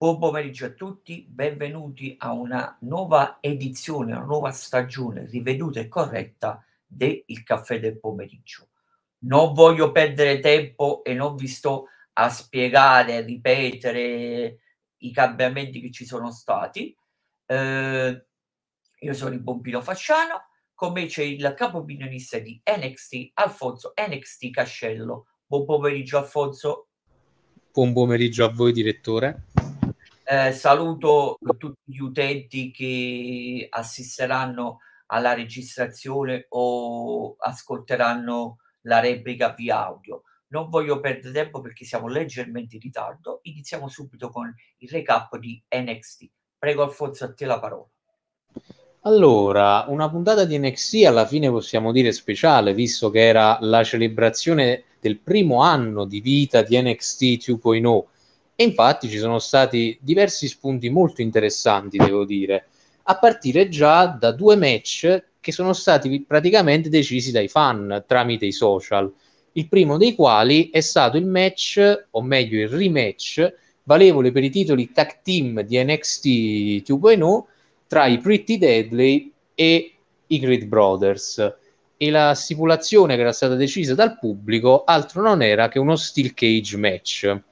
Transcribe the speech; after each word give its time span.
Buon 0.00 0.20
pomeriggio 0.20 0.66
a 0.66 0.70
tutti, 0.70 1.26
benvenuti 1.28 2.14
a 2.20 2.30
una 2.30 2.78
nuova 2.82 3.38
edizione, 3.40 4.12
una 4.12 4.24
nuova 4.24 4.52
stagione 4.52 5.26
riveduta 5.26 5.80
e 5.80 5.88
corretta 5.88 6.64
del 6.86 7.24
Caffè 7.42 7.80
del 7.80 7.98
Pomeriggio. 7.98 8.68
Non 9.22 9.54
voglio 9.54 9.90
perdere 9.90 10.38
tempo 10.38 11.02
e 11.02 11.14
non 11.14 11.34
vi 11.34 11.48
sto 11.48 11.86
a 12.12 12.28
spiegare, 12.28 13.16
a 13.16 13.22
ripetere 13.22 14.60
i 14.98 15.10
cambiamenti 15.10 15.80
che 15.80 15.90
ci 15.90 16.06
sono 16.06 16.30
stati. 16.30 16.96
Eh, 17.44 18.26
io 19.00 19.14
sono 19.14 19.34
il 19.34 19.40
Bombino 19.40 19.80
Fasciano, 19.80 20.42
con 20.74 20.92
me 20.92 21.06
c'è 21.06 21.24
il 21.24 21.54
capo 21.56 21.78
opinionista 21.78 22.38
di 22.38 22.62
NXT, 22.64 23.30
Alfonso 23.34 23.94
NXT 23.96 24.50
Cascello. 24.50 25.26
Buon 25.44 25.64
pomeriggio 25.64 26.18
Alfonso. 26.18 26.86
Buon 27.72 27.92
pomeriggio 27.92 28.44
a 28.44 28.48
voi 28.48 28.70
direttore. 28.70 29.46
Eh, 30.30 30.52
saluto 30.52 31.38
tutti 31.56 31.80
gli 31.90 32.00
utenti 32.00 32.70
che 32.70 33.66
assisteranno 33.70 34.80
alla 35.06 35.32
registrazione 35.32 36.44
o 36.50 37.34
ascolteranno 37.38 38.58
la 38.82 39.00
replica 39.00 39.54
via 39.54 39.86
audio. 39.86 40.24
Non 40.48 40.68
voglio 40.68 41.00
perdere 41.00 41.32
tempo 41.32 41.62
perché 41.62 41.86
siamo 41.86 42.08
leggermente 42.08 42.74
in 42.74 42.82
ritardo. 42.82 43.40
Iniziamo 43.44 43.88
subito 43.88 44.28
con 44.28 44.54
il 44.78 44.88
recap 44.90 45.34
di 45.38 45.62
NXT. 45.66 46.28
Prego 46.58 46.82
Alfonso, 46.82 47.24
a 47.24 47.32
te 47.32 47.46
la 47.46 47.58
parola. 47.58 47.88
Allora, 49.04 49.86
una 49.88 50.10
puntata 50.10 50.44
di 50.44 50.58
NXT 50.58 51.06
alla 51.06 51.24
fine 51.24 51.48
possiamo 51.48 51.90
dire 51.90 52.12
speciale, 52.12 52.74
visto 52.74 53.08
che 53.08 53.26
era 53.26 53.56
la 53.62 53.82
celebrazione 53.82 54.84
del 55.00 55.20
primo 55.20 55.62
anno 55.62 56.04
di 56.04 56.20
vita 56.20 56.60
di 56.60 56.78
NXT 56.78 57.22
2.0 57.48 58.16
e 58.60 58.64
infatti 58.64 59.08
ci 59.08 59.18
sono 59.18 59.38
stati 59.38 59.96
diversi 60.00 60.48
spunti 60.48 60.90
molto 60.90 61.22
interessanti, 61.22 61.96
devo 61.96 62.24
dire, 62.24 62.66
a 63.04 63.16
partire 63.16 63.68
già 63.68 64.06
da 64.06 64.32
due 64.32 64.56
match 64.56 65.26
che 65.38 65.52
sono 65.52 65.72
stati 65.72 66.24
praticamente 66.26 66.88
decisi 66.88 67.30
dai 67.30 67.46
fan 67.46 68.02
tramite 68.04 68.46
i 68.46 68.50
social. 68.50 69.14
Il 69.52 69.68
primo 69.68 69.96
dei 69.96 70.16
quali 70.16 70.70
è 70.70 70.80
stato 70.80 71.16
il 71.18 71.26
match, 71.26 72.06
o 72.10 72.20
meglio 72.20 72.60
il 72.60 72.68
rematch, 72.68 73.54
valevole 73.84 74.32
per 74.32 74.42
i 74.42 74.50
titoli 74.50 74.90
tag 74.90 75.22
team 75.22 75.60
di 75.60 75.80
NXT 75.80 76.26
2.0 76.26 77.42
tra 77.86 78.06
i 78.06 78.18
Pretty 78.18 78.58
Deadly 78.58 79.32
e 79.54 79.92
i 80.26 80.40
Creed 80.40 80.64
Brothers. 80.64 81.54
E 81.96 82.10
la 82.10 82.34
stipulazione 82.34 83.14
che 83.14 83.20
era 83.20 83.32
stata 83.32 83.54
decisa 83.54 83.94
dal 83.94 84.18
pubblico 84.18 84.82
altro 84.82 85.22
non 85.22 85.42
era 85.42 85.68
che 85.68 85.78
uno 85.78 85.94
steel 85.94 86.34
cage 86.34 86.76
match 86.76 87.42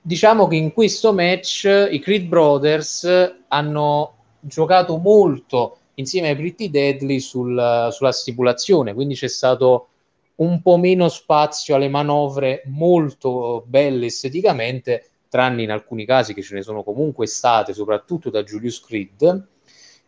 diciamo 0.00 0.46
che 0.46 0.56
in 0.56 0.72
questo 0.72 1.12
match 1.12 1.88
i 1.90 1.98
Creed 1.98 2.26
Brothers 2.26 3.34
hanno 3.48 4.14
giocato 4.40 4.96
molto 4.96 5.76
insieme 5.94 6.30
ai 6.30 6.36
Pretty 6.36 6.70
Deadly 6.70 7.20
sul, 7.20 7.88
sulla 7.92 8.12
stipulazione, 8.12 8.94
quindi 8.94 9.14
c'è 9.14 9.28
stato 9.28 9.88
un 10.36 10.62
po' 10.62 10.78
meno 10.78 11.08
spazio 11.08 11.74
alle 11.74 11.88
manovre 11.88 12.62
molto 12.66 13.62
belle 13.66 14.06
esteticamente, 14.06 15.10
tranne 15.28 15.62
in 15.62 15.70
alcuni 15.70 16.06
casi 16.06 16.32
che 16.32 16.42
ce 16.42 16.54
ne 16.54 16.62
sono 16.62 16.82
comunque 16.82 17.26
state, 17.26 17.74
soprattutto 17.74 18.30
da 18.30 18.42
Julius 18.42 18.80
Creed, 18.80 19.46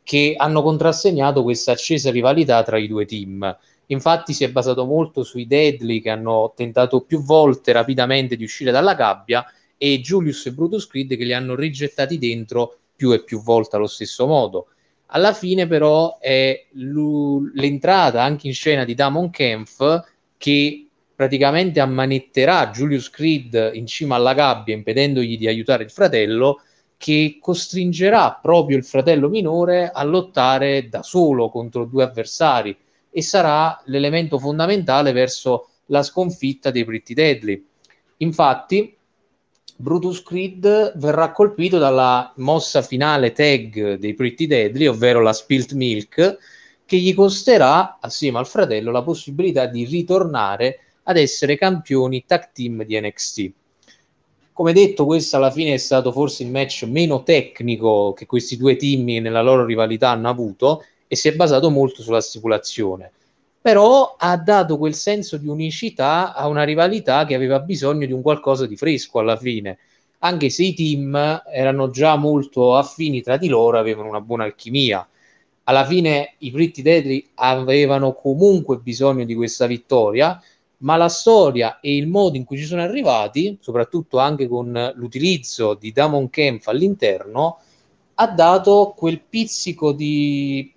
che 0.03 0.35
hanno 0.37 0.63
contrassegnato 0.63 1.43
questa 1.43 1.73
accesa 1.73 2.11
rivalità 2.11 2.63
tra 2.63 2.79
i 2.79 2.89
due 2.89 3.05
team. 3.05 3.57
Infatti 3.87 4.33
si 4.33 4.45
è 4.45 4.51
basato 4.51 4.87
molto 4.87 5.23
sui 5.23 5.47
Deadly 5.47 6.01
che 6.01 6.09
hanno 6.09 6.55
tentato 6.57 7.03
più 7.03 7.23
volte 7.23 7.73
rapidamente 7.73 8.37
di 8.37 8.45
uscire 8.45 8.71
dalla 8.71 8.95
gabbia 8.95 9.45
e 9.85 10.01
Julius 10.01 10.47
e 10.47 10.53
Brutus 10.53 10.87
Creed 10.87 11.17
che 11.17 11.25
li 11.25 11.33
hanno 11.33 11.57
rigettati 11.57 12.17
dentro 12.17 12.77
più 12.95 13.11
e 13.11 13.25
più 13.25 13.43
volte 13.43 13.75
allo 13.75 13.89
stesso 13.89 14.29
modo. 14.29 14.69
Alla 15.07 15.33
fine, 15.33 15.67
però, 15.67 16.19
è 16.21 16.67
l'entrata 16.75 18.23
anche 18.23 18.47
in 18.47 18.55
scena 18.55 18.85
di 18.85 18.95
Damon 18.95 19.31
Kempf 19.31 20.05
che 20.37 20.87
praticamente 21.17 21.81
ammanetterà 21.81 22.71
Julius 22.71 23.11
Creed 23.11 23.73
in 23.75 23.89
cima 23.89 24.15
alla 24.15 24.35
gabbia, 24.35 24.73
impedendogli 24.73 25.37
di 25.37 25.49
aiutare 25.49 25.83
il 25.83 25.91
fratello, 25.91 26.61
che 26.97 27.39
costringerà 27.41 28.39
proprio 28.41 28.77
il 28.77 28.85
fratello 28.85 29.29
minore 29.29 29.91
a 29.93 30.05
lottare 30.05 30.89
da 30.89 31.03
solo 31.03 31.51
contro 31.51 31.87
due 31.87 32.05
avversari 32.05 32.77
e 33.11 33.21
sarà 33.21 33.83
l'elemento 33.87 34.39
fondamentale 34.39 35.11
verso 35.11 35.71
la 35.87 36.05
sconfitta 36.05 36.71
dei 36.71 36.85
Pretty 36.85 37.15
Deadly. 37.15 37.67
Infatti, 38.19 38.97
Brutus 39.83 40.23
Creed 40.23 40.93
verrà 40.95 41.33
colpito 41.33 41.77
dalla 41.77 42.33
mossa 42.37 42.83
finale 42.83 43.33
tag 43.33 43.95
dei 43.95 44.15
Pretty 44.15 44.47
Deadly, 44.47 44.87
ovvero 44.87 45.21
la 45.21 45.33
Spilt 45.33 45.73
Milk, 45.73 46.39
che 46.85 46.97
gli 46.99 47.13
costerà, 47.13 47.99
assieme 48.01 48.39
al 48.39 48.47
fratello, 48.47 48.93
la 48.93 49.03
possibilità 49.03 49.67
di 49.67 49.85
ritornare 49.85 50.79
ad 51.03 51.17
essere 51.17 51.59
campioni 51.59 52.23
tag 52.25 52.53
team 52.53 52.85
di 52.85 53.01
NXT. 53.01 53.53
Come 54.53 54.73
detto, 54.73 55.05
questo 55.05 55.35
alla 55.35 55.51
fine 55.51 55.75
è 55.75 55.79
stato 55.79 56.13
forse 56.13 56.45
il 56.45 56.51
match 56.51 56.85
meno 56.85 57.25
tecnico 57.25 58.13
che 58.13 58.25
questi 58.25 58.57
due 58.57 58.77
team 58.77 59.21
nella 59.21 59.43
loro 59.43 59.65
rivalità 59.65 60.11
hanno 60.11 60.29
avuto 60.29 60.85
e 61.09 61.17
si 61.17 61.27
è 61.27 61.35
basato 61.35 61.71
molto 61.71 62.03
sulla 62.03 62.21
stipulazione 62.21 63.11
però 63.63 64.17
ha 64.19 64.37
dato 64.37 64.77
quel 64.77 64.95
senso 64.95 65.37
di 65.37 65.47
unicità 65.47 66.35
a 66.35 66.49
una 66.49 66.65
rivalità 66.65 67.25
che 67.25 67.37
aveva 67.37 67.61
bisogno 67.61 68.07
di 68.07 68.13
un 68.13 68.21
qualcosa 68.21 68.67
di 68.67 68.77
fresco 68.77 69.21
alla 69.21 69.37
fine, 69.37 69.79
anche 70.19 70.51
se 70.51 70.65
i 70.65 70.75
team 70.75 71.43
erano 71.51 71.89
già 71.91 72.17
molto 72.17 72.77
affini 72.77 73.23
tra 73.23 73.37
di 73.37 73.47
loro, 73.47 73.79
avevano 73.79 74.09
una 74.09 74.21
buona 74.21 74.45
alchimia. 74.45 75.07
Alla 75.65 75.85
fine 75.85 76.35
i 76.39 76.51
Pretty 76.51 76.83
Deadly 76.83 77.29
avevano 77.35 78.15
comunque 78.15 78.79
bisogno 78.79 79.25
di 79.25 79.35
questa 79.37 79.67
vittoria, 79.67 80.43
ma 80.79 80.97
la 80.97 81.09
storia 81.09 81.79
e 81.79 81.97
il 81.97 82.09
modo 82.09 82.37
in 82.37 82.45
cui 82.45 82.57
ci 82.57 82.65
sono 82.65 82.83
arrivati, 82.83 83.59
soprattutto 83.61 84.19
anche 84.19 84.49
con 84.49 84.93
l'utilizzo 84.97 85.75
di 85.75 85.93
Damon 85.93 86.29
Kempf 86.31 86.67
all'interno, 86.67 87.59
ha 88.15 88.27
dato 88.27 88.93
quel 88.97 89.21
pizzico 89.21 89.93
di 89.93 90.73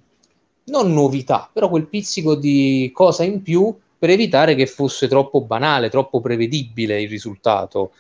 non 0.65 0.93
novità, 0.93 1.49
però 1.51 1.69
quel 1.69 1.87
pizzico 1.87 2.35
di 2.35 2.89
cosa 2.93 3.23
in 3.23 3.41
più 3.41 3.75
per 3.97 4.09
evitare 4.09 4.55
che 4.55 4.65
fosse 4.65 5.07
troppo 5.07 5.41
banale, 5.41 5.89
troppo 5.89 6.21
prevedibile 6.21 7.01
il 7.01 7.09
risultato. 7.09 7.91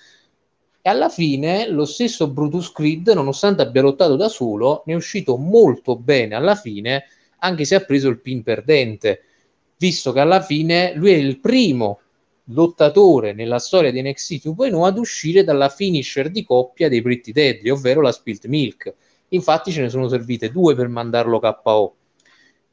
E 0.81 0.89
alla 0.89 1.09
fine 1.09 1.67
lo 1.67 1.85
stesso 1.85 2.27
Brutus 2.27 2.71
Creed, 2.71 3.09
nonostante 3.09 3.61
abbia 3.61 3.81
lottato 3.81 4.15
da 4.15 4.27
solo, 4.29 4.83
ne 4.85 4.93
è 4.93 4.95
uscito 4.95 5.37
molto 5.37 5.95
bene 5.95 6.35
alla 6.35 6.55
fine, 6.55 7.05
anche 7.39 7.65
se 7.65 7.75
ha 7.75 7.79
preso 7.79 8.07
il 8.09 8.19
pin 8.19 8.43
perdente, 8.43 9.21
visto 9.77 10.11
che 10.11 10.19
alla 10.19 10.41
fine 10.41 10.93
lui 10.95 11.11
è 11.11 11.15
il 11.15 11.39
primo 11.39 11.99
lottatore 12.49 13.33
nella 13.33 13.57
storia 13.57 13.91
di 13.91 14.01
NXT 14.01 14.47
2.0 14.47 14.85
ad 14.85 14.97
uscire 14.97 15.43
dalla 15.43 15.69
finisher 15.69 16.29
di 16.29 16.43
coppia 16.43 16.89
dei 16.89 17.01
Pretty 17.01 17.31
Deadly, 17.31 17.69
ovvero 17.69 18.01
la 18.01 18.11
Spilt 18.11 18.45
Milk. 18.45 18.93
Infatti 19.29 19.71
ce 19.71 19.81
ne 19.81 19.89
sono 19.89 20.07
servite 20.07 20.51
due 20.51 20.75
per 20.75 20.87
mandarlo 20.87 21.39
KO 21.39 21.95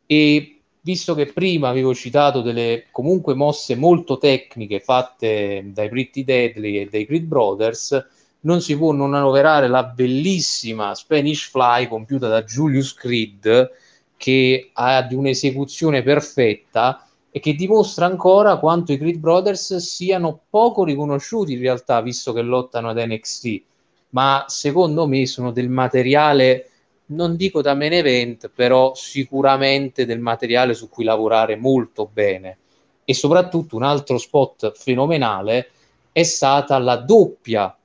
e 0.06 0.60
visto 0.80 1.14
che 1.14 1.26
prima 1.26 1.68
avevo 1.68 1.94
citato 1.94 2.40
delle 2.40 2.86
comunque 2.90 3.34
mosse 3.34 3.76
molto 3.76 4.18
tecniche 4.18 4.80
fatte 4.80 5.62
dai 5.72 5.88
Pretty 5.88 6.24
Deadly 6.24 6.78
e 6.78 6.88
dai 6.90 7.06
Creed 7.06 7.24
Brothers, 7.24 8.06
non 8.40 8.60
si 8.60 8.76
può 8.76 8.92
non 8.92 9.14
annoverare 9.14 9.68
la 9.68 9.84
bellissima 9.84 10.94
Spanish 10.94 11.48
Fly 11.48 11.86
compiuta 11.86 12.28
da 12.28 12.42
Julius 12.42 12.94
Creed 12.94 13.70
che 14.16 14.70
ha 14.72 15.02
di 15.02 15.14
un'esecuzione 15.14 16.02
perfetta 16.02 17.06
e 17.30 17.40
che 17.40 17.54
dimostra 17.54 18.06
ancora 18.06 18.58
quanto 18.58 18.92
i 18.92 18.98
Creed 18.98 19.18
Brothers 19.18 19.76
siano 19.76 20.40
poco 20.50 20.84
riconosciuti 20.84 21.52
in 21.52 21.60
realtà 21.60 22.00
visto 22.00 22.32
che 22.32 22.42
lottano 22.42 22.90
ad 22.90 22.98
NXT 22.98 23.62
ma 24.10 24.44
secondo 24.48 25.06
me 25.06 25.26
sono 25.26 25.52
del 25.52 25.68
materiale 25.68 26.71
non 27.14 27.36
dico 27.36 27.62
da 27.62 27.74
main 27.74 27.92
event, 27.92 28.50
però 28.54 28.94
sicuramente 28.94 30.04
del 30.06 30.20
materiale 30.20 30.74
su 30.74 30.88
cui 30.88 31.04
lavorare 31.04 31.56
molto 31.56 32.08
bene. 32.12 32.58
E 33.04 33.14
soprattutto 33.14 33.76
un 33.76 33.82
altro 33.82 34.18
spot 34.18 34.72
fenomenale 34.76 35.70
è 36.12 36.22
stata 36.22 36.78
la 36.78 36.96
doppia 36.96 37.76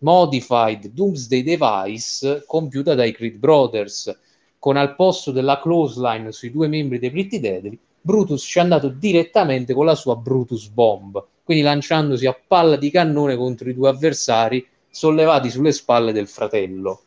modified 0.00 0.88
Doomsday 0.88 1.42
Device 1.42 2.44
compiuta 2.46 2.94
dai 2.94 3.12
Creed 3.12 3.36
Brothers, 3.36 4.18
con 4.58 4.76
al 4.76 4.96
posto 4.96 5.30
della 5.30 5.60
close 5.60 6.00
line 6.00 6.32
sui 6.32 6.50
due 6.50 6.68
membri 6.68 6.98
dei 6.98 7.10
Pretty 7.10 7.38
Deadly, 7.38 7.78
Brutus 8.00 8.42
ci 8.42 8.58
è 8.58 8.62
andato 8.62 8.88
direttamente 8.88 9.74
con 9.74 9.84
la 9.84 9.94
sua 9.94 10.16
Brutus 10.16 10.68
Bomb, 10.68 11.22
quindi 11.42 11.62
lanciandosi 11.62 12.26
a 12.26 12.36
palla 12.46 12.76
di 12.76 12.90
cannone 12.90 13.36
contro 13.36 13.68
i 13.68 13.74
due 13.74 13.88
avversari 13.88 14.66
sollevati 14.88 15.50
sulle 15.50 15.72
spalle 15.72 16.12
del 16.12 16.28
fratello. 16.28 17.02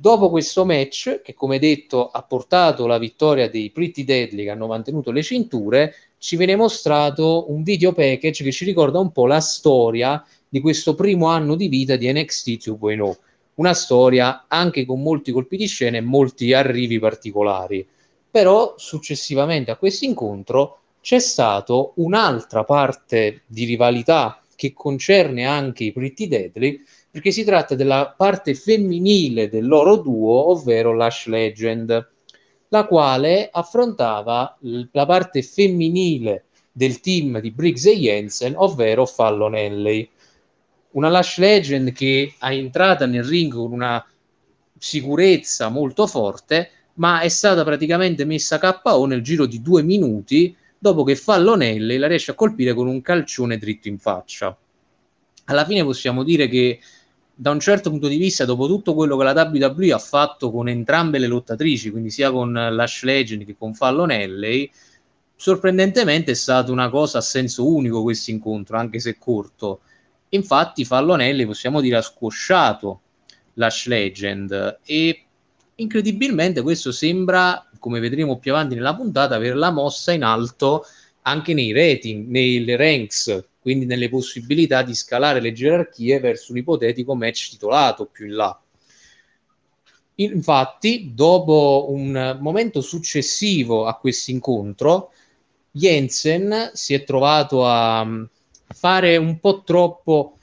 Dopo 0.00 0.30
questo 0.30 0.64
match, 0.64 1.22
che 1.22 1.34
come 1.34 1.58
detto 1.58 2.08
ha 2.08 2.22
portato 2.22 2.86
la 2.86 2.98
vittoria 2.98 3.50
dei 3.50 3.70
Pretty 3.70 4.04
Deadly 4.04 4.44
che 4.44 4.50
hanno 4.50 4.68
mantenuto 4.68 5.10
le 5.10 5.24
cinture, 5.24 5.92
ci 6.18 6.36
viene 6.36 6.54
mostrato 6.54 7.50
un 7.50 7.64
video 7.64 7.92
package 7.92 8.44
che 8.44 8.52
ci 8.52 8.64
ricorda 8.64 9.00
un 9.00 9.10
po' 9.10 9.26
la 9.26 9.40
storia 9.40 10.24
di 10.48 10.60
questo 10.60 10.94
primo 10.94 11.26
anno 11.26 11.56
di 11.56 11.66
vita 11.66 11.96
di 11.96 12.12
NXT 12.12 12.48
2.0. 12.68 13.16
una 13.54 13.74
storia 13.74 14.44
anche 14.46 14.86
con 14.86 15.02
molti 15.02 15.32
colpi 15.32 15.56
di 15.56 15.66
scena 15.66 15.96
e 15.96 16.02
molti 16.02 16.52
arrivi 16.52 17.00
particolari. 17.00 17.84
Però 18.30 18.74
successivamente 18.76 19.72
a 19.72 19.76
questo 19.76 20.04
incontro 20.04 20.78
c'è 21.00 21.18
stata 21.18 21.74
un'altra 21.96 22.62
parte 22.62 23.42
di 23.46 23.64
rivalità 23.64 24.40
che 24.54 24.72
concerne 24.72 25.44
anche 25.44 25.82
i 25.82 25.92
Pretty 25.92 26.28
Deadly, 26.28 26.84
perché 27.18 27.32
si 27.32 27.42
tratta 27.42 27.74
della 27.74 28.14
parte 28.16 28.54
femminile 28.54 29.48
del 29.48 29.66
loro 29.66 29.96
duo, 29.96 30.50
ovvero 30.50 30.94
Lash 30.94 31.26
Legend, 31.26 32.08
la 32.68 32.86
quale 32.86 33.48
affrontava 33.50 34.56
la 34.60 35.04
parte 35.04 35.42
femminile 35.42 36.44
del 36.70 37.00
team 37.00 37.40
di 37.40 37.50
Briggs 37.50 37.86
e 37.86 37.98
Jensen, 37.98 38.54
ovvero 38.56 39.04
Fallon 39.04 39.56
Henley. 39.56 40.08
Una 40.92 41.08
Lash 41.08 41.38
Legend 41.38 41.90
che 41.90 42.34
è 42.38 42.50
entrata 42.50 43.04
nel 43.04 43.24
ring 43.24 43.52
con 43.52 43.72
una 43.72 44.06
sicurezza 44.78 45.70
molto 45.70 46.06
forte, 46.06 46.70
ma 46.94 47.18
è 47.18 47.28
stata 47.28 47.64
praticamente 47.64 48.24
messa 48.24 48.60
KO 48.60 49.06
nel 49.06 49.22
giro 49.22 49.44
di 49.44 49.60
due 49.60 49.82
minuti 49.82 50.54
dopo 50.78 51.02
che 51.02 51.16
Fallon 51.16 51.62
Henley 51.62 51.96
la 51.96 52.06
riesce 52.06 52.30
a 52.30 52.34
colpire 52.34 52.74
con 52.74 52.86
un 52.86 53.02
calcione 53.02 53.58
dritto 53.58 53.88
in 53.88 53.98
faccia. 53.98 54.56
Alla 55.46 55.64
fine 55.64 55.82
possiamo 55.82 56.22
dire 56.22 56.46
che 56.46 56.78
da 57.40 57.52
un 57.52 57.60
certo 57.60 57.90
punto 57.90 58.08
di 58.08 58.16
vista, 58.16 58.44
dopo 58.44 58.66
tutto 58.66 58.94
quello 58.94 59.16
che 59.16 59.22
la 59.22 59.48
WWE 59.52 59.92
ha 59.92 59.98
fatto 60.00 60.50
con 60.50 60.68
entrambe 60.68 61.20
le 61.20 61.28
lottatrici, 61.28 61.92
quindi 61.92 62.10
sia 62.10 62.32
con 62.32 62.52
Lash 62.52 63.04
Legend 63.04 63.44
che 63.44 63.54
con 63.56 63.74
Fallon 63.74 64.10
Henley, 64.10 64.68
sorprendentemente 65.36 66.32
è 66.32 66.34
stata 66.34 66.72
una 66.72 66.90
cosa 66.90 67.18
a 67.18 67.20
senso 67.20 67.72
unico 67.72 68.02
questo 68.02 68.32
incontro, 68.32 68.76
anche 68.76 68.98
se 68.98 69.18
corto. 69.18 69.82
Infatti 70.30 70.84
Fallonelli 70.84 71.46
possiamo 71.46 71.80
dire 71.80 71.98
ha 71.98 72.02
squosciato 72.02 73.02
Lash 73.54 73.86
Legend 73.86 74.80
e 74.84 75.24
incredibilmente 75.76 76.60
questo 76.62 76.90
sembra, 76.90 77.70
come 77.78 78.00
vedremo 78.00 78.38
più 78.40 78.50
avanti 78.50 78.74
nella 78.74 78.96
puntata, 78.96 79.36
averla 79.36 79.70
mossa 79.70 80.10
in 80.10 80.24
alto 80.24 80.84
anche 81.22 81.54
nei 81.54 81.70
rating, 81.70 82.26
nei 82.26 82.64
ranks, 82.74 83.44
quindi 83.68 83.84
nelle 83.84 84.08
possibilità 84.08 84.80
di 84.82 84.94
scalare 84.94 85.42
le 85.42 85.52
gerarchie 85.52 86.20
verso 86.20 86.52
un 86.52 86.58
ipotetico 86.58 87.14
match 87.14 87.50
titolato 87.50 88.06
più 88.06 88.24
in 88.24 88.34
là. 88.34 88.58
Infatti, 90.14 91.12
dopo 91.14 91.88
un 91.90 92.38
momento 92.40 92.80
successivo 92.80 93.84
a 93.84 93.98
questo 93.98 94.30
incontro, 94.30 95.10
Jensen 95.70 96.70
si 96.72 96.94
è 96.94 97.04
trovato 97.04 97.66
a 97.66 98.02
mm, 98.06 98.24
fare 98.68 99.18
un 99.18 99.38
po' 99.38 99.62
troppo 99.64 100.38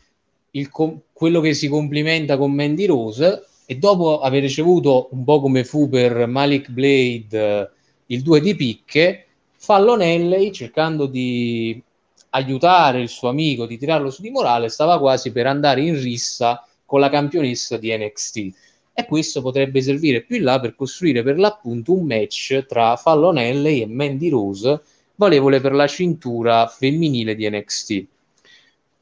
il, 0.52 0.70
quello 1.12 1.42
che 1.42 1.56
si 1.56 1.68
complimenta 1.68 2.38
con 2.38 2.54
Mandy 2.54 2.86
Rose 2.86 3.44
e 3.66 3.76
dopo 3.78 4.20
aver 4.20 4.44
ricevuto 4.44 5.08
un 5.14 5.24
po' 5.24 5.42
come 5.42 5.64
fu 5.64 5.90
per 5.90 6.28
Malik 6.28 6.70
Blade 6.70 7.72
il 8.06 8.22
2 8.22 8.40
di 8.40 8.56
picche, 8.56 9.26
Fallon 9.58 10.04
Henley 10.04 10.52
cercando 10.52 11.08
di 11.08 11.82
aiutare 12.36 13.00
il 13.00 13.10
suo 13.10 13.30
amico, 13.30 13.66
di 13.66 13.78
tirarlo 13.78 14.10
su 14.10 14.22
di 14.22 14.30
morale, 14.30 14.70
stava 14.70 15.00
quasi 15.00 15.32
per 15.32 15.48
andare 15.48 15.82
in 15.82 16.00
rissa 16.00 16.66
con 16.86 17.00
la 17.00 17.10
campionessa 17.10 17.78
di 17.78 17.96
NXT 17.96 18.38
e 18.94 19.06
questo 19.06 19.42
potrebbe 19.42 19.82
servire 19.82 20.22
più 20.22 20.38
in 20.38 20.44
là 20.44 20.60
per 20.60 20.76
costruire 20.76 21.24
per 21.24 21.38
l'appunto 21.38 21.94
un 21.94 22.06
match 22.06 22.66
tra 22.68 22.96
Fallon 22.96 23.38
Henley 23.38 23.82
e 23.82 23.88
Mandy 23.88 24.30
Rose 24.30 24.82
valevole 25.16 25.62
per 25.62 25.74
la 25.74 25.88
cintura 25.88 26.68
femminile 26.68 27.36
di 27.36 27.50
NXT. 27.50 28.06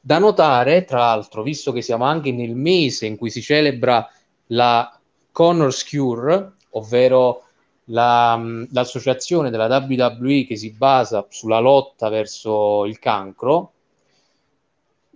Da 0.00 0.18
notare, 0.18 0.84
tra 0.84 0.98
l'altro, 0.98 1.42
visto 1.42 1.72
che 1.72 1.82
siamo 1.82 2.04
anche 2.04 2.30
nel 2.30 2.54
mese 2.54 3.06
in 3.06 3.16
cui 3.16 3.30
si 3.30 3.42
celebra 3.42 4.08
la 4.48 4.96
Connors 5.32 5.88
Cure, 5.88 6.52
ovvero 6.70 7.43
la, 7.86 8.40
l'associazione 8.70 9.50
della 9.50 9.66
WWE 9.66 10.44
che 10.46 10.56
si 10.56 10.70
basa 10.70 11.26
sulla 11.28 11.58
lotta 11.58 12.08
verso 12.08 12.84
il 12.86 12.98
cancro, 12.98 13.72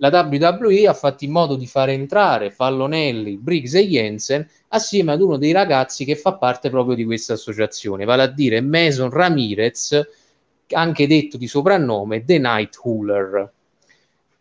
la 0.00 0.10
WWE 0.10 0.86
ha 0.86 0.94
fatto 0.94 1.24
in 1.24 1.32
modo 1.32 1.56
di 1.56 1.66
fare 1.66 1.92
entrare 1.92 2.50
Fallonelli, 2.50 3.36
Briggs 3.36 3.74
e 3.74 3.86
Jensen 3.86 4.48
assieme 4.68 5.12
ad 5.12 5.20
uno 5.20 5.36
dei 5.38 5.52
ragazzi 5.52 6.04
che 6.04 6.14
fa 6.14 6.34
parte 6.34 6.70
proprio 6.70 6.94
di 6.94 7.04
questa 7.04 7.32
associazione, 7.32 8.04
vale 8.04 8.22
a 8.22 8.26
dire 8.28 8.60
Mason 8.60 9.10
Ramirez, 9.10 10.00
anche 10.70 11.06
detto 11.06 11.36
di 11.36 11.48
soprannome 11.48 12.24
The 12.24 12.38
Night 12.38 12.78
Hooler, 12.82 13.52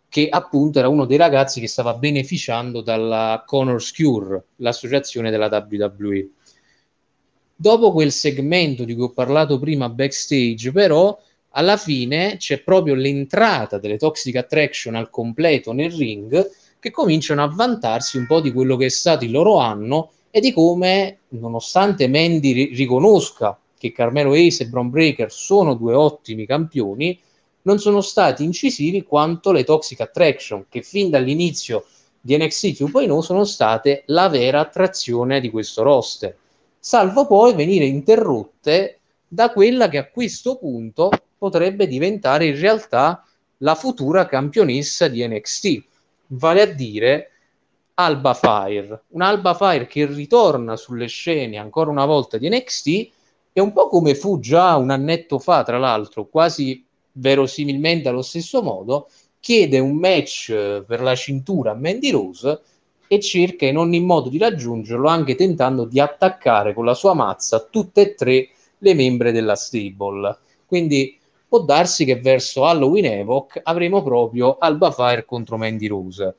che 0.09 0.27
appunto 0.29 0.79
era 0.79 0.89
uno 0.89 1.05
dei 1.05 1.17
ragazzi 1.17 1.59
che 1.59 1.67
stava 1.67 1.95
beneficiando 1.95 2.81
dalla 2.81 3.43
Connor's 3.45 3.91
Cure, 3.93 4.43
l'associazione 4.57 5.31
della 5.31 5.47
WWE. 5.47 6.29
Dopo 7.59 7.91
quel 7.91 8.11
segmento 8.11 8.83
di 8.83 8.93
cui 8.93 9.05
ho 9.05 9.09
parlato 9.09 9.57
prima 9.57 9.89
backstage, 9.89 10.71
però, 10.71 11.19
alla 11.53 11.75
fine 11.75 12.37
c'è 12.37 12.61
proprio 12.61 12.93
l'entrata 12.93 13.79
delle 13.79 13.97
Toxic 13.97 14.35
Attraction 14.35 14.93
al 14.93 15.09
completo 15.09 15.71
nel 15.71 15.91
ring 15.91 16.47
che 16.77 16.91
cominciano 16.91 17.41
a 17.41 17.51
vantarsi 17.51 18.17
un 18.17 18.27
po' 18.27 18.41
di 18.41 18.51
quello 18.51 18.75
che 18.75 18.85
è 18.85 18.89
stato 18.89 19.25
il 19.25 19.31
loro 19.31 19.57
anno 19.57 20.11
e 20.29 20.39
di 20.39 20.53
come, 20.53 21.21
nonostante 21.29 22.07
Mandy 22.07 22.51
ri- 22.51 22.75
riconosca 22.75 23.57
che 23.75 23.91
Carmelo 23.91 24.33
Ace 24.33 24.61
e 24.61 24.67
Bron 24.67 24.91
Breaker 24.91 25.31
sono 25.31 25.73
due 25.73 25.95
ottimi 25.95 26.45
campioni, 26.45 27.19
non 27.63 27.79
sono 27.79 28.01
stati 28.01 28.43
incisivi 28.43 29.01
quanto 29.01 29.51
le 29.51 29.63
Toxic 29.63 29.99
Attraction, 29.99 30.65
che 30.69 30.83
fin 30.83 31.09
dall'inizio 31.09 31.85
di 32.21 32.37
NXT 32.37 32.83
2.0 32.83 33.19
sono 33.21 33.45
state 33.45 34.03
la 34.07 34.29
vera 34.29 34.59
attrazione 34.59 35.39
di 35.39 35.49
questo 35.49 35.81
roster, 35.81 36.37
salvo 36.87 37.27
poi 37.27 37.53
venire 37.53 37.83
interrotte 37.83 38.99
da 39.27 39.51
quella 39.51 39.89
che 39.89 39.97
a 39.97 40.09
questo 40.09 40.55
punto 40.55 41.09
potrebbe 41.37 41.85
diventare 41.85 42.45
in 42.45 42.57
realtà 42.57 43.25
la 43.57 43.75
futura 43.75 44.25
campionessa 44.25 45.09
di 45.09 45.27
NXT, 45.27 45.83
vale 46.27 46.61
a 46.61 46.65
dire 46.65 47.31
Alba 47.95 48.33
Fire, 48.33 49.03
un 49.09 49.21
Alba 49.21 49.53
Fire 49.53 49.85
che 49.85 50.05
ritorna 50.05 50.77
sulle 50.77 51.07
scene 51.07 51.57
ancora 51.57 51.91
una 51.91 52.05
volta 52.05 52.37
di 52.37 52.47
NXT 52.47 53.09
è 53.51 53.59
un 53.59 53.73
po' 53.73 53.89
come 53.89 54.15
fu 54.15 54.39
già 54.39 54.77
un 54.77 54.89
annetto 54.89 55.39
fa, 55.39 55.63
tra 55.63 55.77
l'altro, 55.77 56.27
quasi 56.27 56.85
verosimilmente 57.11 58.07
allo 58.07 58.21
stesso 58.21 58.63
modo, 58.63 59.09
chiede 59.41 59.79
un 59.79 59.97
match 59.97 60.51
eh, 60.51 60.85
per 60.87 61.01
la 61.01 61.15
cintura 61.15 61.71
a 61.71 61.75
Mandy 61.75 62.11
Rose 62.11 62.61
e 63.07 63.19
cerca 63.19 63.65
in 63.65 63.77
ogni 63.77 63.99
modo 63.99 64.29
di 64.29 64.37
raggiungerlo, 64.37 65.07
anche 65.07 65.35
tentando 65.35 65.85
di 65.85 65.99
attaccare 65.99 66.73
con 66.73 66.85
la 66.85 66.93
sua 66.93 67.13
mazza 67.13 67.67
tutte 67.69 68.01
e 68.01 68.15
tre 68.15 68.49
le 68.79 68.93
membre 68.93 69.31
della 69.31 69.55
stable. 69.55 70.37
Quindi 70.65 71.17
può 71.47 71.61
darsi 71.61 72.05
che 72.05 72.19
verso 72.19 72.65
Halloween 72.65 73.05
Evoc 73.05 73.59
avremo 73.63 74.03
proprio 74.03 74.57
Alba 74.59 74.91
Fire 74.91 75.25
contro 75.25 75.57
Mandy 75.57 75.87
Rose. 75.87 76.35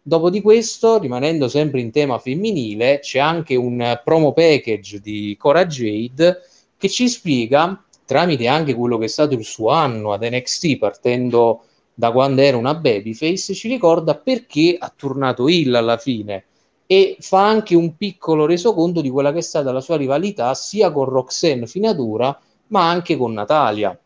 Dopo 0.00 0.30
di 0.30 0.40
questo, 0.40 0.98
rimanendo 0.98 1.48
sempre 1.48 1.80
in 1.80 1.90
tema 1.90 2.18
femminile, 2.18 3.00
c'è 3.00 3.18
anche 3.18 3.56
un 3.56 4.00
promo 4.04 4.32
package 4.32 5.00
di 5.00 5.36
Cora 5.38 5.66
Jade 5.66 6.42
che 6.76 6.88
ci 6.88 7.08
spiega, 7.08 7.82
tramite 8.04 8.46
anche 8.46 8.74
quello 8.74 8.98
che 8.98 9.06
è 9.06 9.08
stato 9.08 9.34
il 9.34 9.44
suo 9.44 9.70
anno 9.70 10.12
ad 10.12 10.22
NXT, 10.22 10.78
partendo 10.78 11.64
da 11.98 12.12
quando 12.12 12.42
era 12.42 12.58
una 12.58 12.74
babyface, 12.74 13.54
ci 13.54 13.68
ricorda 13.68 14.16
perché 14.16 14.76
ha 14.78 14.92
tornato 14.94 15.48
Hill 15.48 15.74
alla 15.74 15.96
fine 15.96 16.44
e 16.86 17.16
fa 17.20 17.46
anche 17.46 17.74
un 17.74 17.96
piccolo 17.96 18.44
resoconto 18.44 19.00
di 19.00 19.08
quella 19.08 19.32
che 19.32 19.38
è 19.38 19.42
stata 19.42 19.72
la 19.72 19.80
sua 19.80 19.96
rivalità 19.96 20.52
sia 20.52 20.92
con 20.92 21.06
Roxanne 21.06 21.66
ora, 21.96 22.38
ma 22.68 22.88
anche 22.88 23.16
con 23.16 23.32
Natalia. 23.32 23.98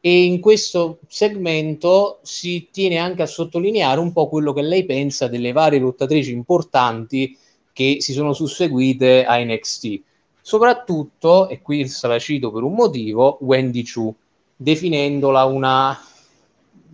E 0.00 0.24
in 0.24 0.40
questo 0.40 1.00
segmento 1.08 2.20
si 2.22 2.68
tiene 2.70 2.96
anche 2.96 3.22
a 3.22 3.26
sottolineare 3.26 4.00
un 4.00 4.12
po' 4.12 4.28
quello 4.28 4.54
che 4.54 4.62
lei 4.62 4.86
pensa 4.86 5.28
delle 5.28 5.52
varie 5.52 5.78
lottatrici 5.78 6.32
importanti 6.32 7.36
che 7.72 7.98
si 8.00 8.12
sono 8.12 8.32
susseguite 8.32 9.24
a 9.24 9.36
NXT 9.38 10.00
soprattutto, 10.46 11.48
e 11.48 11.60
qui 11.60 11.90
la 12.02 12.20
cito 12.20 12.52
per 12.52 12.62
un 12.62 12.74
motivo, 12.74 13.38
Wendy 13.40 13.82
Chu, 13.82 14.14
definendola 14.54 15.44
una 15.44 15.98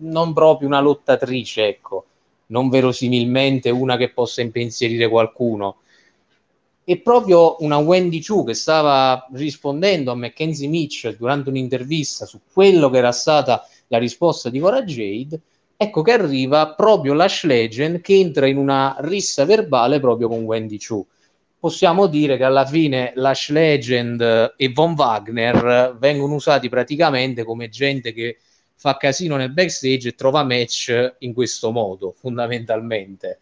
non 0.03 0.33
proprio 0.33 0.67
una 0.67 0.79
lottatrice, 0.79 1.67
ecco, 1.67 2.05
non 2.47 2.69
verosimilmente 2.69 3.69
una 3.69 3.97
che 3.97 4.09
possa 4.09 4.41
impensierire 4.41 5.07
qualcuno. 5.09 5.77
E 6.83 6.99
proprio 6.99 7.57
una 7.59 7.77
Wendy 7.77 8.21
Chu 8.21 8.43
che 8.43 8.53
stava 8.53 9.27
rispondendo 9.33 10.11
a 10.11 10.15
Mackenzie 10.15 10.67
Mitchell 10.67 11.15
durante 11.17 11.49
un'intervista 11.49 12.25
su 12.25 12.39
quello 12.51 12.89
che 12.89 12.97
era 12.97 13.11
stata 13.11 13.65
la 13.87 13.97
risposta 13.97 14.49
di 14.49 14.59
Cora 14.59 14.83
Jade, 14.83 15.39
ecco 15.77 16.01
che 16.01 16.11
arriva 16.11 16.73
proprio 16.73 17.13
Lash 17.13 17.43
Legend 17.43 18.01
che 18.01 18.15
entra 18.15 18.47
in 18.47 18.57
una 18.57 18.97
rissa 18.99 19.45
verbale 19.45 19.99
proprio 19.99 20.27
con 20.27 20.43
Wendy 20.43 20.77
Chu 20.77 21.05
possiamo 21.63 22.07
dire 22.07 22.35
che 22.35 22.43
alla 22.43 22.65
fine 22.65 23.13
Lash 23.15 23.49
Legend 23.51 24.53
e 24.57 24.69
Von 24.73 24.95
Wagner 24.97 25.95
vengono 25.97 26.33
usati 26.33 26.67
praticamente 26.67 27.45
come 27.45 27.69
gente 27.69 28.11
che 28.11 28.39
fa 28.83 28.97
casino 28.97 29.37
nel 29.37 29.53
backstage 29.53 30.09
e 30.09 30.13
trova 30.13 30.43
match 30.43 31.15
in 31.19 31.31
questo 31.33 31.71
modo, 31.71 32.13
fondamentalmente. 32.19 33.39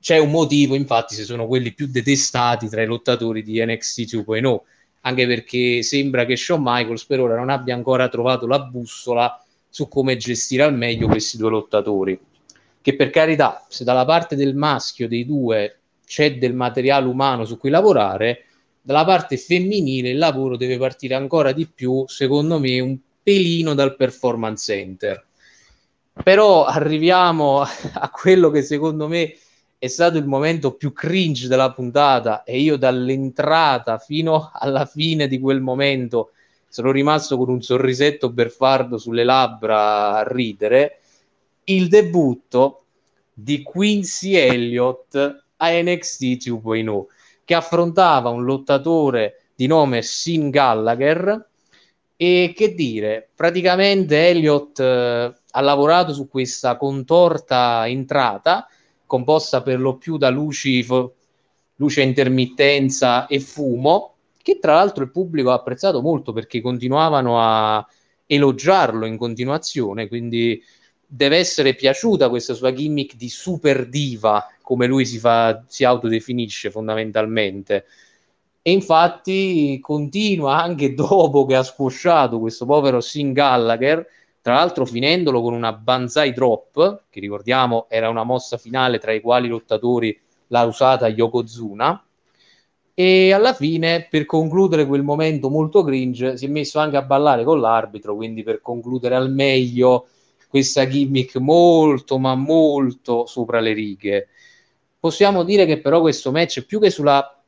c'è 0.00 0.18
un 0.18 0.30
motivo, 0.30 0.76
infatti, 0.76 1.16
se 1.16 1.24
sono 1.24 1.48
quelli 1.48 1.72
più 1.72 1.88
detestati 1.88 2.68
tra 2.68 2.80
i 2.80 2.86
lottatori 2.86 3.42
di 3.42 3.60
NXT 3.64 4.14
2.0, 4.14 4.60
anche 5.00 5.26
perché 5.26 5.82
sembra 5.82 6.24
che 6.24 6.36
Shawn 6.36 6.62
Michaels 6.62 7.06
per 7.06 7.18
ora 7.18 7.34
non 7.34 7.50
abbia 7.50 7.74
ancora 7.74 8.08
trovato 8.08 8.46
la 8.46 8.60
bussola 8.60 9.44
su 9.68 9.88
come 9.88 10.16
gestire 10.16 10.62
al 10.62 10.76
meglio 10.76 11.08
questi 11.08 11.38
due 11.38 11.50
lottatori. 11.50 12.16
Che 12.80 12.94
per 12.94 13.10
carità, 13.10 13.66
se 13.68 13.82
dalla 13.82 14.04
parte 14.04 14.36
del 14.36 14.54
maschio 14.54 15.08
dei 15.08 15.26
due 15.26 15.80
c'è 16.06 16.38
del 16.38 16.54
materiale 16.54 17.08
umano 17.08 17.44
su 17.44 17.58
cui 17.58 17.70
lavorare, 17.70 18.44
dalla 18.80 19.04
parte 19.04 19.38
femminile 19.38 20.10
il 20.10 20.18
lavoro 20.18 20.56
deve 20.56 20.78
partire 20.78 21.16
ancora 21.16 21.50
di 21.50 21.66
più, 21.66 22.04
secondo 22.06 22.60
me, 22.60 22.78
un 22.78 22.96
pelino 23.24 23.74
dal 23.74 23.96
performance 23.96 24.72
center. 24.72 25.26
Però 26.22 26.64
arriviamo 26.64 27.62
a 27.94 28.10
quello 28.10 28.50
che 28.50 28.62
secondo 28.62 29.08
me 29.08 29.34
è 29.76 29.88
stato 29.88 30.16
il 30.16 30.26
momento 30.26 30.74
più 30.74 30.92
cringe 30.92 31.48
della 31.48 31.72
puntata 31.72 32.44
e 32.44 32.60
io 32.60 32.76
dall'entrata 32.76 33.98
fino 33.98 34.50
alla 34.54 34.86
fine 34.86 35.26
di 35.26 35.40
quel 35.40 35.60
momento 35.60 36.30
sono 36.68 36.90
rimasto 36.90 37.36
con 37.36 37.50
un 37.50 37.62
sorrisetto 37.62 38.30
berfardo 38.30 38.98
sulle 38.98 39.24
labbra 39.24 40.16
a 40.16 40.24
ridere, 40.26 41.00
il 41.64 41.88
debutto 41.88 42.84
di 43.32 43.62
Quincy 43.62 44.34
Elliott 44.34 45.14
a 45.56 45.70
NXT 45.70 46.22
2.0 46.48 47.04
che 47.44 47.54
affrontava 47.54 48.30
un 48.30 48.44
lottatore 48.44 49.42
di 49.54 49.66
nome 49.66 50.02
Sin 50.02 50.50
Gallagher 50.50 51.48
e 52.16 52.52
che 52.54 52.74
dire, 52.74 53.28
praticamente 53.34 54.28
Elliott 54.28 54.78
eh, 54.80 55.34
ha 55.50 55.60
lavorato 55.60 56.12
su 56.12 56.28
questa 56.28 56.76
contorta 56.76 57.84
entrata 57.86 58.68
composta 59.06 59.62
per 59.62 59.80
lo 59.80 59.96
più 59.96 60.16
da 60.16 60.30
luci, 60.30 60.84
luce 61.76 62.02
intermittenza 62.02 63.26
e 63.26 63.38
fumo, 63.40 64.16
che 64.42 64.58
tra 64.58 64.74
l'altro 64.74 65.04
il 65.04 65.10
pubblico 65.10 65.50
ha 65.50 65.54
apprezzato 65.54 66.00
molto 66.00 66.32
perché 66.32 66.60
continuavano 66.60 67.40
a 67.40 67.86
elogiarlo 68.26 69.06
in 69.06 69.16
continuazione, 69.16 70.08
quindi 70.08 70.60
deve 71.06 71.36
essere 71.36 71.74
piaciuta 71.74 72.28
questa 72.28 72.54
sua 72.54 72.72
gimmick 72.72 73.14
di 73.14 73.28
super 73.28 73.88
diva, 73.88 74.46
come 74.62 74.86
lui 74.86 75.06
si, 75.06 75.18
fa, 75.18 75.62
si 75.68 75.84
autodefinisce 75.84 76.70
fondamentalmente. 76.70 77.84
E 78.66 78.72
infatti 78.72 79.78
continua 79.82 80.62
anche 80.62 80.94
dopo 80.96 81.44
che 81.44 81.54
ha 81.54 81.62
squosciato 81.62 82.38
questo 82.38 82.64
povero 82.64 83.02
Sin 83.02 83.34
Gallagher, 83.34 84.06
tra 84.40 84.54
l'altro 84.54 84.86
finendolo 84.86 85.42
con 85.42 85.52
una 85.52 85.74
banzai 85.74 86.32
drop, 86.32 87.02
che 87.10 87.20
ricordiamo 87.20 87.84
era 87.90 88.08
una 88.08 88.24
mossa 88.24 88.56
finale 88.56 88.98
tra 88.98 89.12
i 89.12 89.20
quali 89.20 89.48
lottatori 89.48 90.18
l'ha 90.46 90.62
usata 90.62 91.08
Yokozuna, 91.08 92.02
e 92.94 93.32
alla 93.34 93.52
fine 93.52 94.06
per 94.08 94.24
concludere 94.24 94.86
quel 94.86 95.02
momento 95.02 95.50
molto 95.50 95.84
cringe 95.84 96.38
si 96.38 96.46
è 96.46 96.48
messo 96.48 96.78
anche 96.78 96.96
a 96.96 97.02
ballare 97.02 97.44
con 97.44 97.60
l'arbitro, 97.60 98.16
quindi 98.16 98.42
per 98.42 98.62
concludere 98.62 99.14
al 99.14 99.30
meglio 99.30 100.06
questa 100.48 100.86
gimmick 100.88 101.36
molto 101.36 102.18
ma 102.18 102.34
molto 102.34 103.26
sopra 103.26 103.60
le 103.60 103.74
righe. 103.74 104.28
Possiamo 104.98 105.42
dire 105.42 105.66
che 105.66 105.80
però 105.82 106.00
questo 106.00 106.30
match 106.32 106.64
più 106.64 106.80
che 106.80 106.88
sulla 106.88 107.43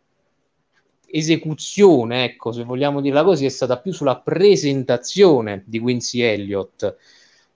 esecuzione, 1.16 2.24
ecco, 2.24 2.52
se 2.52 2.62
vogliamo 2.64 3.00
dirla 3.00 3.24
così, 3.24 3.46
è 3.46 3.50
stata 3.50 3.78
più 3.78 3.92
sulla 3.92 4.16
presentazione 4.16 5.62
di 5.66 5.78
Quincy 5.78 6.20
Elliott. 6.20 6.96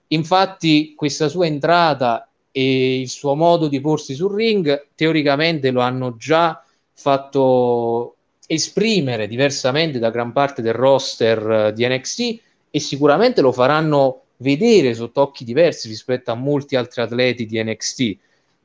Infatti, 0.07 0.93
questa 0.95 1.29
sua 1.29 1.45
entrata 1.45 2.27
e 2.51 2.99
il 2.99 3.09
suo 3.09 3.35
modo 3.35 3.67
di 3.67 3.79
porsi 3.79 4.13
sul 4.13 4.33
ring 4.33 4.87
teoricamente 4.95 5.71
lo 5.71 5.81
hanno 5.81 6.17
già 6.17 6.61
fatto 6.93 8.15
esprimere 8.45 9.27
diversamente 9.27 9.99
da 9.99 10.09
gran 10.09 10.33
parte 10.33 10.61
del 10.61 10.73
roster 10.73 11.49
eh, 11.49 11.73
di 11.73 11.87
NXT 11.87 12.39
e 12.69 12.79
sicuramente 12.79 13.39
lo 13.39 13.53
faranno 13.53 14.23
vedere 14.37 14.93
sotto 14.93 15.21
occhi 15.21 15.45
diversi 15.45 15.87
rispetto 15.87 16.31
a 16.31 16.35
molti 16.35 16.75
altri 16.75 17.01
atleti 17.01 17.45
di 17.45 17.63
NXT, 17.63 18.17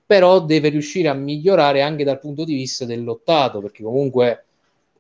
però 0.07 0.41
deve 0.41 0.71
riuscire 0.71 1.09
a 1.09 1.15
migliorare 1.15 1.83
anche 1.83 2.03
dal 2.03 2.19
punto 2.19 2.45
di 2.45 2.55
vista 2.55 2.85
del 2.85 3.05
lottato, 3.05 3.61
perché 3.61 3.83
comunque 3.83 4.47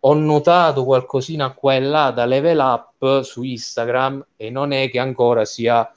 ho 0.08 0.14
notato 0.14 0.84
qualcosina 0.84 1.52
qua 1.52 1.75
e 1.75 1.80
là 1.80 2.12
da 2.12 2.26
level 2.26 2.58
up 2.58 3.22
su 3.22 3.42
Instagram 3.42 4.25
e 4.36 4.50
non 4.50 4.70
è 4.70 4.88
che 4.88 5.00
ancora 5.00 5.44
sia 5.44 5.92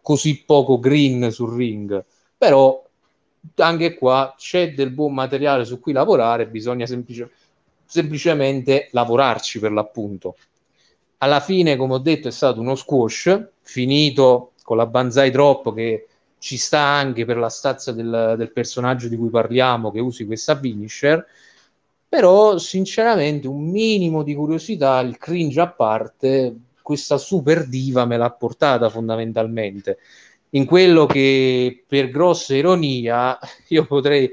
così 0.00 0.42
poco 0.44 0.80
green 0.80 1.30
sul 1.30 1.54
ring, 1.54 2.04
però 2.36 2.84
anche 3.56 3.94
qua 3.94 4.34
c'è 4.36 4.74
del 4.74 4.90
buon 4.90 5.14
materiale 5.14 5.64
su 5.64 5.78
cui 5.78 5.92
lavorare, 5.92 6.48
bisogna 6.48 6.86
semplice, 6.86 7.30
semplicemente 7.84 8.88
lavorarci 8.90 9.60
per 9.60 9.70
l'appunto. 9.70 10.36
Alla 11.18 11.38
fine, 11.38 11.76
come 11.76 11.94
ho 11.94 11.98
detto, 11.98 12.26
è 12.26 12.32
stato 12.32 12.60
uno 12.60 12.74
squash 12.74 13.48
finito 13.60 14.54
con 14.64 14.76
la 14.76 14.86
banzai 14.86 15.30
drop 15.30 15.72
che 15.72 16.08
ci 16.38 16.56
sta 16.56 16.80
anche 16.80 17.24
per 17.24 17.36
la 17.36 17.48
stazza 17.48 17.92
del, 17.92 18.34
del 18.36 18.50
personaggio 18.50 19.06
di 19.06 19.16
cui 19.16 19.30
parliamo 19.30 19.92
che 19.92 20.00
usi 20.00 20.26
questa 20.26 20.58
finisher 20.58 21.24
però 22.12 22.58
sinceramente 22.58 23.48
un 23.48 23.70
minimo 23.70 24.22
di 24.22 24.34
curiosità, 24.34 25.00
il 25.00 25.16
cringe 25.16 25.58
a 25.62 25.70
parte, 25.70 26.54
questa 26.82 27.16
super 27.16 27.66
diva 27.66 28.04
me 28.04 28.18
l'ha 28.18 28.30
portata 28.30 28.90
fondamentalmente 28.90 29.96
in 30.50 30.66
quello 30.66 31.06
che 31.06 31.84
per 31.88 32.10
grossa 32.10 32.54
ironia 32.54 33.38
io 33.68 33.86
potrei, 33.86 34.30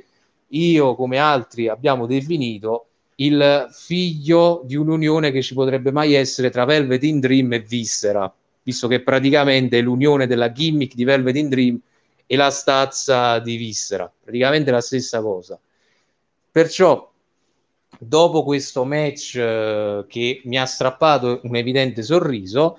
io 0.49 0.93
come 0.95 1.19
altri 1.19 1.69
abbiamo 1.69 2.05
definito 2.05 2.87
il 3.15 3.69
figlio 3.71 4.61
di 4.65 4.75
un'unione 4.75 5.31
che 5.31 5.41
ci 5.41 5.53
potrebbe 5.53 5.93
mai 5.93 6.15
essere 6.15 6.49
tra 6.49 6.65
Velvet 6.65 7.03
in 7.03 7.21
Dream 7.21 7.53
e 7.53 7.59
Viscera, 7.61 8.29
visto 8.61 8.89
che 8.89 8.99
praticamente 9.03 9.77
è 9.77 9.81
l'unione 9.81 10.27
della 10.27 10.51
gimmick 10.51 10.95
di 10.95 11.05
Velvet 11.05 11.35
in 11.37 11.47
Dream 11.47 11.79
e 12.25 12.35
la 12.35 12.49
stazza 12.49 13.39
di 13.39 13.55
Viscera, 13.55 14.11
praticamente 14.21 14.69
la 14.69 14.81
stessa 14.81 15.21
cosa. 15.21 15.57
Perciò, 16.51 17.08
dopo 17.97 18.43
questo 18.43 18.83
match 18.85 19.35
eh, 19.35 20.05
che 20.07 20.41
mi 20.45 20.57
ha 20.57 20.65
strappato 20.65 21.41
un 21.43 21.55
evidente 21.55 22.03
sorriso, 22.03 22.77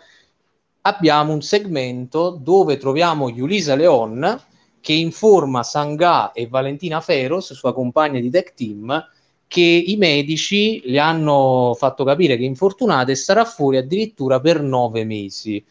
abbiamo 0.83 1.33
un 1.33 1.43
segmento 1.43 2.31
dove 2.41 2.77
troviamo 2.77 3.29
Yulisa 3.29 3.75
Leon 3.75 4.41
che 4.81 4.93
informa 4.95 5.63
Sangha 5.63 6.33
e 6.33 6.47
Valentina 6.47 7.01
Feros, 7.01 7.53
sua 7.53 7.75
compagna 7.75 8.19
di 8.19 8.31
tech 8.31 8.55
team, 8.55 9.09
che 9.47 9.61
i 9.61 9.97
medici 9.97 10.81
le 10.85 10.99
hanno 11.01 11.75
fatto 11.77 12.05
capire 12.05 12.37
che 12.37 12.45
è 12.45 12.47
infortunata 12.47 13.11
e 13.11 13.17
sarà 13.17 13.45
fuori 13.45 13.77
addirittura 13.77 14.41
per 14.41 14.63
nove 14.63 15.05
mesi. 15.05 15.63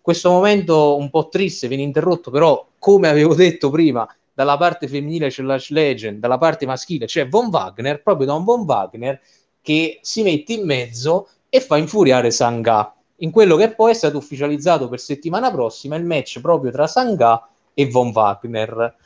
Questo 0.00 0.30
momento 0.30 0.96
un 0.96 1.10
po' 1.10 1.28
triste 1.28 1.68
viene 1.68 1.82
interrotto, 1.82 2.30
però, 2.30 2.66
come 2.78 3.08
avevo 3.08 3.34
detto 3.34 3.70
prima, 3.70 4.06
dalla 4.40 4.56
parte 4.56 4.88
femminile 4.88 5.28
c'è 5.28 5.42
Lash 5.42 5.68
Legend, 5.68 6.18
dalla 6.18 6.38
parte 6.38 6.64
maschile 6.64 7.04
c'è 7.04 7.28
Von 7.28 7.48
Wagner, 7.48 8.00
proprio 8.00 8.26
da 8.26 8.32
un 8.32 8.44
Von 8.44 8.62
Wagner 8.62 9.20
che 9.60 9.98
si 10.00 10.22
mette 10.22 10.54
in 10.54 10.64
mezzo 10.64 11.28
e 11.50 11.60
fa 11.60 11.76
infuriare 11.76 12.30
Sangha 12.30 12.94
in 13.16 13.32
quello 13.32 13.56
che 13.56 13.74
poi 13.74 13.90
è 13.90 13.94
stato 13.94 14.16
ufficializzato 14.16 14.88
per 14.88 14.98
settimana 14.98 15.50
prossima 15.50 15.96
il 15.96 16.06
match 16.06 16.40
proprio 16.40 16.70
tra 16.70 16.86
Sangha 16.86 17.46
e 17.74 17.86
Von 17.86 18.12
Wagner. 18.14 18.96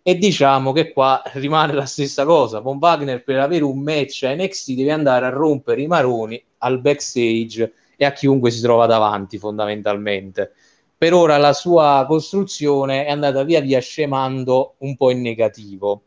E 0.00 0.14
diciamo 0.16 0.70
che 0.70 0.92
qua 0.92 1.20
rimane 1.32 1.72
la 1.72 1.86
stessa 1.86 2.24
cosa. 2.24 2.60
Von 2.60 2.76
Wagner 2.80 3.24
per 3.24 3.40
avere 3.40 3.64
un 3.64 3.80
match 3.80 4.22
a 4.22 4.32
NXT 4.32 4.74
deve 4.74 4.92
andare 4.92 5.26
a 5.26 5.30
rompere 5.30 5.82
i 5.82 5.88
maroni 5.88 6.40
al 6.58 6.80
backstage 6.80 7.72
e 7.96 8.04
a 8.04 8.12
chiunque 8.12 8.52
si 8.52 8.60
trova 8.60 8.86
davanti 8.86 9.38
fondamentalmente. 9.38 10.52
Per 10.96 11.12
ora 11.12 11.36
la 11.36 11.52
sua 11.52 12.04
costruzione 12.06 13.04
è 13.04 13.10
andata 13.10 13.42
via 13.42 13.60
via 13.60 13.80
scemando 13.80 14.74
un 14.78 14.96
po' 14.96 15.10
in 15.10 15.20
negativo. 15.20 16.02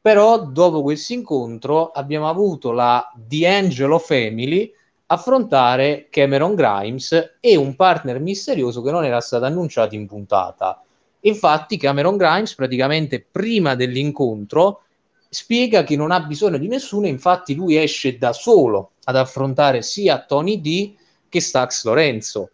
Però 0.00 0.46
dopo 0.46 0.82
questo 0.82 1.14
incontro 1.14 1.90
abbiamo 1.90 2.28
avuto 2.28 2.70
la 2.70 3.10
D'Angelo 3.14 3.98
Family 3.98 4.72
affrontare 5.06 6.08
Cameron 6.10 6.54
Grimes 6.54 7.36
e 7.40 7.56
un 7.56 7.74
partner 7.74 8.20
misterioso 8.20 8.82
che 8.82 8.90
non 8.90 9.04
era 9.04 9.20
stato 9.20 9.44
annunciato 9.44 9.94
in 9.94 10.06
puntata. 10.06 10.82
Infatti 11.20 11.76
Cameron 11.76 12.16
Grimes 12.16 12.54
praticamente 12.54 13.24
prima 13.28 13.74
dell'incontro 13.74 14.82
spiega 15.28 15.82
che 15.82 15.96
non 15.96 16.12
ha 16.12 16.20
bisogno 16.20 16.58
di 16.58 16.68
nessuno, 16.68 17.06
infatti 17.06 17.54
lui 17.54 17.76
esce 17.76 18.16
da 18.16 18.32
solo 18.32 18.92
ad 19.04 19.16
affrontare 19.16 19.82
sia 19.82 20.24
Tony 20.24 20.60
D 20.60 20.94
che 21.28 21.40
Stax 21.40 21.84
Lorenzo. 21.84 22.50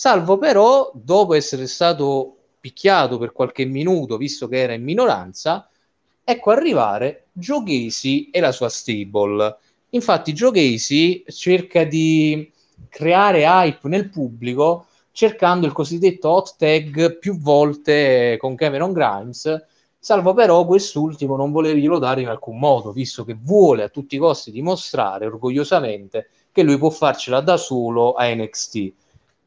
Salvo 0.00 0.38
però, 0.38 0.90
dopo 0.94 1.34
essere 1.34 1.66
stato 1.66 2.36
picchiato 2.58 3.18
per 3.18 3.32
qualche 3.32 3.66
minuto, 3.66 4.16
visto 4.16 4.48
che 4.48 4.56
era 4.56 4.72
in 4.72 4.82
minoranza, 4.82 5.68
ecco 6.24 6.50
arrivare 6.52 7.26
Casey 7.38 8.30
e 8.32 8.40
la 8.40 8.50
sua 8.50 8.70
stable 8.70 9.58
Infatti, 9.90 10.32
Casey 10.32 11.22
cerca 11.26 11.84
di 11.84 12.50
creare 12.88 13.42
hype 13.42 13.86
nel 13.88 14.08
pubblico 14.08 14.86
cercando 15.12 15.66
il 15.66 15.72
cosiddetto 15.72 16.30
hot 16.30 16.54
tag 16.56 17.18
più 17.18 17.38
volte 17.38 18.38
con 18.40 18.54
Cameron 18.54 18.94
Grimes 18.94 19.66
salvo 19.98 20.32
però 20.32 20.64
quest'ultimo 20.64 21.36
non 21.36 21.52
volerglielo 21.52 21.98
dare 21.98 22.22
in 22.22 22.28
alcun 22.28 22.58
modo, 22.58 22.92
visto 22.92 23.22
che 23.22 23.36
vuole 23.38 23.82
a 23.82 23.90
tutti 23.90 24.14
i 24.14 24.18
costi 24.18 24.50
dimostrare 24.50 25.26
orgogliosamente 25.26 26.30
che 26.50 26.62
lui 26.62 26.78
può 26.78 26.88
farcela 26.88 27.42
da 27.42 27.58
solo 27.58 28.14
a 28.14 28.32
NXT. 28.32 28.92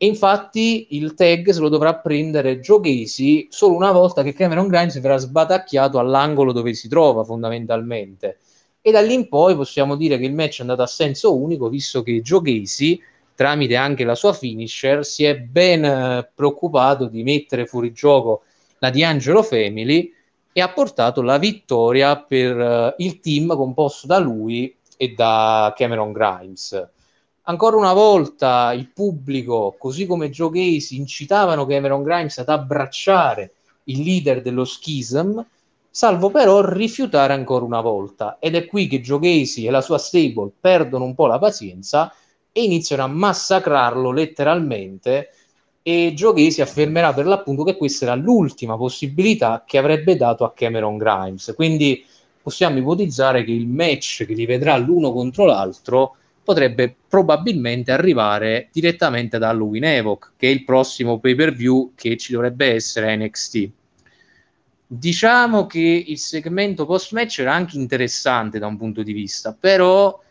E 0.03 0.05
infatti 0.05 0.87
il 0.97 1.13
tag 1.13 1.49
se 1.51 1.61
lo 1.61 1.69
dovrà 1.69 1.95
prendere 1.95 2.59
Joe 2.59 2.81
Casey 2.81 3.47
solo 3.49 3.77
una 3.77 3.93
volta 3.93 4.21
che 4.21 4.33
Cameron 4.33 4.67
Grimes 4.67 4.99
verrà 4.99 5.15
sbatacchiato 5.15 5.97
all'angolo 5.97 6.51
dove 6.51 6.73
si 6.73 6.89
trova 6.89 7.23
fondamentalmente. 7.23 8.39
E 8.81 8.91
da 8.91 8.99
lì 8.99 9.13
in 9.13 9.29
poi 9.29 9.55
possiamo 9.55 9.95
dire 9.95 10.17
che 10.17 10.25
il 10.25 10.33
match 10.33 10.57
è 10.57 10.61
andato 10.63 10.81
a 10.81 10.87
senso 10.87 11.33
unico, 11.37 11.69
visto 11.69 12.03
che 12.03 12.21
Joe 12.21 12.41
Casey, 12.41 13.01
tramite 13.33 13.77
anche 13.77 14.03
la 14.03 14.15
sua 14.15 14.33
finisher, 14.33 15.05
si 15.05 15.23
è 15.23 15.37
ben 15.37 15.85
eh, 15.85 16.29
preoccupato 16.35 17.05
di 17.05 17.23
mettere 17.23 17.65
fuori 17.65 17.93
gioco 17.93 18.41
la 18.79 18.89
D'Angelo 18.89 19.41
Family 19.41 20.13
e 20.51 20.59
ha 20.59 20.67
portato 20.67 21.21
la 21.21 21.37
vittoria 21.37 22.17
per 22.17 22.57
uh, 22.57 22.93
il 22.97 23.21
team 23.21 23.55
composto 23.55 24.05
da 24.05 24.19
lui 24.19 24.75
e 24.97 25.13
da 25.13 25.73
Cameron 25.77 26.11
Grimes. 26.11 26.89
Ancora 27.45 27.75
una 27.75 27.91
volta 27.91 28.71
il 28.71 28.87
pubblico, 28.87 29.75
così 29.77 30.05
come 30.05 30.29
Joe 30.29 30.49
Casey, 30.49 30.97
incitavano 30.97 31.65
Cameron 31.65 32.01
Grimes 32.01 32.37
ad 32.37 32.47
abbracciare 32.47 33.51
il 33.85 34.01
leader 34.01 34.41
dello 34.41 34.63
schism, 34.63 35.41
salvo 35.89 36.29
però 36.29 36.65
rifiutare 36.65 37.33
ancora 37.33 37.65
una 37.65 37.81
volta. 37.81 38.37
Ed 38.39 38.55
è 38.55 38.65
qui 38.65 38.87
che 38.87 39.01
Joe 39.01 39.19
Casey 39.19 39.67
e 39.67 39.71
la 39.71 39.81
sua 39.81 39.97
stable 39.97 40.51
perdono 40.57 41.03
un 41.03 41.15
po' 41.15 41.25
la 41.25 41.37
pazienza 41.37 42.13
e 42.49 42.63
iniziano 42.63 43.03
a 43.03 43.07
massacrarlo 43.07 44.11
letteralmente 44.11 45.31
e 45.81 46.13
Joe 46.15 46.33
Casey 46.33 46.63
affermerà 46.63 47.13
per 47.13 47.25
l'appunto 47.25 47.65
che 47.65 47.75
questa 47.75 48.05
era 48.05 48.15
l'ultima 48.15 48.77
possibilità 48.77 49.65
che 49.67 49.77
avrebbe 49.77 50.15
dato 50.15 50.45
a 50.45 50.53
Cameron 50.53 50.95
Grimes. 50.95 51.51
Quindi 51.57 52.05
possiamo 52.41 52.77
ipotizzare 52.77 53.43
che 53.43 53.51
il 53.51 53.67
match 53.67 54.23
che 54.25 54.33
li 54.33 54.45
vedrà 54.45 54.77
l'uno 54.77 55.11
contro 55.11 55.43
l'altro 55.43 56.15
potrebbe 56.43 56.93
probabilmente 57.07 57.91
arrivare 57.91 58.69
direttamente 58.71 59.37
da 59.37 59.49
Halloween 59.49 59.85
Evoc, 59.85 60.33
che 60.35 60.47
è 60.47 60.51
il 60.51 60.63
prossimo 60.63 61.19
pay 61.19 61.35
per 61.35 61.53
view 61.53 61.93
che 61.95 62.17
ci 62.17 62.33
dovrebbe 62.33 62.73
essere 62.73 63.15
NXT. 63.15 63.69
Diciamo 64.85 65.65
che 65.65 66.03
il 66.07 66.17
segmento 66.19 66.85
post 66.85 67.13
match 67.13 67.39
era 67.39 67.53
anche 67.53 67.77
interessante 67.77 68.59
da 68.59 68.67
un 68.67 68.77
punto 68.77 69.01
di 69.01 69.13
vista, 69.13 69.55
però 69.57 70.21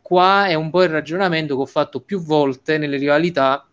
qua 0.00 0.46
è 0.46 0.54
un 0.54 0.70
po' 0.70 0.82
il 0.82 0.90
ragionamento 0.90 1.56
che 1.56 1.62
ho 1.62 1.66
fatto 1.66 2.00
più 2.00 2.22
volte 2.22 2.76
nelle 2.76 2.98
rivalità, 2.98 3.66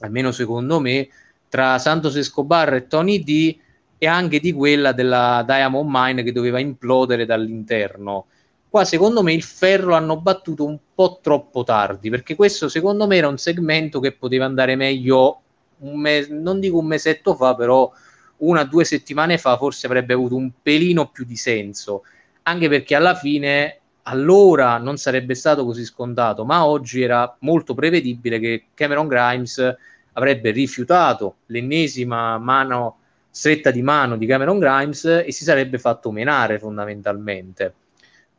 almeno 0.00 0.32
secondo 0.32 0.80
me, 0.80 1.08
tra 1.48 1.78
Santos 1.78 2.16
Escobar 2.16 2.74
e 2.74 2.86
Tony 2.86 3.22
D 3.22 3.56
e 3.96 4.06
anche 4.06 4.40
di 4.40 4.52
quella 4.52 4.92
della 4.92 5.44
Diamond 5.46 5.88
Mine 5.90 6.22
che 6.24 6.32
doveva 6.32 6.58
implodere 6.58 7.24
dall'interno 7.24 8.26
Qua 8.72 8.86
secondo 8.86 9.22
me 9.22 9.34
il 9.34 9.42
ferro 9.42 9.90
l'hanno 9.90 10.18
battuto 10.18 10.64
un 10.64 10.78
po' 10.94 11.18
troppo 11.20 11.62
tardi, 11.62 12.08
perché 12.08 12.34
questo 12.34 12.70
secondo 12.70 13.06
me 13.06 13.18
era 13.18 13.28
un 13.28 13.36
segmento 13.36 14.00
che 14.00 14.12
poteva 14.12 14.46
andare 14.46 14.76
meglio, 14.76 15.42
un 15.80 16.00
mes- 16.00 16.28
non 16.30 16.58
dico 16.58 16.78
un 16.78 16.86
mesetto 16.86 17.34
fa, 17.34 17.54
però 17.54 17.92
una 18.38 18.62
o 18.62 18.64
due 18.64 18.84
settimane 18.86 19.36
fa 19.36 19.58
forse 19.58 19.84
avrebbe 19.84 20.14
avuto 20.14 20.36
un 20.36 20.50
pelino 20.62 21.10
più 21.10 21.26
di 21.26 21.36
senso, 21.36 22.04
anche 22.44 22.70
perché 22.70 22.94
alla 22.94 23.14
fine 23.14 23.80
allora 24.04 24.78
non 24.78 24.96
sarebbe 24.96 25.34
stato 25.34 25.66
così 25.66 25.84
scontato, 25.84 26.46
ma 26.46 26.64
oggi 26.64 27.02
era 27.02 27.36
molto 27.40 27.74
prevedibile 27.74 28.38
che 28.40 28.64
Cameron 28.72 29.06
Grimes 29.06 29.76
avrebbe 30.14 30.50
rifiutato 30.50 31.40
l'ennesima 31.48 32.38
mano 32.38 33.00
stretta 33.28 33.70
di 33.70 33.82
mano 33.82 34.16
di 34.16 34.24
Cameron 34.24 34.58
Grimes 34.58 35.04
e 35.04 35.30
si 35.30 35.44
sarebbe 35.44 35.76
fatto 35.76 36.10
menare 36.10 36.58
fondamentalmente. 36.58 37.74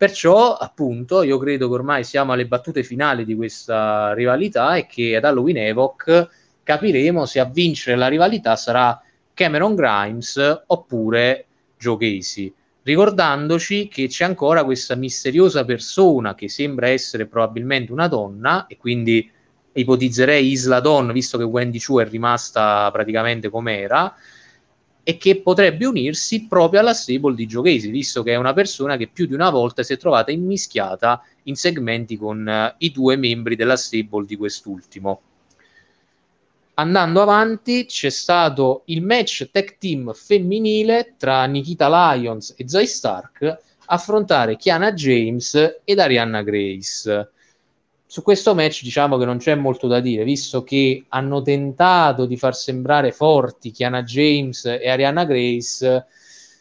Perciò, 0.04 0.58
appunto, 0.58 1.24
io 1.24 1.38
credo 1.38 1.70
che 1.70 1.76
ormai 1.76 2.04
siamo 2.04 2.34
alle 2.34 2.46
battute 2.46 2.84
finali 2.84 3.24
di 3.24 3.36
questa 3.36 4.14
rivalità 4.14 4.76
e 4.76 4.86
che 4.86 5.16
ad 5.16 5.24
Halloween 5.24 5.56
Evoc 5.56 6.28
capiremo 6.62 7.26
se 7.26 7.40
a 7.40 7.46
vincere 7.46 7.96
la 7.96 8.10
rivalità 8.10 8.58
sarà 8.58 9.02
Cameron 9.34 9.76
Grimes 9.76 10.64
oppure 10.68 11.46
Joe 11.80 11.96
Casey. 11.96 12.54
Ricordandoci 12.82 13.88
che 13.88 14.10
c'è 14.10 14.26
ancora 14.26 14.66
questa 14.66 14.96
misteriosa 14.96 15.64
persona 15.64 16.36
che 16.36 16.50
sembra 16.50 16.90
essere 16.90 17.26
probabilmente 17.26 17.94
una 17.94 18.10
donna, 18.10 18.68
e 18.68 18.76
quindi 18.76 19.32
ipotizzerei 19.72 20.52
Isla 20.52 20.82
Dawn, 20.82 21.14
visto 21.14 21.38
che 21.38 21.46
Wendy 21.46 21.80
Chu 21.80 22.00
è 22.00 22.06
rimasta 22.10 22.92
praticamente 22.92 23.48
com'era, 23.48 24.14
e 25.04 25.18
che 25.18 25.42
potrebbe 25.42 25.86
unirsi 25.86 26.48
proprio 26.48 26.80
alla 26.80 26.94
stable 26.94 27.36
di 27.36 27.46
Giochesi, 27.46 27.90
visto 27.90 28.24
che 28.24 28.32
è 28.32 28.36
una 28.36 28.54
persona 28.54 28.96
che 28.96 29.08
più 29.08 29.26
di 29.26 29.34
una 29.34 29.50
volta 29.50 29.84
si 29.84 29.94
è 29.94 29.98
trovata 29.98 30.32
immischiata 30.32 31.22
in 31.44 31.56
segmenti 31.56 32.18
con 32.18 32.48
uh, 32.48 32.76
i 32.78 32.92
due 32.92 33.18
membri 33.18 33.56
della 33.56 33.76
stable 33.76 34.26
di 34.26 34.38
quest'ultimo. 34.38 35.22
Andando 36.76 37.22
avanti, 37.22 37.86
c'è 37.86 38.10
stato 38.10 38.84
il 38.86 39.04
match 39.04 39.50
tech 39.52 39.78
team 39.78 40.12
femminile 40.14 41.16
tra 41.18 41.46
Nikita 41.46 42.16
Lyons 42.16 42.56
e 42.58 42.68
Zoe 42.68 42.88
Stark 42.88 43.60
affrontare 43.86 44.56
Kiana 44.56 44.94
James 44.94 45.82
ed 45.84 46.00
Arianna 46.00 46.42
Grace 46.42 47.30
su 48.14 48.22
questo 48.22 48.54
match 48.54 48.84
diciamo 48.84 49.18
che 49.18 49.26
non 49.26 49.38
c'è 49.38 49.56
molto 49.56 49.88
da 49.88 50.00
dire, 50.00 50.24
visto 50.24 50.64
che 50.64 51.06
hanno 51.08 51.42
tentato 51.42 52.28
di 52.28 52.38
far 52.38 52.56
sembrare 52.56 53.12
forti 53.12 53.72
Kiana 53.72 54.04
James 54.04 54.66
e 54.66 54.88
Ariana 54.88 55.26
Grace, 55.26 56.06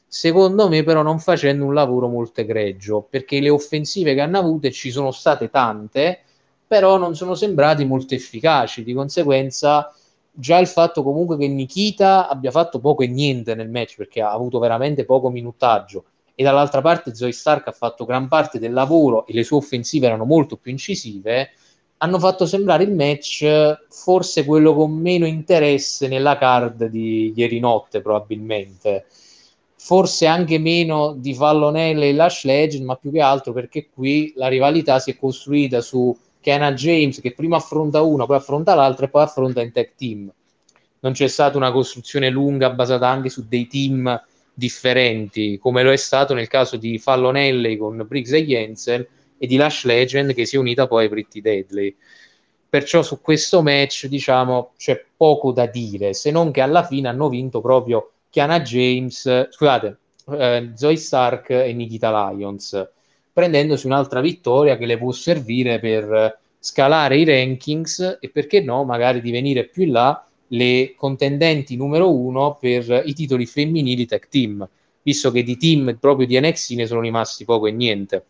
secondo 0.08 0.70
me 0.70 0.82
però 0.82 1.02
non 1.02 1.18
facendo 1.18 1.66
un 1.66 1.74
lavoro 1.74 2.08
molto 2.08 2.40
egregio, 2.40 3.02
perché 3.02 3.38
le 3.38 3.50
offensive 3.50 4.14
che 4.14 4.22
hanno 4.22 4.38
avute 4.38 4.70
ci 4.70 4.90
sono 4.90 5.10
state 5.10 5.50
tante, 5.50 6.20
però 6.66 6.96
non 6.96 7.14
sono 7.14 7.34
sembrati 7.34 7.84
molto 7.84 8.14
efficaci, 8.14 8.82
di 8.82 8.94
conseguenza 8.94 9.94
già 10.30 10.56
il 10.56 10.68
fatto 10.68 11.02
comunque 11.02 11.36
che 11.36 11.48
Nikita 11.48 12.30
abbia 12.30 12.50
fatto 12.50 12.80
poco 12.80 13.02
e 13.02 13.08
niente 13.08 13.54
nel 13.54 13.68
match, 13.68 13.96
perché 13.98 14.22
ha 14.22 14.32
avuto 14.32 14.58
veramente 14.58 15.04
poco 15.04 15.28
minutaggio, 15.28 16.04
e 16.34 16.42
dall'altra 16.42 16.80
parte 16.80 17.14
Zoe 17.14 17.32
Stark 17.32 17.68
ha 17.68 17.72
fatto 17.72 18.04
gran 18.04 18.28
parte 18.28 18.58
del 18.58 18.72
lavoro 18.72 19.26
e 19.26 19.34
le 19.34 19.44
sue 19.44 19.58
offensive 19.58 20.06
erano 20.06 20.24
molto 20.24 20.56
più 20.56 20.70
incisive, 20.70 21.50
hanno 21.98 22.18
fatto 22.18 22.46
sembrare 22.46 22.82
il 22.82 22.92
match 22.92 23.86
forse 23.88 24.44
quello 24.44 24.74
con 24.74 24.92
meno 24.92 25.24
interesse 25.24 26.08
nella 26.08 26.36
card 26.36 26.86
di 26.86 27.32
ieri 27.36 27.60
notte 27.60 28.00
probabilmente. 28.00 29.06
Forse 29.76 30.26
anche 30.26 30.58
meno 30.58 31.14
di 31.16 31.34
Fallonelle 31.34 32.08
e 32.08 32.12
Lash 32.12 32.44
Legend, 32.44 32.84
ma 32.84 32.96
più 32.96 33.10
che 33.10 33.20
altro 33.20 33.52
perché 33.52 33.88
qui 33.92 34.32
la 34.36 34.48
rivalità 34.48 34.98
si 34.98 35.10
è 35.10 35.16
costruita 35.16 35.80
su 35.80 36.16
Kenna 36.40 36.72
James 36.72 37.20
che 37.20 37.32
prima 37.32 37.56
affronta 37.56 38.02
uno, 38.02 38.26
poi 38.26 38.36
affronta 38.36 38.74
l'altro 38.74 39.06
e 39.06 39.08
poi 39.08 39.22
affronta 39.22 39.60
in 39.60 39.72
tag 39.72 39.92
team. 39.96 40.32
Non 41.00 41.12
c'è 41.12 41.28
stata 41.28 41.56
una 41.56 41.72
costruzione 41.72 42.30
lunga 42.30 42.70
basata 42.70 43.08
anche 43.08 43.28
su 43.28 43.46
dei 43.48 43.66
team 43.66 44.20
differenti, 44.54 45.58
come 45.58 45.82
lo 45.82 45.90
è 45.90 45.96
stato 45.96 46.34
nel 46.34 46.48
caso 46.48 46.76
di 46.76 46.98
Fallonelli 46.98 47.76
con 47.76 48.04
Briggs 48.06 48.32
e 48.32 48.44
Jensen 48.44 49.06
e 49.38 49.46
di 49.46 49.56
Lash 49.56 49.84
Legend 49.84 50.34
che 50.34 50.46
si 50.46 50.56
è 50.56 50.58
unita 50.58 50.86
poi 50.86 51.06
a 51.06 51.08
Pretty 51.08 51.40
Deadly. 51.40 51.96
Perciò 52.68 53.02
su 53.02 53.20
questo 53.20 53.62
match, 53.62 54.06
diciamo, 54.06 54.72
c'è 54.76 55.04
poco 55.16 55.52
da 55.52 55.66
dire, 55.66 56.14
se 56.14 56.30
non 56.30 56.50
che 56.50 56.60
alla 56.60 56.84
fine 56.84 57.08
hanno 57.08 57.28
vinto 57.28 57.60
proprio 57.60 58.12
Kiana 58.30 58.60
James, 58.60 59.48
scusate, 59.50 59.98
eh, 60.30 60.70
Zoe 60.74 60.96
Stark 60.96 61.50
e 61.50 61.72
Nikita 61.72 62.30
Lyons, 62.30 62.88
prendendosi 63.32 63.86
un'altra 63.86 64.20
vittoria 64.20 64.76
che 64.76 64.86
le 64.86 64.96
può 64.96 65.12
servire 65.12 65.80
per 65.80 66.38
scalare 66.58 67.18
i 67.18 67.24
rankings 67.24 68.18
e 68.20 68.30
perché 68.30 68.60
no, 68.60 68.84
magari 68.84 69.20
di 69.20 69.30
venire 69.30 69.64
più 69.64 69.82
in 69.82 69.92
là 69.92 70.26
le 70.52 70.94
contendenti 70.96 71.76
numero 71.76 72.14
uno 72.14 72.56
per 72.60 73.02
i 73.04 73.14
titoli 73.14 73.46
femminili 73.46 74.06
tech 74.06 74.28
team, 74.28 74.66
visto 75.02 75.30
che 75.30 75.42
di 75.42 75.56
team 75.56 75.96
proprio 75.98 76.26
di 76.26 76.38
NXT 76.38 76.72
ne 76.72 76.86
sono 76.86 77.00
rimasti 77.00 77.44
poco 77.44 77.66
e 77.66 77.72
niente. 77.72 78.24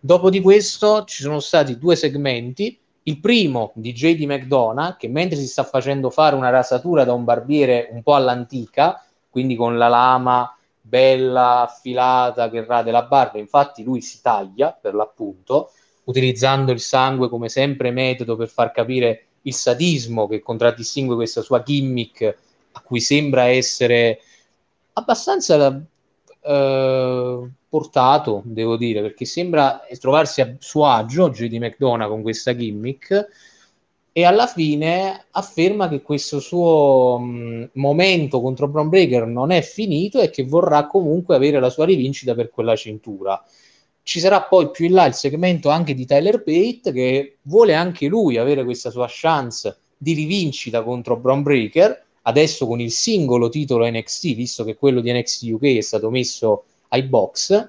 Dopo 0.00 0.30
di 0.30 0.40
questo 0.40 1.04
ci 1.04 1.22
sono 1.22 1.40
stati 1.40 1.76
due 1.78 1.96
segmenti, 1.96 2.78
il 3.02 3.20
primo 3.20 3.72
di 3.74 3.92
JD 3.92 4.22
McDonough, 4.22 4.96
che 4.96 5.08
mentre 5.08 5.38
si 5.38 5.46
sta 5.46 5.64
facendo 5.64 6.10
fare 6.10 6.36
una 6.36 6.50
rasatura 6.50 7.04
da 7.04 7.12
un 7.12 7.24
barbiere 7.24 7.88
un 7.90 8.02
po' 8.02 8.14
all'antica, 8.14 9.02
quindi 9.28 9.56
con 9.56 9.76
la 9.76 9.88
lama 9.88 10.56
bella 10.80 11.62
affilata 11.62 12.48
che 12.48 12.64
rade 12.64 12.90
la 12.90 13.02
barba, 13.02 13.38
infatti 13.38 13.82
lui 13.82 14.00
si 14.00 14.20
taglia 14.22 14.72
per 14.72 14.94
l'appunto, 14.94 15.72
utilizzando 16.04 16.72
il 16.72 16.80
sangue 16.80 17.28
come 17.28 17.48
sempre 17.48 17.90
metodo 17.90 18.36
per 18.36 18.48
far 18.48 18.72
capire 18.72 19.27
il 19.42 19.54
sadismo 19.54 20.26
che 20.26 20.40
contraddistingue 20.40 21.14
questa 21.14 21.42
sua 21.42 21.62
gimmick 21.62 22.36
a 22.72 22.80
cui 22.80 23.00
sembra 23.00 23.44
essere 23.44 24.20
abbastanza 24.92 25.80
eh, 26.40 27.48
portato, 27.68 28.42
devo 28.44 28.76
dire, 28.76 29.02
perché 29.02 29.24
sembra 29.24 29.80
trovarsi 29.98 30.40
a 30.40 30.54
suo 30.58 30.86
agio 30.86 31.30
JD 31.30 31.54
McDonough 31.54 32.08
con 32.08 32.22
questa 32.22 32.54
gimmick 32.54 33.28
e 34.12 34.24
alla 34.24 34.46
fine 34.46 35.26
afferma 35.30 35.88
che 35.88 36.02
questo 36.02 36.40
suo 36.40 37.18
mh, 37.18 37.70
momento 37.74 38.40
contro 38.40 38.66
Braun 38.66 38.88
Breaker 38.88 39.26
non 39.26 39.50
è 39.50 39.62
finito 39.62 40.20
e 40.20 40.30
che 40.30 40.44
vorrà 40.44 40.86
comunque 40.86 41.36
avere 41.36 41.60
la 41.60 41.70
sua 41.70 41.84
rivincita 41.84 42.34
per 42.34 42.50
quella 42.50 42.74
cintura. 42.74 43.40
Ci 44.08 44.20
sarà 44.20 44.40
poi 44.40 44.70
più 44.70 44.86
in 44.86 44.94
là 44.94 45.04
il 45.04 45.12
segmento 45.12 45.68
anche 45.68 45.92
di 45.92 46.06
Tyler 46.06 46.42
Bate 46.42 46.92
che 46.92 47.36
vuole 47.42 47.74
anche 47.74 48.06
lui 48.06 48.38
avere 48.38 48.64
questa 48.64 48.88
sua 48.88 49.06
chance 49.06 49.80
di 49.98 50.14
rivincita 50.14 50.82
contro 50.82 51.18
Braun 51.18 51.42
Breaker, 51.42 52.06
adesso 52.22 52.66
con 52.66 52.80
il 52.80 52.90
singolo 52.90 53.50
titolo 53.50 53.86
NXT, 53.86 54.34
visto 54.34 54.64
che 54.64 54.76
quello 54.76 55.02
di 55.02 55.12
NXT 55.12 55.42
UK 55.50 55.76
è 55.76 55.80
stato 55.82 56.08
messo 56.08 56.64
ai 56.88 57.02
box, 57.02 57.68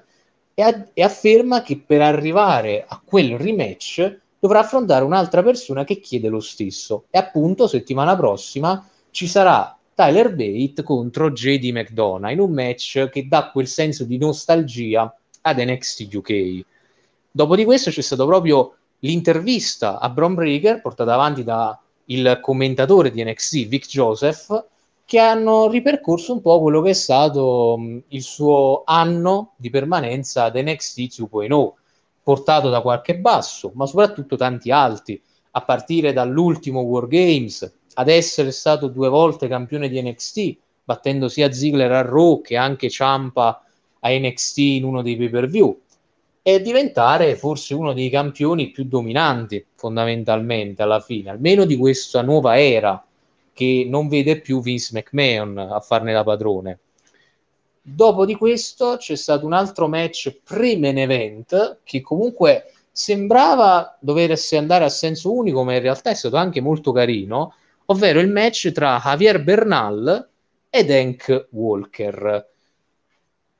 e, 0.54 0.62
a- 0.62 0.86
e 0.94 1.02
afferma 1.02 1.60
che 1.60 1.76
per 1.76 2.00
arrivare 2.00 2.86
a 2.88 2.98
quel 3.04 3.36
rematch 3.36 4.20
dovrà 4.38 4.60
affrontare 4.60 5.04
un'altra 5.04 5.42
persona 5.42 5.84
che 5.84 6.00
chiede 6.00 6.28
lo 6.28 6.40
stesso. 6.40 7.04
E 7.10 7.18
appunto 7.18 7.66
settimana 7.66 8.16
prossima 8.16 8.88
ci 9.10 9.26
sarà 9.26 9.78
Tyler 9.94 10.34
Bate 10.34 10.82
contro 10.84 11.32
JD 11.32 11.64
McDonough 11.64 12.32
in 12.32 12.40
un 12.40 12.52
match 12.52 13.10
che 13.10 13.28
dà 13.28 13.50
quel 13.50 13.66
senso 13.66 14.04
di 14.04 14.16
nostalgia 14.16 15.14
ad 15.42 15.58
NXT 15.58 16.14
UK. 16.14 16.64
Dopo 17.30 17.56
di 17.56 17.64
questo 17.64 17.90
c'è 17.90 18.02
stato 18.02 18.26
proprio 18.26 18.74
l'intervista 19.00 19.98
a 19.98 20.08
Bron 20.10 20.34
Breaker 20.34 20.80
portata 20.80 21.14
avanti 21.14 21.44
da 21.44 21.78
il 22.06 22.38
commentatore 22.40 23.10
di 23.10 23.22
NXT 23.24 23.66
Vic 23.66 23.86
Joseph 23.86 24.64
che 25.04 25.18
hanno 25.18 25.68
ripercorso 25.68 26.32
un 26.32 26.40
po' 26.40 26.60
quello 26.60 26.82
che 26.82 26.90
è 26.90 26.94
stato 26.94 27.76
mh, 27.76 28.02
il 28.08 28.22
suo 28.22 28.82
anno 28.84 29.54
di 29.56 29.70
permanenza 29.70 30.44
ad 30.44 30.56
NXT 30.56 30.98
2.0 30.98 31.72
portato 32.22 32.68
da 32.68 32.80
qualche 32.80 33.18
basso, 33.18 33.72
ma 33.74 33.86
soprattutto 33.86 34.36
tanti 34.36 34.70
alti, 34.70 35.20
a 35.52 35.62
partire 35.62 36.12
dall'ultimo 36.12 36.82
War 36.82 37.08
Games, 37.08 37.78
ad 37.94 38.08
essere 38.08 38.52
stato 38.52 38.86
due 38.86 39.08
volte 39.08 39.48
campione 39.48 39.88
di 39.88 40.00
NXT, 40.00 40.56
battendo 40.84 41.28
sia 41.28 41.50
Ziggler 41.50 41.90
a 41.90 42.02
Raw 42.02 42.40
che 42.40 42.56
anche 42.56 42.88
Ciampa 42.88 43.64
a 44.00 44.10
NXT 44.10 44.58
in 44.58 44.84
uno 44.84 45.02
dei 45.02 45.16
pay 45.16 45.28
per 45.28 45.48
view, 45.48 45.78
e 46.42 46.60
diventare 46.60 47.36
forse 47.36 47.74
uno 47.74 47.92
dei 47.92 48.08
campioni 48.08 48.70
più 48.70 48.84
dominanti, 48.84 49.64
fondamentalmente, 49.74 50.82
alla 50.82 51.00
fine, 51.00 51.30
almeno 51.30 51.64
di 51.64 51.76
questa 51.76 52.22
nuova 52.22 52.58
era 52.58 53.04
che 53.52 53.86
non 53.86 54.08
vede 54.08 54.40
più 54.40 54.62
Vince 54.62 54.90
McMahon 54.94 55.58
a 55.58 55.80
farne 55.80 56.12
da 56.12 56.24
padrone. 56.24 56.78
Dopo 57.82 58.24
di 58.24 58.34
questo 58.34 58.96
c'è 58.98 59.16
stato 59.16 59.44
un 59.44 59.52
altro 59.52 59.88
match 59.88 60.40
pre-main 60.44 60.98
event 60.98 61.78
che 61.82 62.00
comunque 62.00 62.72
sembrava 62.90 63.96
doversi 64.00 64.56
andare 64.56 64.84
a 64.84 64.88
senso 64.88 65.34
unico, 65.34 65.62
ma 65.62 65.74
in 65.74 65.82
realtà 65.82 66.10
è 66.10 66.14
stato 66.14 66.36
anche 66.36 66.60
molto 66.60 66.92
carino, 66.92 67.54
ovvero 67.86 68.20
il 68.20 68.30
match 68.30 68.70
tra 68.72 69.00
Javier 69.02 69.42
Bernal 69.42 70.28
ed 70.70 70.90
Hank 70.90 71.48
Walker. 71.50 72.48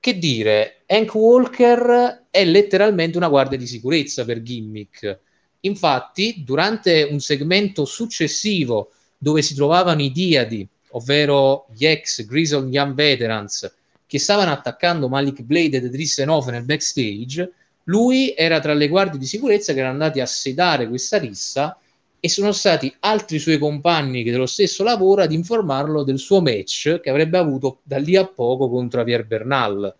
Che 0.00 0.16
dire, 0.16 0.84
Hank 0.86 1.14
Walker 1.14 2.24
è 2.30 2.42
letteralmente 2.46 3.18
una 3.18 3.28
guardia 3.28 3.58
di 3.58 3.66
sicurezza 3.66 4.24
per 4.24 4.40
gimmick. 4.40 5.18
Infatti, 5.60 6.42
durante 6.42 7.02
un 7.02 7.20
segmento 7.20 7.84
successivo 7.84 8.92
dove 9.18 9.42
si 9.42 9.54
trovavano 9.54 10.00
i 10.00 10.10
Diadi, 10.10 10.66
ovvero 10.92 11.66
gli 11.74 11.84
ex 11.84 12.24
Grizzled 12.24 12.72
Young 12.72 12.94
Veterans, 12.94 13.70
che 14.06 14.18
stavano 14.18 14.52
attaccando 14.52 15.06
Malik 15.06 15.42
Blade 15.42 15.76
ed 15.76 15.84
Idris 15.84 16.20
Enofe 16.20 16.50
nel 16.50 16.64
backstage, 16.64 17.52
lui 17.84 18.32
era 18.34 18.58
tra 18.58 18.72
le 18.72 18.88
guardie 18.88 19.18
di 19.18 19.26
sicurezza 19.26 19.74
che 19.74 19.80
erano 19.80 19.92
andati 19.92 20.20
a 20.20 20.26
sedare 20.26 20.88
questa 20.88 21.18
rissa 21.18 21.78
e 22.20 22.28
sono 22.28 22.52
stati 22.52 22.94
altri 23.00 23.38
suoi 23.38 23.58
compagni 23.58 24.22
che 24.22 24.30
dello 24.30 24.46
stesso 24.46 24.84
lavoro 24.84 25.22
ad 25.22 25.32
informarlo 25.32 26.02
del 26.02 26.18
suo 26.18 26.42
match 26.42 27.00
che 27.00 27.08
avrebbe 27.08 27.38
avuto 27.38 27.80
da 27.82 27.96
lì 27.96 28.14
a 28.14 28.26
poco 28.26 28.68
contro 28.68 29.00
Javier 29.00 29.26
Bernal. 29.26 29.94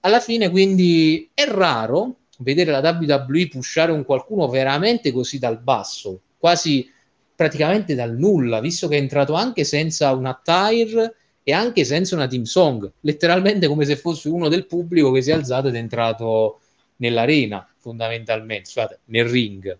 Alla 0.00 0.20
fine 0.20 0.48
quindi 0.48 1.28
è 1.34 1.44
raro 1.44 2.16
vedere 2.38 2.70
la 2.70 2.80
WWE 2.80 3.48
pushare 3.48 3.92
un 3.92 4.04
qualcuno 4.04 4.48
veramente 4.48 5.12
così 5.12 5.38
dal 5.38 5.60
basso, 5.60 6.20
quasi 6.38 6.90
praticamente 7.34 7.94
dal 7.94 8.16
nulla, 8.16 8.60
visto 8.60 8.88
che 8.88 8.96
è 8.96 9.00
entrato 9.00 9.34
anche 9.34 9.64
senza 9.64 10.12
un 10.12 10.26
attire 10.26 11.14
e 11.42 11.52
anche 11.52 11.84
senza 11.84 12.14
una 12.14 12.26
team 12.26 12.44
song, 12.44 12.90
letteralmente 13.00 13.68
come 13.68 13.84
se 13.84 13.96
fosse 13.96 14.28
uno 14.28 14.48
del 14.48 14.66
pubblico 14.66 15.10
che 15.12 15.22
si 15.22 15.30
è 15.30 15.34
alzato 15.34 15.68
ed 15.68 15.74
è 15.74 15.78
entrato 15.78 16.60
nell'arena, 16.96 17.66
fondamentalmente, 17.78 18.68
scusate, 18.68 19.00
nel 19.06 19.28
ring. 19.28 19.78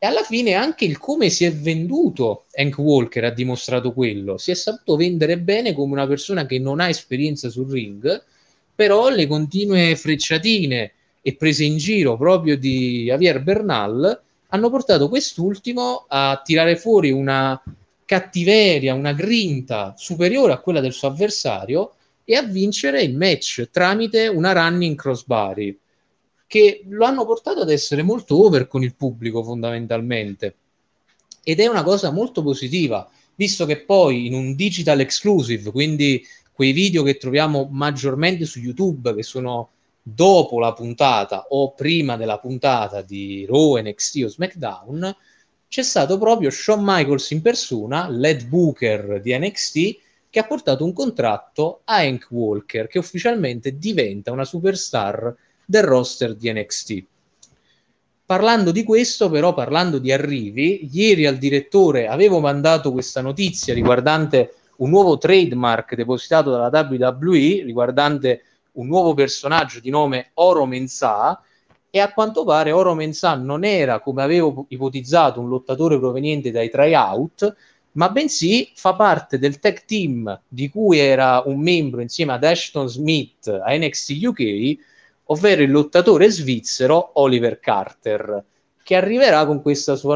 E 0.00 0.06
alla 0.06 0.22
fine 0.22 0.54
anche 0.54 0.84
il 0.84 0.96
come 0.96 1.28
si 1.28 1.44
è 1.44 1.52
venduto 1.52 2.44
Hank 2.54 2.78
Walker 2.78 3.24
ha 3.24 3.30
dimostrato 3.30 3.92
quello. 3.92 4.38
Si 4.38 4.52
è 4.52 4.54
saputo 4.54 4.94
vendere 4.94 5.38
bene 5.38 5.72
come 5.72 5.92
una 5.92 6.06
persona 6.06 6.46
che 6.46 6.60
non 6.60 6.78
ha 6.78 6.88
esperienza 6.88 7.48
sul 7.50 7.68
ring, 7.68 8.22
però 8.72 9.08
le 9.08 9.26
continue 9.26 9.96
frecciatine 9.96 10.92
e 11.20 11.34
prese 11.34 11.64
in 11.64 11.78
giro 11.78 12.16
proprio 12.16 12.56
di 12.56 13.06
Javier 13.06 13.42
Bernal 13.42 14.22
hanno 14.50 14.70
portato 14.70 15.08
quest'ultimo 15.08 16.04
a 16.06 16.40
tirare 16.44 16.76
fuori 16.76 17.10
una 17.10 17.60
cattiveria, 18.04 18.94
una 18.94 19.12
grinta 19.12 19.94
superiore 19.96 20.52
a 20.52 20.58
quella 20.58 20.80
del 20.80 20.92
suo 20.92 21.08
avversario 21.08 21.94
e 22.24 22.36
a 22.36 22.42
vincere 22.42 23.02
il 23.02 23.16
match 23.16 23.68
tramite 23.72 24.28
una 24.28 24.52
running 24.52 24.96
crossbody 24.96 25.76
che 26.48 26.82
lo 26.88 27.04
hanno 27.04 27.24
portato 27.24 27.60
ad 27.60 27.70
essere 27.70 28.02
molto 28.02 28.42
over 28.44 28.66
con 28.66 28.82
il 28.82 28.96
pubblico 28.96 29.44
fondamentalmente. 29.44 30.54
Ed 31.44 31.60
è 31.60 31.66
una 31.66 31.84
cosa 31.84 32.10
molto 32.10 32.42
positiva 32.42 33.08
visto 33.36 33.66
che 33.66 33.82
poi 33.82 34.26
in 34.26 34.34
un 34.34 34.56
digital 34.56 34.98
exclusive 34.98 35.70
quindi 35.70 36.26
quei 36.52 36.72
video 36.72 37.04
che 37.04 37.16
troviamo 37.18 37.68
maggiormente 37.70 38.44
su 38.46 38.58
YouTube 38.58 39.14
che 39.14 39.22
sono 39.22 39.68
dopo 40.02 40.58
la 40.58 40.72
puntata 40.72 41.46
o 41.50 41.72
prima 41.72 42.16
della 42.16 42.38
puntata 42.38 43.02
di 43.02 43.46
Raw, 43.48 43.76
NXT 43.76 44.22
o 44.24 44.28
SmackDown 44.28 45.16
c'è 45.68 45.82
stato 45.82 46.18
proprio 46.18 46.50
Shawn 46.50 46.80
Michaels 46.82 47.30
in 47.30 47.42
persona, 47.42 48.08
lead 48.08 48.46
booker 48.46 49.20
di 49.20 49.38
NXT, 49.38 49.98
che 50.30 50.38
ha 50.38 50.44
portato 50.44 50.82
un 50.82 50.94
contratto 50.94 51.82
a 51.84 51.96
Hank 51.96 52.28
Walker, 52.30 52.86
che 52.86 52.98
ufficialmente 52.98 53.76
diventa 53.76 54.32
una 54.32 54.46
superstar 54.46 55.36
del 55.70 55.82
roster 55.82 56.34
di 56.34 56.50
NXT. 56.50 57.04
Parlando 58.24 58.70
di 58.70 58.84
questo, 58.84 59.28
però, 59.28 59.52
parlando 59.52 59.98
di 59.98 60.10
arrivi, 60.10 60.88
ieri 60.90 61.26
al 61.26 61.36
direttore 61.36 62.06
avevo 62.06 62.40
mandato 62.40 62.90
questa 62.90 63.20
notizia 63.20 63.74
riguardante 63.74 64.54
un 64.76 64.88
nuovo 64.88 65.18
trademark 65.18 65.94
depositato 65.94 66.50
dalla 66.50 66.70
WWE, 66.70 67.64
riguardante 67.64 68.44
un 68.72 68.86
nuovo 68.86 69.12
personaggio 69.12 69.80
di 69.80 69.90
nome 69.90 70.30
Oro 70.34 70.64
Mensah, 70.64 71.38
e 71.90 72.00
a 72.00 72.12
quanto 72.14 72.44
pare 72.44 72.72
Oro 72.72 72.94
Mensah 72.94 73.34
non 73.34 73.62
era, 73.62 74.00
come 74.00 74.22
avevo 74.22 74.64
ipotizzato, 74.68 75.38
un 75.38 75.50
lottatore 75.50 75.98
proveniente 75.98 76.50
dai 76.50 76.70
tryout, 76.70 77.56
ma 77.92 78.08
bensì 78.08 78.72
fa 78.74 78.94
parte 78.94 79.38
del 79.38 79.58
tech 79.58 79.84
team 79.84 80.40
di 80.48 80.70
cui 80.70 80.98
era 80.98 81.42
un 81.44 81.60
membro 81.60 82.00
insieme 82.00 82.32
ad 82.32 82.44
Ashton 82.44 82.88
Smith 82.88 83.48
a 83.48 83.76
NXT 83.76 84.10
UK, 84.22 84.86
ovvero 85.30 85.62
il 85.62 85.70
lottatore 85.70 86.30
svizzero 86.30 87.10
Oliver 87.14 87.58
Carter, 87.60 88.44
che 88.82 88.94
arriverà 88.94 89.44
con 89.44 89.62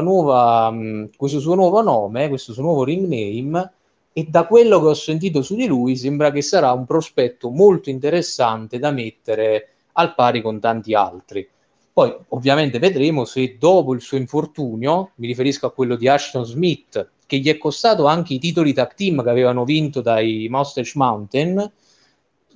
nuova, 0.03 0.71
mh, 0.71 1.11
questo 1.15 1.39
suo 1.39 1.55
nuovo 1.55 1.81
nome, 1.81 2.29
questo 2.29 2.53
suo 2.53 2.63
nuovo 2.63 2.83
ring 2.83 3.07
name, 3.07 3.71
e 4.13 4.27
da 4.29 4.45
quello 4.45 4.79
che 4.79 4.87
ho 4.87 4.93
sentito 4.93 5.41
su 5.41 5.55
di 5.55 5.65
lui 5.65 5.95
sembra 5.95 6.31
che 6.31 6.41
sarà 6.41 6.71
un 6.71 6.85
prospetto 6.85 7.49
molto 7.49 7.89
interessante 7.89 8.79
da 8.79 8.91
mettere 8.91 9.69
al 9.93 10.15
pari 10.15 10.41
con 10.41 10.59
tanti 10.59 10.93
altri. 10.93 11.47
Poi 11.91 12.15
ovviamente 12.29 12.79
vedremo 12.79 13.25
se 13.25 13.57
dopo 13.59 13.93
il 13.93 14.01
suo 14.01 14.17
infortunio, 14.17 15.11
mi 15.15 15.27
riferisco 15.27 15.67
a 15.67 15.71
quello 15.71 15.95
di 15.95 16.07
Ashton 16.07 16.45
Smith, 16.45 17.09
che 17.27 17.37
gli 17.37 17.49
è 17.49 17.57
costato 17.59 18.05
anche 18.05 18.33
i 18.33 18.39
titoli 18.39 18.73
tag 18.73 18.95
team 18.95 19.23
che 19.23 19.29
avevano 19.29 19.63
vinto 19.63 20.01
dai 20.01 20.47
Mustache 20.49 20.93
Mountain, 20.95 21.71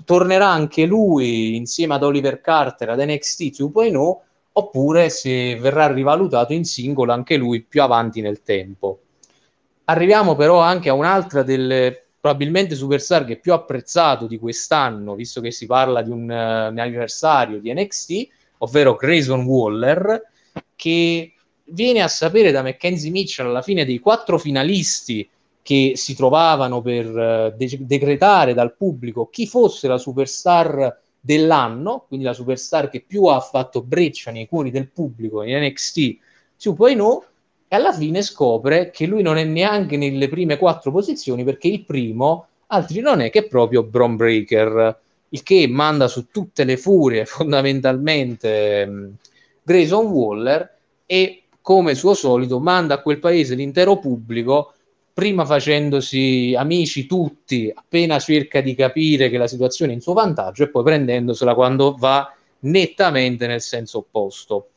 tornerà 0.05 0.47
anche 0.47 0.85
lui 0.85 1.55
insieme 1.55 1.95
ad 1.95 2.03
Oliver 2.03 2.41
Carter 2.41 2.89
ad 2.89 2.99
NXT 2.99 3.41
2.0 3.59 4.15
oppure 4.53 5.09
se 5.09 5.55
verrà 5.57 5.91
rivalutato 5.91 6.53
in 6.53 6.65
singolo 6.65 7.13
anche 7.13 7.37
lui 7.37 7.61
più 7.61 7.81
avanti 7.81 8.21
nel 8.21 8.41
tempo. 8.41 8.99
Arriviamo 9.85 10.35
però 10.35 10.59
anche 10.59 10.89
a 10.89 10.93
un'altra 10.93 11.43
delle 11.43 12.07
probabilmente 12.19 12.75
superstar 12.75 13.23
che 13.23 13.37
più 13.37 13.53
apprezzato 13.53 14.27
di 14.27 14.37
quest'anno, 14.37 15.15
visto 15.15 15.39
che 15.39 15.51
si 15.51 15.65
parla 15.65 16.01
di 16.01 16.09
un, 16.09 16.23
uh, 16.23 16.71
un 16.71 16.79
anniversario 16.79 17.59
di 17.59 17.71
NXT, 17.73 18.27
ovvero 18.59 18.95
Grayson 18.95 19.45
Waller, 19.45 20.21
che 20.75 21.33
viene 21.65 22.01
a 22.01 22.07
sapere 22.07 22.51
da 22.51 22.63
Mackenzie 22.63 23.11
Mitchell 23.11 23.47
alla 23.47 23.61
fine 23.61 23.85
dei 23.85 23.99
quattro 23.99 24.37
finalisti 24.37 25.27
che 25.67 25.97
si 25.97 26.15
trovavano 26.15 26.81
per 26.81 27.07
uh, 27.07 27.57
de- 27.57 27.79
decretare 27.81 28.53
dal 28.53 28.73
pubblico 28.77 29.27
chi 29.27 29.45
fosse 29.47 29.89
la 29.89 29.97
superstar 29.97 30.97
dell'anno, 31.19 32.05
quindi 32.07 32.25
la 32.25 32.31
superstar 32.31 32.89
che 32.89 33.03
più 33.05 33.25
ha 33.25 33.41
fatto 33.41 33.81
breccia 33.81 34.31
nei 34.31 34.47
cuori 34.47 34.71
del 34.71 34.87
pubblico 34.87 35.43
in 35.43 35.61
NXT 35.61 35.97
2.0, 36.57 37.19
e 37.67 37.75
alla 37.75 37.91
fine 37.91 38.21
scopre 38.21 38.91
che 38.91 39.07
lui 39.07 39.21
non 39.21 39.35
è 39.35 39.43
neanche 39.43 39.97
nelle 39.97 40.29
prime 40.29 40.55
quattro 40.55 40.89
posizioni 40.89 41.43
perché 41.43 41.67
il 41.67 41.83
primo 41.83 42.47
altri 42.67 43.01
non 43.01 43.19
è 43.19 43.29
che 43.29 43.45
proprio 43.45 43.83
Bron 43.83 44.15
Breaker, 44.15 44.99
il 45.27 45.43
che 45.43 45.67
manda 45.67 46.07
su 46.07 46.27
tutte 46.31 46.63
le 46.63 46.77
furie 46.77 47.25
fondamentalmente 47.27 48.85
um, 48.87 49.13
Grayson 49.63 50.05
Waller 50.05 50.77
e 51.05 51.41
come 51.59 51.93
suo 51.93 52.13
solito 52.13 52.61
manda 52.61 52.93
a 52.93 53.01
quel 53.01 53.19
paese 53.19 53.53
l'intero 53.53 53.97
pubblico 53.97 54.71
prima 55.17 55.45
facendosi 55.45 56.53
amici 56.55 57.07
tutti 57.07 57.71
appena 57.73 58.19
cerca 58.19 58.61
di 58.61 58.75
capire 58.75 59.31
che 59.31 59.39
la 59.39 59.47
situazione 59.47 59.91
è 59.91 59.95
in 59.95 60.01
suo 60.01 60.13
vantaggio 60.13 60.61
e 60.61 60.69
poi 60.69 60.83
prendendosela 60.83 61.55
quando 61.55 61.95
va 61.97 62.31
nettamente 62.59 63.47
nel 63.47 63.61
senso 63.61 63.97
opposto. 63.97 64.67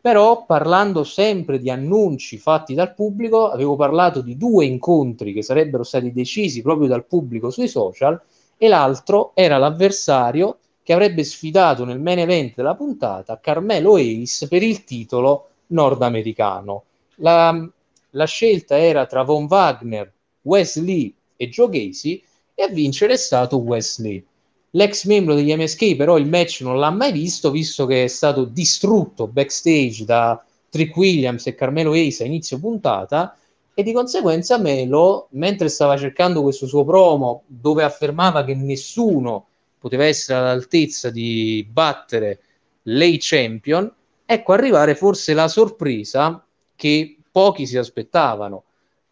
Però 0.00 0.44
parlando 0.44 1.02
sempre 1.02 1.58
di 1.58 1.68
annunci 1.68 2.38
fatti 2.38 2.74
dal 2.74 2.94
pubblico, 2.94 3.50
avevo 3.50 3.74
parlato 3.74 4.20
di 4.20 4.36
due 4.36 4.66
incontri 4.66 5.32
che 5.32 5.42
sarebbero 5.42 5.82
stati 5.82 6.12
decisi 6.12 6.62
proprio 6.62 6.86
dal 6.86 7.04
pubblico 7.04 7.50
sui 7.50 7.66
social 7.66 8.20
e 8.56 8.68
l'altro 8.68 9.32
era 9.34 9.58
l'avversario 9.58 10.58
che 10.80 10.92
avrebbe 10.92 11.24
sfidato 11.24 11.84
nel 11.84 11.98
main 11.98 12.20
event 12.20 12.54
della 12.54 12.76
puntata 12.76 13.40
Carmelo 13.40 13.96
Ace 13.96 14.46
per 14.46 14.62
il 14.62 14.84
titolo 14.84 15.48
nordamericano. 15.66 16.84
La, 17.16 17.68
la 18.14 18.26
scelta 18.26 18.78
era 18.78 19.06
tra 19.06 19.22
Von 19.22 19.46
Wagner, 19.48 20.12
Wesley 20.42 21.14
e 21.36 21.48
Joe 21.48 21.68
Casey 21.68 22.22
e 22.54 22.62
a 22.62 22.68
vincere 22.68 23.14
è 23.14 23.16
stato 23.16 23.58
Wesley. 23.58 24.24
L'ex 24.70 25.04
membro 25.04 25.34
degli 25.34 25.54
MSK 25.54 25.96
però 25.96 26.18
il 26.18 26.28
match 26.28 26.62
non 26.62 26.78
l'ha 26.78 26.90
mai 26.90 27.12
visto, 27.12 27.50
visto 27.50 27.86
che 27.86 28.04
è 28.04 28.08
stato 28.08 28.44
distrutto 28.44 29.26
backstage 29.26 30.04
da 30.04 30.42
Trick 30.68 30.96
Williams 30.96 31.46
e 31.46 31.54
Carmelo 31.54 31.92
Ace 31.92 32.24
a 32.24 32.26
inizio 32.26 32.58
puntata 32.58 33.36
e 33.74 33.82
di 33.82 33.92
conseguenza 33.92 34.58
Melo, 34.58 35.28
mentre 35.30 35.68
stava 35.68 35.96
cercando 35.96 36.42
questo 36.42 36.66
suo 36.66 36.84
promo 36.84 37.42
dove 37.46 37.82
affermava 37.82 38.44
che 38.44 38.54
nessuno 38.54 39.46
poteva 39.78 40.04
essere 40.04 40.38
all'altezza 40.38 41.10
di 41.10 41.66
battere 41.68 42.40
lei 42.82 43.18
champion, 43.20 43.92
ecco 44.24 44.52
arrivare 44.52 44.94
forse 44.94 45.34
la 45.34 45.48
sorpresa 45.48 46.44
che 46.76 47.16
pochi 47.34 47.66
si 47.66 47.76
aspettavano 47.76 48.62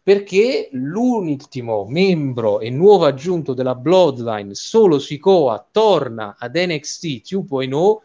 perché 0.01 0.69
l'ultimo 0.71 1.85
membro 1.85 2.61
e 2.61 2.69
nuovo 2.69 3.03
aggiunto 3.03 3.53
della 3.53 3.75
Bloodline, 3.75 4.55
solo 4.55 4.97
Sikoa, 4.97 5.67
torna 5.69 6.37
ad 6.39 6.55
NXT 6.55 7.05
2.0 7.05 7.97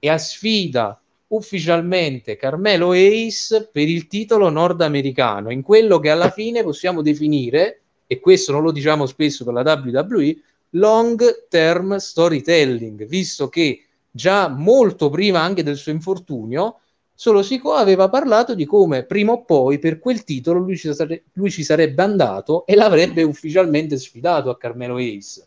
e 0.00 0.08
a 0.08 0.18
sfida 0.18 1.00
ufficialmente 1.28 2.34
Carmelo 2.34 2.90
Ace 2.90 3.68
per 3.70 3.88
il 3.88 4.08
titolo 4.08 4.50
nordamericano, 4.50 5.52
in 5.52 5.62
quello 5.62 6.00
che 6.00 6.10
alla 6.10 6.30
fine 6.30 6.64
possiamo 6.64 7.00
definire, 7.00 7.82
e 8.08 8.18
questo 8.18 8.50
non 8.50 8.62
lo 8.62 8.72
diciamo 8.72 9.06
spesso 9.06 9.44
per 9.44 9.54
la 9.54 9.62
WWE, 9.62 10.36
long 10.70 11.46
term 11.48 11.96
storytelling, 11.96 13.06
visto 13.06 13.48
che 13.48 13.84
già 14.10 14.48
molto 14.48 15.08
prima 15.08 15.40
anche 15.40 15.62
del 15.62 15.76
suo 15.76 15.92
infortunio 15.92 16.80
Solo 17.14 17.42
Sico 17.42 17.74
aveva 17.74 18.08
parlato 18.08 18.54
di 18.54 18.64
come 18.64 19.04
prima 19.04 19.32
o 19.32 19.44
poi 19.44 19.78
per 19.78 19.98
quel 19.98 20.24
titolo 20.24 20.58
lui 20.58 20.76
ci, 20.76 20.92
sare- 20.92 21.24
lui 21.34 21.50
ci 21.50 21.62
sarebbe 21.62 22.02
andato 22.02 22.66
e 22.66 22.74
l'avrebbe 22.74 23.22
ufficialmente 23.22 23.96
sfidato 23.96 24.50
a 24.50 24.56
Carmelo 24.56 24.96
Ace. 24.96 25.46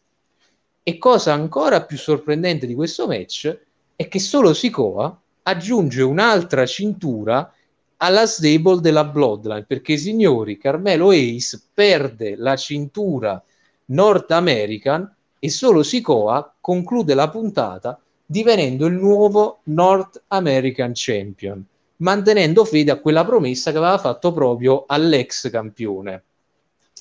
E 0.83 0.97
cosa 0.97 1.33
ancora 1.33 1.83
più 1.83 1.97
sorprendente 1.97 2.67
di 2.67 2.75
questo 2.75 3.07
match 3.07 3.57
è 3.95 4.07
che 4.07 4.19
solo 4.19 4.53
Sikoa 4.53 5.19
aggiunge 5.43 6.01
un'altra 6.01 6.65
cintura 6.65 7.51
alla 7.97 8.27
stable 8.27 8.81
della 8.81 9.03
Bloodline 9.03 9.65
perché 9.65 9.97
signori 9.97 10.57
Carmelo 10.57 11.09
Ace 11.09 11.61
perde 11.73 12.35
la 12.35 12.55
cintura 12.55 13.41
North 13.85 14.31
American 14.31 15.11
e 15.39 15.49
solo 15.49 15.83
Sikoa 15.83 16.55
conclude 16.59 17.13
la 17.13 17.29
puntata 17.29 17.99
divenendo 18.25 18.85
il 18.87 18.93
nuovo 18.93 19.59
North 19.65 20.23
American 20.27 20.91
Champion, 20.93 21.63
mantenendo 21.97 22.65
fede 22.65 22.91
a 22.91 22.99
quella 22.99 23.23
promessa 23.23 23.71
che 23.71 23.77
aveva 23.77 23.97
fatto 23.97 24.31
proprio 24.31 24.85
all'ex 24.87 25.49
campione 25.49 26.23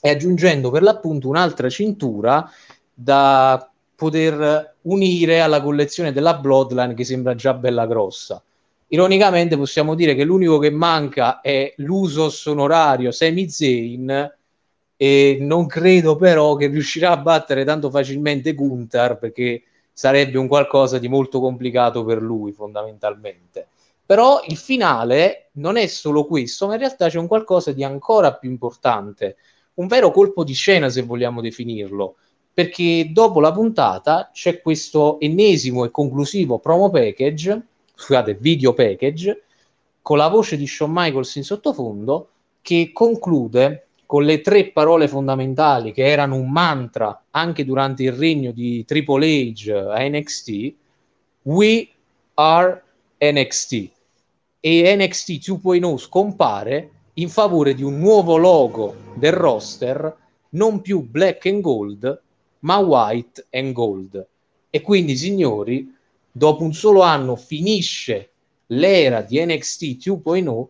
e 0.01 0.11
aggiungendo 0.11 0.71
per 0.71 0.83
l'appunto 0.83 1.29
un'altra 1.29 1.69
cintura 1.69 2.51
da 2.93 3.69
poter 3.97 4.75
unire 4.83 5.41
alla 5.41 5.63
collezione 5.63 6.13
della 6.13 6.35
Bloodline 6.35 6.95
che 6.95 7.05
sembra 7.05 7.35
già 7.35 7.55
bella 7.55 7.87
grossa. 7.87 8.43
Ironicamente 8.89 9.57
possiamo 9.57 9.95
dire 9.95 10.15
che 10.15 10.25
l'unico 10.25 10.59
che 10.59 10.71
manca 10.71 11.41
è 11.41 11.73
l'uso 11.79 12.31
onorario 12.51 13.11
Sami 13.11 13.49
Zayn 13.49 14.35
e 14.97 15.39
non 15.41 15.67
credo 15.67 16.17
però 16.17 16.55
che 16.55 16.67
riuscirà 16.67 17.11
a 17.11 17.17
battere 17.17 17.65
tanto 17.65 17.91
facilmente 17.91 18.53
Gunther 18.53 19.17
perché 19.17 19.63
sarebbe 19.95 20.37
un 20.39 20.49
qualcosa 20.49 20.99
di 20.99 21.09
molto 21.09 21.41
complicato 21.41 22.05
per 22.05 22.21
lui 22.21 22.53
fondamentalmente. 22.53 23.69
Però 24.05 24.43
il 24.47 24.57
finale 24.59 25.49
non 25.53 25.77
è 25.79 25.87
solo 25.87 26.27
questo, 26.27 26.67
ma 26.67 26.75
in 26.75 26.81
realtà 26.81 27.09
c'è 27.09 27.19
un 27.19 27.29
qualcosa 27.29 27.73
di 27.73 27.85
ancora 27.85 28.35
più 28.35 28.51
importante, 28.51 29.37
un 29.75 29.87
vero 29.87 30.11
colpo 30.11 30.45
di 30.45 30.53
scena 30.53 30.91
se 30.91 31.03
vogliamo 31.03 31.41
definirlo, 31.41 32.17
perché 32.53 33.11
dopo 33.13 33.41
la 33.41 33.53
puntata 33.53 34.31
c'è 34.33 34.61
questo 34.61 35.19
ennesimo 35.21 35.85
e 35.85 35.91
conclusivo 35.91 36.59
promo 36.59 36.91
package, 36.91 37.63
scusate, 37.95 38.35
video 38.35 38.75
package, 38.75 39.43
con 40.03 40.19
la 40.19 40.29
voce 40.29 40.59
di 40.59 40.67
Shawn 40.67 40.91
Michaels 40.93 41.37
in 41.37 41.45
sottofondo, 41.45 42.29
che 42.61 42.91
conclude 42.93 43.84
con 44.15 44.23
le 44.23 44.43
tre 44.43 44.67
parole 44.71 45.09
fondamentali 45.09 45.91
che 45.91 46.07
erano 46.07 46.37
un 46.37 46.49
mantra 46.49 47.25
anche 47.33 47.65
durante 47.65 48.05
il 48.05 48.13
regno 48.13 48.53
di 48.53 48.85
Triple 48.85 49.27
H 49.27 49.71
a 49.71 50.09
NXT, 50.09 50.75
We 51.43 51.89
are 52.35 52.81
NXT. 53.19 53.91
E 54.61 54.97
NXT 54.97 55.31
2.0 55.49 55.97
scompare 55.97 56.91
in 57.15 57.29
favore 57.29 57.75
di 57.75 57.83
un 57.83 57.99
nuovo 57.99 58.37
logo 58.37 58.95
del 59.17 59.33
roster, 59.33 60.17
non 60.51 60.81
più 60.81 61.01
black 61.01 61.47
and 61.47 61.61
gold, 61.61 62.23
ma 62.61 62.77
white 62.77 63.49
and 63.51 63.73
gold. 63.73 64.25
E 64.71 64.81
quindi, 64.81 65.17
signori, 65.17 65.93
dopo 66.31 66.63
un 66.63 66.73
solo 66.73 67.01
anno 67.01 67.35
finisce 67.35 68.31
l'era 68.67 69.23
di 69.23 69.45
NXT 69.45 69.83
2.0 70.07 70.67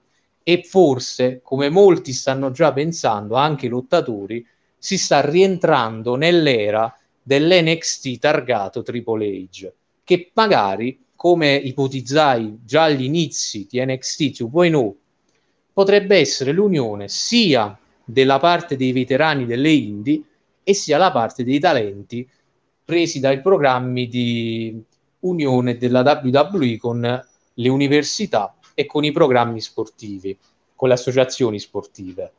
e 0.47 0.63
forse, 0.63 1.41
come 1.43 1.71
molti 1.71 2.13
stanno 2.13 2.51
già 2.51 2.71
pensando, 2.73 3.35
anche 3.35 3.67
i 3.67 3.71
lottatori, 3.71 4.47
si 4.77 4.99
sta 4.99 5.23
rientrando 5.23 6.17
nell'era 6.17 6.95
dell'NXT 7.23 8.19
targato 8.19 8.83
Triple 8.83 9.27
H, 9.27 9.73
che 10.05 10.31
magari, 10.35 11.03
come 11.17 11.55
ipotizzai 11.55 12.59
già 12.63 12.83
agli 12.83 13.05
inizi 13.05 13.67
di 13.69 13.83
NXT 13.83 14.43
2.0, 14.43 14.93
potrebbe 15.73 16.19
essere 16.19 16.53
l'unione 16.53 17.09
sia 17.09 17.77
della 18.05 18.39
parte 18.39 18.77
dei 18.77 18.93
veterani 18.93 19.47
delle 19.47 19.71
indie 19.71 20.23
e 20.63 20.75
sia 20.75 20.99
la 20.99 21.11
parte 21.11 21.43
dei 21.43 21.59
talenti 21.59 22.29
presi 22.85 23.19
dai 23.19 23.41
programmi 23.41 24.09
di 24.09 24.79
unione 25.21 25.79
della 25.79 26.03
WWE 26.03 26.77
con 26.77 27.25
le 27.55 27.69
università 27.69 28.55
e 28.75 28.87
con 28.87 29.05
i 29.05 29.13
programmi 29.13 29.61
sportivi, 29.61 30.37
con 30.75 30.89
le 30.89 30.95
associazioni 30.95 31.59
sportive. 31.59 32.33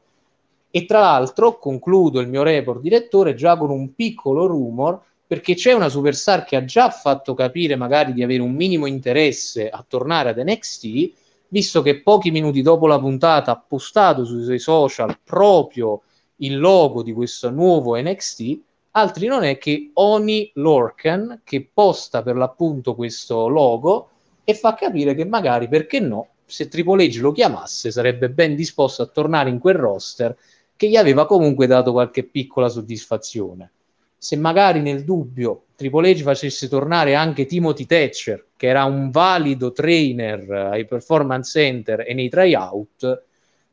E 0.70 0.86
tra 0.86 1.00
l'altro 1.00 1.58
concludo 1.58 2.20
il 2.20 2.28
mio 2.28 2.44
report 2.44 2.82
direttore 2.82 3.34
già 3.34 3.58
con 3.58 3.70
un 3.70 3.96
piccolo 3.96 4.46
rumor 4.46 5.02
perché 5.28 5.56
c'è 5.56 5.72
una 5.72 5.90
superstar 5.90 6.44
che 6.44 6.56
ha 6.56 6.66
già 6.66 6.90
fatto 6.90 7.34
capire 7.34 7.76
magari 7.76 8.14
di 8.14 8.22
avere 8.22 8.42
un 8.42 8.54
minimo 8.54 8.86
interesse 8.86 9.70
a 9.70 9.84
tornare 9.88 10.30
ad 10.30 10.38
NXT, 10.38 11.12
visto 11.48 11.82
che 11.82 12.02
pochi 12.02 12.30
minuti 12.30 12.62
dopo 12.62 12.86
la 12.88 13.00
puntata 13.00 13.52
ha 13.52 13.64
postato 13.66 14.24
sui 14.26 14.44
suoi 14.44 14.60
social 14.60 15.18
proprio 15.24 16.02
il 16.38 16.60
logo 16.60 17.02
di 17.02 17.14
questo 17.14 17.50
nuovo 17.50 18.00
NXT, 18.00 18.60
altri 18.92 19.28
non 19.28 19.44
è 19.44 19.58
che 19.58 19.92
Oni 19.94 20.52
Lorcan 20.56 21.42
che 21.44 21.68
posta 21.74 22.22
per 22.22 22.36
l'appunto 22.36 22.94
questo 22.94 23.48
logo 23.48 24.10
e 24.46 24.54
fa 24.54 24.76
capire 24.76 25.16
che 25.16 25.26
magari, 25.26 25.68
perché 25.68 26.00
no, 26.00 26.30
se 26.46 26.68
Triple 26.68 27.08
H 27.08 27.20
lo 27.20 27.32
chiamasse 27.32 27.92
sarebbe 27.92 28.30
ben 28.30 28.56
disposto 28.56 29.02
a 29.02 29.08
tornare 29.08 29.50
in 29.50 29.60
quel 29.60 29.76
roster 29.76 30.38
che 30.76 30.88
gli 30.88 30.96
aveva 30.96 31.26
comunque 31.26 31.68
dato 31.68 31.92
qualche 31.92 32.24
piccola 32.24 32.70
soddisfazione. 32.70 33.72
Se 34.18 34.36
magari 34.36 34.82
nel 34.82 35.04
dubbio 35.04 35.66
Triple 35.76 36.14
H 36.14 36.22
facesse 36.22 36.68
tornare 36.68 37.16
anche 37.16 37.46
Timothy 37.46 37.86
Thatcher, 37.86 38.46
che 38.56 38.68
era 38.68 38.86
un 38.86 39.10
valido 39.10 39.72
trainer 39.72 40.50
ai 40.50 40.86
performance 40.86 41.60
center 41.60 42.04
e 42.08 42.14
nei 42.14 42.30
tryout, 42.30 43.24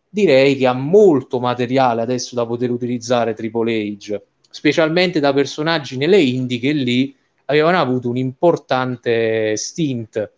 direi 0.08 0.56
che 0.56 0.66
ha 0.66 0.72
molto 0.72 1.38
materiale 1.38 2.02
adesso 2.02 2.34
da 2.34 2.46
poter 2.46 2.70
utilizzare 2.70 3.34
Triple 3.34 3.96
H, 3.96 4.20
specialmente 4.50 5.20
da 5.20 5.32
personaggi 5.32 5.96
nelle 5.96 6.20
indie 6.20 6.58
che 6.58 6.72
lì 6.72 7.14
avevano 7.46 7.78
avuto 7.78 8.08
un 8.08 8.16
importante 8.16 9.56
stint 9.56 10.30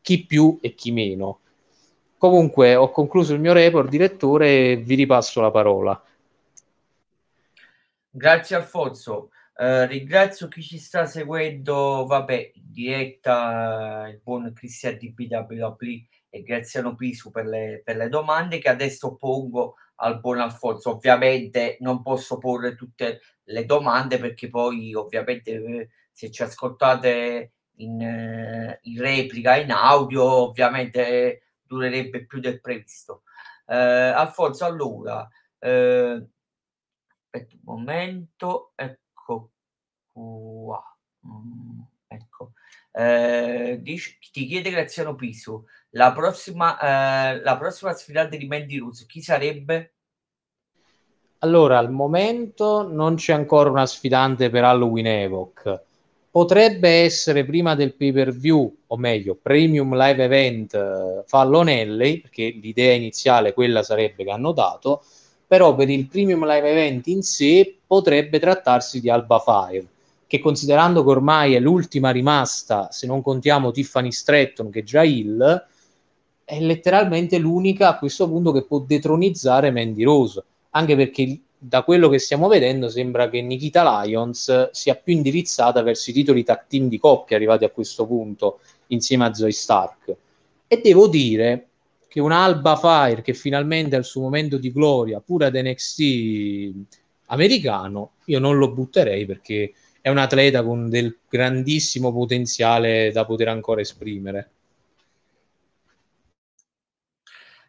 chi 0.00 0.24
più 0.26 0.58
e 0.60 0.74
chi 0.74 0.92
meno. 0.92 1.40
Comunque 2.16 2.74
ho 2.74 2.90
concluso 2.90 3.32
il 3.32 3.40
mio 3.40 3.52
report, 3.52 3.88
direttore, 3.88 4.72
e 4.72 4.76
vi 4.76 4.94
ripasso 4.94 5.40
la 5.40 5.50
parola. 5.50 6.04
Grazie 8.10 8.56
Alfonso. 8.56 9.30
Uh, 9.54 9.84
ringrazio 9.86 10.48
chi 10.48 10.62
ci 10.62 10.78
sta 10.78 11.06
seguendo, 11.06 12.06
vabbè, 12.06 12.52
in 12.54 12.72
diretta 12.72 14.08
il 14.08 14.20
buon 14.22 14.52
Cristian 14.54 14.96
di 14.96 15.12
BWP 15.12 15.82
e 16.30 16.42
Graziano 16.42 16.94
Pisu 16.94 17.30
per 17.30 17.46
le, 17.46 17.82
per 17.84 17.96
le 17.96 18.08
domande 18.08 18.58
che 18.58 18.68
adesso 18.68 19.16
pongo 19.16 19.76
al 19.96 20.20
buon 20.20 20.40
Alfonso. 20.40 20.90
Ovviamente 20.90 21.76
non 21.80 22.02
posso 22.02 22.38
porre 22.38 22.74
tutte 22.74 23.20
le 23.44 23.64
domande 23.64 24.18
perché 24.18 24.48
poi 24.48 24.94
ovviamente 24.94 25.50
eh, 25.52 25.88
se 26.10 26.30
ci 26.30 26.42
ascoltate 26.42 27.52
in, 27.80 28.00
eh, 28.00 28.78
in 28.82 29.00
replica, 29.00 29.56
in 29.56 29.70
audio, 29.72 30.24
ovviamente 30.48 31.54
durerebbe 31.62 32.26
più 32.26 32.40
del 32.40 32.60
previsto. 32.60 33.22
Eh, 33.66 33.76
Alfonso, 33.76 34.64
allora, 34.64 35.28
eh, 35.58 36.26
aspetta 37.22 37.54
un 37.54 37.60
momento, 37.62 38.72
ecco 38.74 39.50
qua. 40.12 40.82
Mm, 41.26 41.80
ecco. 42.06 42.52
Eh, 42.92 43.78
dici, 43.80 44.18
ti 44.32 44.46
chiede 44.46 44.70
Graziano 44.70 45.14
Pisu, 45.14 45.64
la 45.90 46.12
prossima, 46.12 46.78
eh, 46.78 47.40
la 47.40 47.56
prossima 47.56 47.92
sfidante 47.92 48.36
di 48.36 48.46
Mandy 48.46 48.78
Rose, 48.78 49.06
chi 49.06 49.22
sarebbe? 49.22 49.94
Allora, 51.38 51.78
al 51.78 51.90
momento 51.90 52.86
non 52.86 53.14
c'è 53.14 53.32
ancora 53.32 53.70
una 53.70 53.86
sfidante 53.86 54.50
per 54.50 54.64
Halloween 54.64 55.06
Evoc. 55.06 55.88
Potrebbe 56.30 56.88
essere 56.88 57.44
prima 57.44 57.74
del 57.74 57.94
pay 57.94 58.12
per 58.12 58.32
view, 58.32 58.72
o 58.86 58.96
meglio, 58.96 59.36
premium 59.40 59.96
live 59.96 60.24
event 60.24 60.74
eh, 60.74 61.24
Fallonelli, 61.26 62.20
perché 62.20 62.50
l'idea 62.50 62.94
iniziale 62.94 63.52
quella 63.52 63.82
sarebbe 63.82 64.22
che 64.22 64.30
hanno 64.30 64.52
dato, 64.52 65.02
però 65.44 65.74
per 65.74 65.90
il 65.90 66.06
premium 66.06 66.46
live 66.46 66.70
event 66.70 67.08
in 67.08 67.22
sé 67.22 67.78
potrebbe 67.84 68.38
trattarsi 68.38 69.00
di 69.00 69.10
Alba 69.10 69.40
Fire, 69.40 69.84
che 70.28 70.38
considerando 70.38 71.02
che 71.02 71.10
ormai 71.10 71.54
è 71.54 71.58
l'ultima 71.58 72.10
rimasta, 72.10 72.92
se 72.92 73.08
non 73.08 73.20
contiamo 73.20 73.72
Tiffany 73.72 74.12
Stratton 74.12 74.70
che 74.70 74.78
è 74.78 74.84
già 74.84 75.02
il, 75.02 75.66
è 76.44 76.60
letteralmente 76.60 77.38
l'unica 77.38 77.88
a 77.88 77.98
questo 77.98 78.28
punto 78.28 78.52
che 78.52 78.62
può 78.62 78.78
detronizzare 78.78 79.72
Mandy 79.72 80.04
Rose, 80.04 80.44
anche 80.70 80.94
perché 80.94 81.40
da 81.62 81.82
quello 81.82 82.08
che 82.08 82.18
stiamo 82.18 82.48
vedendo 82.48 82.88
sembra 82.88 83.28
che 83.28 83.42
Nikita 83.42 84.02
Lions 84.02 84.70
sia 84.70 84.94
più 84.94 85.12
indirizzata 85.12 85.82
verso 85.82 86.08
i 86.08 86.14
titoli 86.14 86.42
tag 86.42 86.64
team 86.66 86.88
di 86.88 86.98
coppia 86.98 87.36
arrivati 87.36 87.64
a 87.64 87.70
questo 87.70 88.06
punto 88.06 88.60
insieme 88.86 89.26
a 89.26 89.34
Zoe 89.34 89.52
Stark. 89.52 90.16
E 90.66 90.80
devo 90.82 91.06
dire 91.06 91.66
che 92.08 92.18
un 92.18 92.32
Alba 92.32 92.76
Fire 92.76 93.20
che 93.20 93.34
finalmente 93.34 93.94
ha 93.94 93.98
il 93.98 94.06
suo 94.06 94.22
momento 94.22 94.56
di 94.56 94.72
gloria, 94.72 95.20
pure 95.20 95.46
ad 95.46 95.54
NXT 95.54 96.72
americano, 97.26 98.12
io 98.24 98.38
non 98.38 98.56
lo 98.56 98.72
butterei 98.72 99.26
perché 99.26 99.74
è 100.00 100.08
un 100.08 100.16
atleta 100.16 100.62
con 100.62 100.88
del 100.88 101.18
grandissimo 101.28 102.10
potenziale 102.10 103.12
da 103.12 103.26
poter 103.26 103.48
ancora 103.48 103.82
esprimere. 103.82 104.50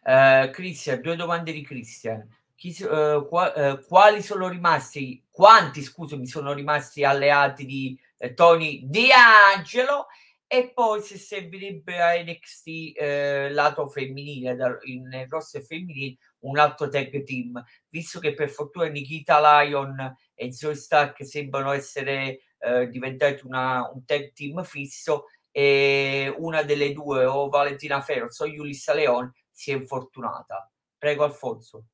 Uh, 0.02 0.50
Christian, 0.50 1.00
due 1.02 1.14
domande 1.14 1.52
di 1.52 1.60
Christian. 1.60 2.26
Chi, 2.62 2.80
uh, 2.84 3.26
qua, 3.26 3.52
uh, 3.72 3.84
quali 3.84 4.22
sono 4.22 4.46
rimasti, 4.46 5.20
quanti 5.28 5.82
scusami 5.82 6.28
sono 6.28 6.52
rimasti 6.52 7.02
alleati 7.02 7.64
di 7.64 7.98
Tony 8.36 8.86
D'Angelo 8.88 10.06
e 10.46 10.70
poi 10.72 11.02
se 11.02 11.18
servirebbe 11.18 12.00
a 12.00 12.22
NXT 12.22 12.66
eh, 12.94 13.50
lato 13.50 13.88
femminile, 13.88 14.80
in 14.84 15.26
roster 15.28 15.60
femminile, 15.60 16.18
un 16.42 16.56
altro 16.56 16.88
tag 16.88 17.24
team, 17.24 17.60
visto 17.88 18.20
che 18.20 18.32
per 18.32 18.48
fortuna 18.48 18.86
Nikita 18.86 19.40
Lion 19.64 20.16
e 20.32 20.52
Zoe 20.52 20.76
Stark 20.76 21.26
sembrano 21.26 21.72
essere 21.72 22.42
eh, 22.60 22.88
diventati 22.88 23.44
una, 23.44 23.90
un 23.92 24.04
tag 24.04 24.30
team 24.34 24.62
fisso 24.62 25.24
e 25.50 26.32
una 26.38 26.62
delle 26.62 26.92
due, 26.92 27.24
o 27.24 27.48
Valentina 27.48 28.00
Ferros 28.00 28.38
o 28.38 28.46
Yulissa 28.46 28.94
Leon, 28.94 29.32
si 29.50 29.72
è 29.72 29.74
infortunata. 29.74 30.70
Prego 30.96 31.24
Alfonso. 31.24 31.86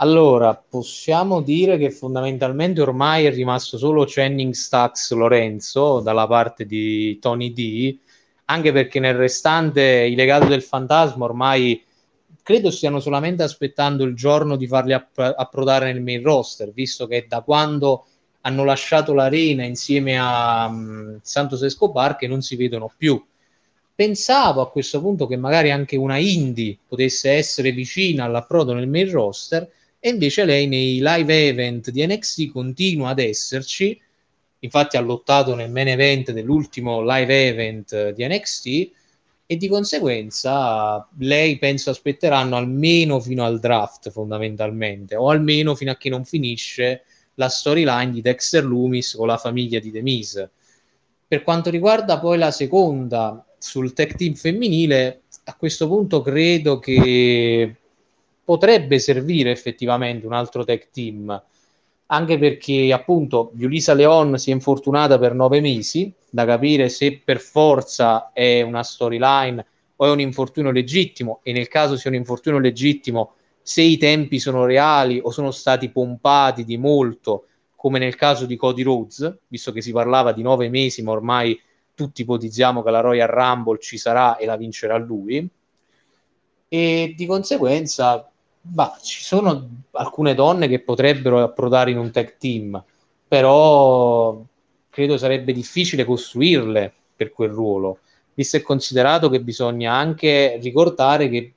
Allora, 0.00 0.54
possiamo 0.54 1.40
dire 1.40 1.76
che 1.76 1.90
fondamentalmente 1.90 2.80
ormai 2.80 3.24
è 3.24 3.32
rimasto 3.32 3.78
solo 3.78 4.04
Channing 4.06 4.52
Stax 4.52 5.12
Lorenzo 5.12 5.98
dalla 6.00 6.26
parte 6.28 6.64
di 6.66 7.18
Tony 7.20 7.52
D, 7.52 7.98
anche 8.44 8.70
perché 8.70 9.00
nel 9.00 9.16
restante 9.16 9.82
i 9.82 10.14
legati 10.14 10.46
del 10.46 10.62
fantasma 10.62 11.24
ormai 11.24 11.82
credo 12.44 12.70
stiano 12.70 13.00
solamente 13.00 13.42
aspettando 13.42 14.04
il 14.04 14.14
giorno 14.14 14.54
di 14.54 14.68
farli 14.68 14.92
app- 14.92 15.18
approdare 15.18 15.92
nel 15.92 16.00
main 16.00 16.22
roster, 16.22 16.72
visto 16.72 17.08
che 17.08 17.26
da 17.28 17.40
quando 17.40 18.06
hanno 18.42 18.64
lasciato 18.64 19.12
l'arena 19.12 19.64
insieme 19.64 20.16
a 20.16 20.66
um, 20.66 21.18
Santos 21.22 21.62
Escobar 21.62 22.16
che 22.16 22.28
non 22.28 22.40
si 22.40 22.54
vedono 22.54 22.90
più 22.96 23.20
pensavo 23.98 24.60
a 24.60 24.70
questo 24.70 25.00
punto 25.00 25.26
che 25.26 25.36
magari 25.36 25.72
anche 25.72 25.96
una 25.96 26.18
indie 26.18 26.78
potesse 26.86 27.32
essere 27.32 27.72
vicina 27.72 28.22
all'approdo 28.22 28.72
nel 28.72 28.86
main 28.86 29.10
roster 29.10 29.68
e 29.98 30.10
invece 30.10 30.44
lei 30.44 30.68
nei 30.68 31.00
live 31.02 31.48
event 31.48 31.90
di 31.90 32.06
NXT 32.06 32.52
continua 32.52 33.08
ad 33.08 33.18
esserci. 33.18 34.00
Infatti 34.60 34.96
ha 34.96 35.00
lottato 35.00 35.56
nel 35.56 35.72
main 35.72 35.88
event 35.88 36.30
dell'ultimo 36.30 37.02
live 37.02 37.48
event 37.48 38.10
di 38.10 38.24
NXT 38.24 38.66
e 39.46 39.56
di 39.56 39.66
conseguenza 39.66 41.04
lei 41.18 41.58
penso 41.58 41.90
aspetteranno 41.90 42.54
almeno 42.54 43.18
fino 43.18 43.44
al 43.44 43.58
draft 43.58 44.10
fondamentalmente 44.10 45.16
o 45.16 45.28
almeno 45.28 45.74
fino 45.74 45.90
a 45.90 45.96
che 45.96 46.08
non 46.08 46.24
finisce 46.24 47.02
la 47.34 47.48
storyline 47.48 48.12
di 48.12 48.20
Dexter 48.20 48.64
Loomis 48.64 49.16
con 49.16 49.26
la 49.26 49.38
famiglia 49.38 49.80
di 49.80 49.90
Demise. 49.90 50.52
Per 51.26 51.42
quanto 51.42 51.68
riguarda 51.68 52.20
poi 52.20 52.38
la 52.38 52.52
seconda 52.52 53.42
sul 53.58 53.92
tech 53.92 54.14
team 54.14 54.34
femminile, 54.34 55.22
a 55.44 55.54
questo 55.54 55.88
punto 55.88 56.22
credo 56.22 56.78
che 56.78 57.74
potrebbe 58.44 58.98
servire 58.98 59.50
effettivamente 59.50 60.24
un 60.26 60.32
altro 60.32 60.64
tech 60.64 60.88
team, 60.90 61.42
anche 62.06 62.38
perché 62.38 62.92
appunto 62.92 63.50
Yulisa 63.56 63.92
Leon 63.92 64.38
si 64.38 64.50
è 64.50 64.54
infortunata 64.54 65.18
per 65.18 65.34
nove 65.34 65.60
mesi, 65.60 66.10
da 66.30 66.44
capire 66.44 66.88
se 66.88 67.20
per 67.22 67.40
forza 67.40 68.32
è 68.32 68.62
una 68.62 68.82
storyline 68.82 69.66
o 69.96 70.06
è 70.06 70.10
un 70.10 70.20
infortunio 70.20 70.70
legittimo 70.70 71.40
e 71.42 71.52
nel 71.52 71.68
caso 71.68 71.96
sia 71.96 72.10
un 72.10 72.16
infortunio 72.16 72.58
legittimo 72.58 73.32
se 73.60 73.82
i 73.82 73.98
tempi 73.98 74.38
sono 74.38 74.64
reali 74.64 75.20
o 75.22 75.30
sono 75.30 75.50
stati 75.50 75.90
pompati 75.90 76.64
di 76.64 76.78
molto 76.78 77.44
come 77.74 77.98
nel 77.98 78.16
caso 78.16 78.46
di 78.46 78.56
Cody 78.56 78.82
Rhodes, 78.82 79.40
visto 79.46 79.72
che 79.72 79.82
si 79.82 79.92
parlava 79.92 80.32
di 80.32 80.42
nove 80.42 80.68
mesi 80.68 81.02
ma 81.02 81.12
ormai 81.12 81.60
tutti 81.98 82.22
ipotizziamo 82.22 82.84
che 82.84 82.90
la 82.92 83.00
Royal 83.00 83.26
Rumble 83.26 83.80
ci 83.80 83.98
sarà 83.98 84.36
e 84.36 84.46
la 84.46 84.56
vincerà 84.56 84.96
lui. 84.96 85.48
E 86.68 87.14
di 87.16 87.26
conseguenza 87.26 88.30
bah, 88.60 88.96
ci 89.02 89.20
sono 89.24 89.68
alcune 89.90 90.34
donne 90.34 90.68
che 90.68 90.78
potrebbero 90.78 91.42
approdare 91.42 91.90
in 91.90 91.98
un 91.98 92.12
tag 92.12 92.36
team 92.38 92.84
però 93.28 94.42
credo 94.88 95.18
sarebbe 95.18 95.52
difficile 95.52 96.04
costruirle 96.04 96.92
per 97.14 97.30
quel 97.30 97.50
ruolo. 97.50 97.98
Visto 98.32 98.56
e 98.56 98.62
considerato 98.62 99.28
che 99.28 99.42
bisogna 99.42 99.92
anche 99.92 100.58
ricordare 100.62 101.28
che 101.28 101.52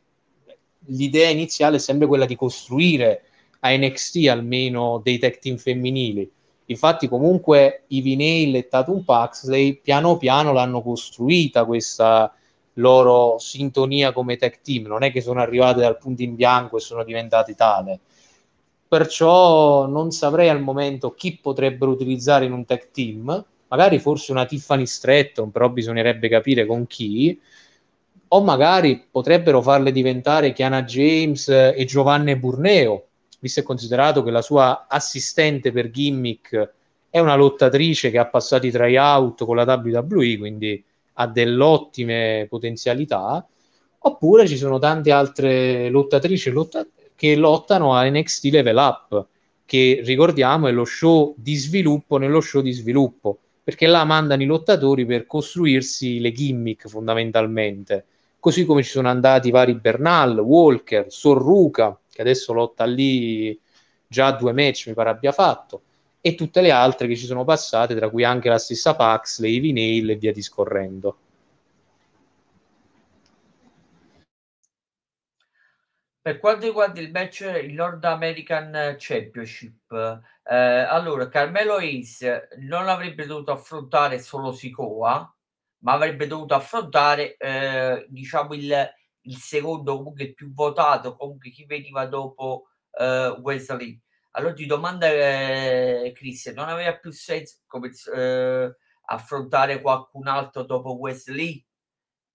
l'idea 0.87 1.29
iniziale 1.29 1.77
è 1.77 1.79
sempre 1.79 2.07
quella 2.07 2.25
di 2.25 2.35
costruire 2.35 3.23
a 3.61 3.69
NXT 3.69 4.27
almeno 4.27 4.99
dei 5.03 5.17
tag 5.17 5.39
team 5.39 5.57
femminili 5.57 6.29
Infatti, 6.71 7.07
comunque, 7.07 7.83
i 7.87 8.15
Nail 8.15 8.55
e 8.55 8.67
Tatum 8.67 9.03
Paxley 9.03 9.79
piano 9.81 10.17
piano 10.17 10.53
l'hanno 10.53 10.81
costruita 10.81 11.65
questa 11.65 12.33
loro 12.75 13.37
sintonia 13.39 14.13
come 14.13 14.37
tech 14.37 14.61
team. 14.61 14.85
Non 14.87 15.03
è 15.03 15.11
che 15.11 15.21
sono 15.21 15.41
arrivate 15.41 15.81
dal 15.81 15.97
punto 15.97 16.23
in 16.23 16.35
bianco 16.35 16.77
e 16.77 16.79
sono 16.79 17.03
diventate 17.03 17.55
tale. 17.55 17.99
Perciò 18.87 19.85
non 19.85 20.11
saprei 20.11 20.49
al 20.49 20.61
momento 20.61 21.13
chi 21.13 21.37
potrebbero 21.41 21.91
utilizzare 21.91 22.45
in 22.45 22.53
un 22.53 22.65
tech 22.65 22.91
team. 22.91 23.45
Magari 23.67 23.99
forse 23.99 24.31
una 24.31 24.45
Tiffany 24.45 24.85
Stratton, 24.85 25.51
però 25.51 25.69
bisognerebbe 25.69 26.29
capire 26.29 26.65
con 26.65 26.87
chi. 26.87 27.39
O 28.29 28.41
magari 28.41 29.05
potrebbero 29.11 29.61
farle 29.61 29.91
diventare 29.91 30.53
Chiana 30.53 30.83
James 30.83 31.49
e 31.49 31.83
Giovanni 31.85 32.37
Burneo, 32.37 33.07
visto 33.41 33.59
e 33.59 33.63
considerato 33.63 34.21
che 34.21 34.29
la 34.29 34.43
sua 34.43 34.85
assistente 34.87 35.71
per 35.71 35.89
gimmick 35.89 36.73
è 37.09 37.19
una 37.19 37.35
lottatrice 37.35 38.11
che 38.11 38.19
ha 38.19 38.27
passato 38.27 38.67
i 38.67 38.71
tryout 38.71 39.43
con 39.43 39.55
la 39.55 39.63
WWE, 39.63 40.37
quindi 40.37 40.81
ha 41.13 41.27
delle 41.27 41.63
ottime 41.63 42.45
potenzialità, 42.47 43.45
oppure 43.97 44.47
ci 44.47 44.57
sono 44.57 44.77
tante 44.77 45.11
altre 45.11 45.89
lottatrici 45.89 46.51
lotta- 46.51 46.85
che 47.15 47.35
lottano 47.35 47.93
a 47.93 48.07
NXT 48.07 48.45
Level 48.45 48.77
Up, 48.77 49.25
che 49.65 50.01
ricordiamo 50.03 50.67
è 50.67 50.71
lo 50.71 50.85
show 50.85 51.33
di 51.35 51.55
sviluppo 51.55 52.17
nello 52.17 52.41
show 52.41 52.61
di 52.61 52.71
sviluppo, 52.71 53.39
perché 53.63 53.87
là 53.87 54.03
mandano 54.05 54.43
i 54.43 54.45
lottatori 54.45 55.05
per 55.05 55.25
costruirsi 55.25 56.19
le 56.19 56.31
gimmick 56.31 56.87
fondamentalmente. 56.87 58.05
Così 58.39 58.65
come 58.65 58.83
ci 58.83 58.89
sono 58.89 59.09
andati 59.09 59.51
vari 59.51 59.75
Bernal, 59.75 60.39
Walker, 60.39 61.05
Sorruca, 61.09 61.99
che 62.11 62.21
adesso 62.21 62.53
lotta 62.53 62.85
lì 62.85 63.59
già 64.07 64.31
due 64.33 64.51
match 64.53 64.87
mi 64.87 64.93
pare 64.93 65.09
abbia 65.09 65.31
fatto, 65.31 65.83
e 66.19 66.35
tutte 66.35 66.61
le 66.61 66.71
altre 66.71 67.07
che 67.07 67.15
ci 67.15 67.25
sono 67.25 67.43
passate, 67.43 67.95
tra 67.95 68.09
cui 68.09 68.23
anche 68.23 68.49
la 68.49 68.59
stessa 68.59 68.95
Pax, 68.95 69.39
le 69.39 69.47
Ivy 69.47 69.71
Nail 69.71 70.09
e 70.11 70.15
via 70.15 70.31
discorrendo. 70.31 71.17
Per 76.21 76.37
quanto 76.37 76.67
riguarda 76.67 76.99
il 77.01 77.09
match, 77.09 77.39
il 77.63 77.73
Nord 77.73 78.05
American 78.05 78.95
Championship, 78.99 79.91
eh, 80.43 80.55
allora 80.55 81.27
Carmelo 81.29 81.77
Ace 81.77 82.49
non 82.59 82.87
avrebbe 82.87 83.25
dovuto 83.25 83.51
affrontare 83.51 84.19
solo 84.19 84.51
Sikoa, 84.51 85.35
ma 85.79 85.93
avrebbe 85.93 86.27
dovuto 86.27 86.53
affrontare, 86.53 87.37
eh, 87.37 88.05
diciamo, 88.07 88.53
il, 88.53 88.71
il 89.23 89.37
secondo, 89.37 89.97
comunque 89.97 90.23
il 90.23 90.33
più 90.33 90.53
votato, 90.53 91.15
comunque 91.15 91.49
chi 91.49 91.65
veniva 91.65 92.05
dopo 92.05 92.67
eh, 92.91 93.35
Wesley. 93.41 93.99
Allora 94.31 94.53
ti 94.53 94.65
domanda, 94.65 95.07
eh, 95.07 96.11
Christian, 96.15 96.55
non 96.55 96.69
aveva 96.69 96.95
più 96.97 97.11
senso 97.11 97.57
come, 97.67 97.91
eh, 98.15 98.75
affrontare 99.05 99.81
qualcun 99.81 100.27
altro 100.27 100.63
dopo 100.63 100.97
Wesley? 100.97 101.65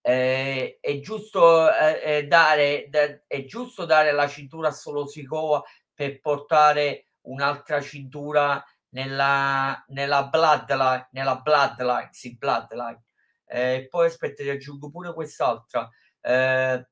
Eh, 0.02 0.78
è, 0.80 1.00
giusto, 1.00 1.68
eh, 1.72 2.00
eh 2.18 2.26
dare, 2.26 2.86
da, 2.88 3.22
è 3.26 3.44
giusto 3.44 3.84
dare 3.86 4.12
la 4.12 4.28
cintura 4.28 4.68
a 4.68 4.72
solo 4.72 5.06
Sikoa 5.06 5.62
per 5.92 6.20
portare 6.20 7.08
un'altra 7.22 7.80
cintura 7.80 8.62
nella, 8.90 9.82
nella 9.88 10.28
bloodline, 10.28 11.08
nella 11.12 11.36
bloodline, 11.40 12.08
sì, 12.12 12.36
bloodline. 12.36 13.02
Eh, 13.48 13.86
poi 13.90 14.06
aspetta, 14.06 14.42
ti 14.42 14.50
aggiungo 14.50 14.90
pure 14.90 15.12
quest'altra. 15.12 15.88
Eh, 16.26 16.86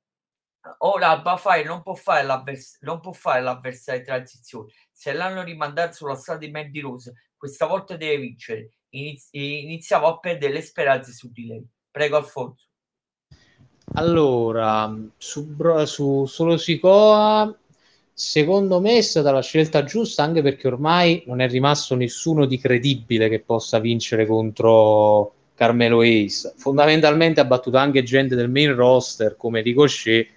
ora 0.79 1.09
Alba 1.09 1.37
Fire 1.37 1.65
non 1.65 1.83
può 1.83 1.95
fare, 1.95 2.23
l'avvers- 2.25 2.79
non 2.83 3.01
può 3.01 3.13
fare 3.13 3.43
l'avversario 3.43 4.01
di 4.01 4.07
transizione. 4.07 4.73
Se 4.93 5.13
l'hanno 5.13 5.43
rimandato 5.43 5.95
sulla 5.95 6.15
strada 6.15 6.41
di 6.41 6.51
Mandy 6.51 6.81
Rose, 6.81 7.13
questa 7.37 7.67
volta 7.67 7.97
deve 7.97 8.19
vincere. 8.19 8.71
Iniz- 8.91 9.29
iniziamo 9.33 10.07
a 10.07 10.19
perdere 10.19 10.53
le 10.53 10.63
speranze 10.63 11.13
su 11.13 11.31
di 11.33 11.47
lei. 11.47 11.67
Prego, 11.91 12.17
Alfonso. 12.17 12.69
Allora, 13.95 14.93
su, 15.17 15.57
su 15.85 16.27
Solo 16.27 16.57
Sicoa, 16.57 17.57
secondo 18.13 18.81
me 18.81 18.99
è 18.99 19.03
stata 19.03 19.33
la 19.33 19.43
scelta 19.43 19.85
giusta 19.85 20.23
anche 20.23 20.43
perché 20.43 20.69
ormai 20.69 21.25
non 21.27 21.41
è 21.41 21.49
rimasto 21.49 21.95
nessuno 21.97 22.47
di 22.47 22.59
credibile 22.59 23.29
che 23.29 23.41
possa 23.41 23.79
vincere 23.81 24.27
contro 24.27 25.35
Carmelo 25.55 26.01
Ace. 26.03 26.53
Fondamentalmente 26.57 27.41
ha 27.41 27.45
battuto 27.45 27.77
anche 27.77 28.03
gente 28.03 28.35
del 28.35 28.51
main 28.51 28.75
roster 28.75 29.37
come 29.37 29.61
Ricochet. 29.61 30.29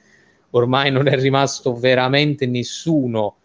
Ormai 0.52 0.92
non 0.92 1.08
è 1.08 1.16
rimasto 1.16 1.76
veramente 1.76 2.46
nessuno 2.46 3.36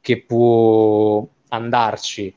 che 0.00 0.22
può 0.22 1.26
andarci 1.48 2.34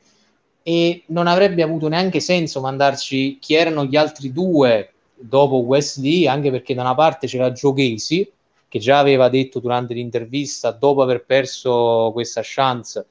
e 0.64 1.04
non 1.08 1.28
avrebbe 1.28 1.62
avuto 1.62 1.90
neanche 1.90 2.22
senso 2.22 2.62
mandarci 2.62 3.38
chi 3.40 3.54
erano 3.54 3.84
gli 3.84 3.98
altri 3.98 4.32
due 4.32 4.94
dopo 5.14 5.58
Wesley, 5.58 6.26
anche 6.26 6.52
perché 6.52 6.74
da 6.74 6.82
una 6.82 6.96
parte 6.96 7.28
c'era 7.28 7.52
Joe 7.52 7.74
Casey, 7.74 8.32
che 8.68 8.80
già 8.80 9.00
aveva 9.00 9.30
detto 9.30 9.60
durante 9.60 9.94
l'intervista, 9.94 10.72
dopo 10.72 11.02
aver 11.02 11.26
perso 11.26 12.12
questa 12.14 12.42
chance, 12.44 13.06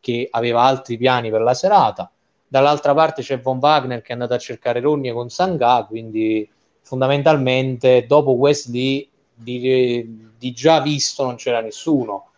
che 0.00 0.28
aveva 0.30 0.62
altri 0.62 0.96
piani 0.96 1.30
per 1.30 1.40
la 1.40 1.54
serata. 1.54 2.10
Dall'altra 2.48 2.94
parte 2.94 3.22
c'è 3.22 3.38
Von 3.38 3.58
Wagner 3.60 4.00
che 4.00 4.08
è 4.08 4.12
andato 4.12 4.34
a 4.34 4.38
cercare 4.38 4.80
Ronnie 4.80 5.12
con 5.12 5.28
Sangha, 5.28 5.84
quindi 5.86 6.48
fondamentalmente 6.80 8.06
dopo 8.06 8.32
Wesley 8.32 9.08
di, 9.34 10.30
di 10.36 10.52
già 10.52 10.80
visto 10.80 11.24
non 11.24 11.36
c'era 11.36 11.60
nessuno. 11.60 12.30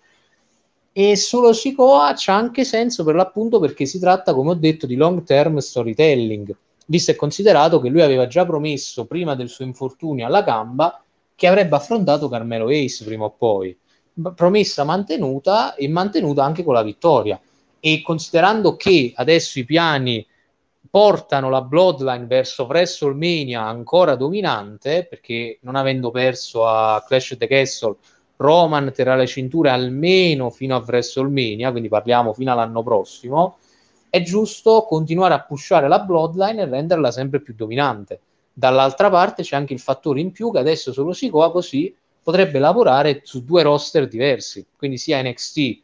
E 0.93 1.17
solo 1.17 1.53
Sikoa 1.53 2.15
c'ha 2.17 2.35
anche 2.35 2.65
senso 2.65 3.05
per 3.05 3.15
l'appunto 3.15 3.61
perché 3.61 3.87
si 3.87 4.01
tratta, 4.01 4.35
come 4.35 4.51
ho 4.51 4.55
detto, 4.55 4.87
di 4.87 4.97
long 4.97 5.23
term 5.23 5.59
storytelling 5.59 6.55
visto 6.91 7.13
e 7.13 7.17
considerato 7.17 7.81
che 7.81 7.89
lui 7.89 8.03
aveva 8.03 8.27
già 8.27 8.45
promesso 8.45 9.07
prima 9.07 9.37
del 9.37 9.49
suo 9.49 9.65
infortunio 9.65 10.27
alla 10.27 10.43
gamba 10.43 11.01
che 11.37 11.47
avrebbe 11.47 11.77
affrontato 11.77 12.29
Carmelo 12.29 12.69
Ace 12.69 13.05
prima 13.05 13.25
o 13.25 13.31
poi. 13.31 13.77
Promessa 14.35 14.83
mantenuta 14.83 15.77
e 15.77 15.89
mantenuta 15.89 16.45
anche 16.45 16.65
con 16.65 16.75
la 16.75 16.83
vittoria. 16.83 17.41
E 17.81 18.03
considerando 18.03 18.77
che 18.77 19.13
adesso 19.15 19.59
i 19.59 19.65
piani 19.65 20.25
portano 20.89 21.49
la 21.49 21.63
Bloodline 21.63 22.27
verso 22.27 22.65
WrestleMania 22.65 23.63
ancora 23.63 24.15
dominante, 24.15 25.07
perché 25.09 25.59
non 25.63 25.77
avendo 25.77 26.11
perso 26.11 26.67
a 26.67 27.03
Clash 27.07 27.33
of 27.33 27.39
the 27.39 27.47
Castle, 27.47 27.97
Roman 28.37 28.93
terrà 28.93 29.17
le 29.17 29.27
cinture 29.27 29.71
almeno 29.71 30.51
fino 30.51 30.77
a 30.77 30.85
WrestleMania, 30.87 31.71
quindi 31.71 31.89
parliamo 31.89 32.33
fino 32.33 32.53
all'anno 32.53 32.83
prossimo 32.83 33.57
è 34.11 34.23
giusto 34.23 34.83
continuare 34.83 35.35
a 35.35 35.41
pushare 35.41 35.87
la 35.87 36.01
bloodline 36.01 36.63
e 36.63 36.67
renderla 36.67 37.13
sempre 37.13 37.41
più 37.41 37.55
dominante. 37.55 38.21
Dall'altra 38.53 39.09
parte 39.09 39.45
c'è 39.45 39.55
anche 39.55 39.73
il 39.73 39.79
fattore 39.79 40.19
in 40.21 40.33
più 40.33 40.51
che 40.51 40.59
adesso 40.59 40.93
solo 40.93 41.13
Sikoa 41.13 41.53
così 41.53 41.95
potrebbe 42.21 42.59
lavorare 42.59 43.21
su 43.23 43.45
due 43.45 43.63
roster 43.63 44.09
diversi, 44.09 44.67
quindi 44.77 44.99
sia 44.99 45.23
NXT 45.23 45.81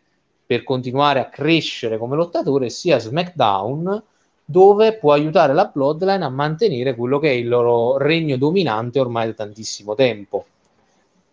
per 0.47 0.63
continuare 0.63 1.21
a 1.21 1.29
crescere 1.29 1.99
come 1.99 2.17
lottatore, 2.17 2.71
sia 2.71 2.99
SmackDown 2.99 4.03
dove 4.45 4.97
può 4.97 5.13
aiutare 5.13 5.53
la 5.53 5.65
Bloodline 5.67 6.25
a 6.25 6.29
mantenere 6.29 6.95
quello 6.95 7.19
che 7.19 7.31
è 7.31 7.33
il 7.33 7.49
loro 7.49 7.99
regno 7.99 8.37
dominante 8.37 9.01
ormai 9.01 9.27
da 9.27 9.33
tantissimo 9.33 9.95
tempo. 9.95 10.47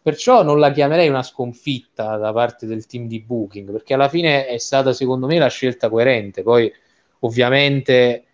Perciò 0.02 0.44
non 0.44 0.60
la 0.60 0.72
chiamerei 0.72 1.08
una 1.08 1.24
sconfitta 1.24 2.18
da 2.18 2.34
parte 2.34 2.66
del 2.66 2.88
team 2.88 3.08
di 3.08 3.20
Booking, 3.22 3.72
perché 3.72 3.94
alla 3.94 4.10
fine 4.10 4.48
è 4.48 4.58
stata 4.58 4.92
secondo 4.94 5.28
me 5.28 5.38
la 5.38 5.48
scelta 5.48 5.90
coerente. 5.90 6.42
Poi 6.42 6.72
Ovviamente 7.24 8.26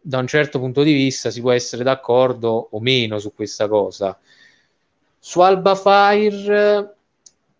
da 0.00 0.18
un 0.18 0.26
certo 0.26 0.58
punto 0.58 0.82
di 0.82 0.92
vista 0.92 1.30
si 1.30 1.40
può 1.40 1.52
essere 1.52 1.84
d'accordo 1.84 2.68
o 2.70 2.80
meno 2.80 3.18
su 3.18 3.32
questa 3.34 3.68
cosa. 3.68 4.18
Su 5.18 5.40
Alba 5.40 5.76
Fire 5.76 6.96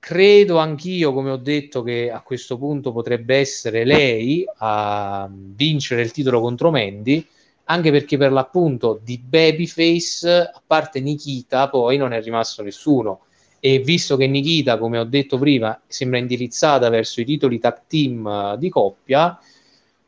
credo 0.03 0.59
anch'io, 0.59 1.13
come 1.13 1.31
ho 1.31 1.37
detto, 1.37 1.85
che 1.85 2.11
a 2.11 2.23
questo 2.23 2.59
punto 2.59 2.91
potrebbe 2.91 3.37
essere 3.37 3.85
lei 3.85 4.45
a 4.57 5.31
vincere 5.31 6.03
il 6.03 6.11
titolo 6.11 6.41
contro 6.41 6.73
Mandy, 6.73 7.25
anche 7.67 7.93
perché 7.93 8.17
per 8.17 8.33
l'appunto 8.33 8.99
di 9.01 9.17
Babyface, 9.19 10.29
a 10.29 10.61
parte 10.67 10.99
Nikita, 11.01 11.69
poi 11.69 11.99
non 11.99 12.13
è 12.13 12.21
rimasto 12.21 12.65
nessuno. 12.65 13.21
E 13.61 13.79
visto 13.79 14.17
che 14.17 14.27
Nikita, 14.27 14.77
come 14.77 14.99
ho 14.99 15.05
detto 15.05 15.39
prima, 15.39 15.81
sembra 15.87 16.19
indirizzata 16.19 16.89
verso 16.89 17.21
i 17.21 17.25
titoli 17.25 17.61
tag 17.61 17.83
team 17.87 18.57
di 18.57 18.69
coppia, 18.71 19.39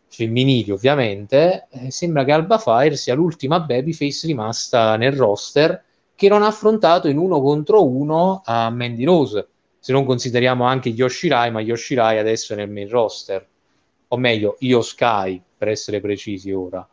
femminili 0.09 0.73
ovviamente, 0.73 1.69
eh, 1.71 1.93
sembra 1.93 2.25
che 2.25 2.33
Alba 2.33 2.59
Fire 2.59 2.97
sia 2.97 3.15
l'ultima 3.15 3.61
babyface 3.61 4.27
rimasta 4.27 4.97
nel 4.97 5.13
roster 5.13 5.85
che 6.17 6.29
non 6.29 6.43
ha 6.43 6.49
affrontato 6.49 7.07
in 7.07 7.17
uno 7.17 7.41
contro 7.41 7.87
uno 7.87 8.43
a 8.45 8.71
Mandy 8.71 9.05
Rose, 9.05 9.49
se 9.85 9.93
non 9.93 10.07
consideriamo 10.07 10.65
anche 10.65 10.89
Yoshirai, 10.89 11.51
ma 11.51 11.61
Yoshirai 11.61 12.17
adesso 12.17 12.55
è 12.55 12.57
nel 12.57 12.71
main 12.71 12.89
roster, 12.89 13.47
o 14.09 14.17
meglio, 14.17 14.57
Io 14.61 14.81
Sky, 14.81 15.39
per 15.59 15.69
essere 15.69 16.01
precisi 16.01 16.51
ora. 16.53 16.89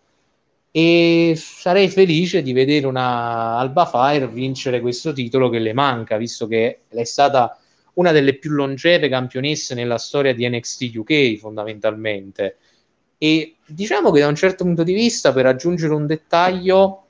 E 0.69 1.33
sarei 1.37 1.87
felice 1.87 2.41
di 2.41 2.51
vedere 2.51 2.87
una 2.87 3.57
Alba 3.57 3.85
Fire 3.85 4.27
vincere 4.27 4.81
questo 4.81 5.13
titolo 5.13 5.47
che 5.47 5.59
le 5.59 5.71
manca, 5.71 6.17
visto 6.17 6.47
che 6.47 6.81
è 6.89 7.03
stata 7.05 7.57
una 7.93 8.11
delle 8.11 8.33
più 8.33 8.49
longeve 8.49 9.07
campionesse 9.07 9.73
nella 9.73 9.97
storia 9.97 10.33
di 10.33 10.45
NXT 10.49 10.91
UK, 10.93 11.37
fondamentalmente 11.37 12.57
e 13.23 13.57
diciamo 13.67 14.09
che 14.09 14.19
da 14.19 14.27
un 14.27 14.35
certo 14.35 14.63
punto 14.63 14.81
di 14.81 14.93
vista, 14.95 15.31
per 15.31 15.45
aggiungere 15.45 15.93
un 15.93 16.07
dettaglio, 16.07 17.00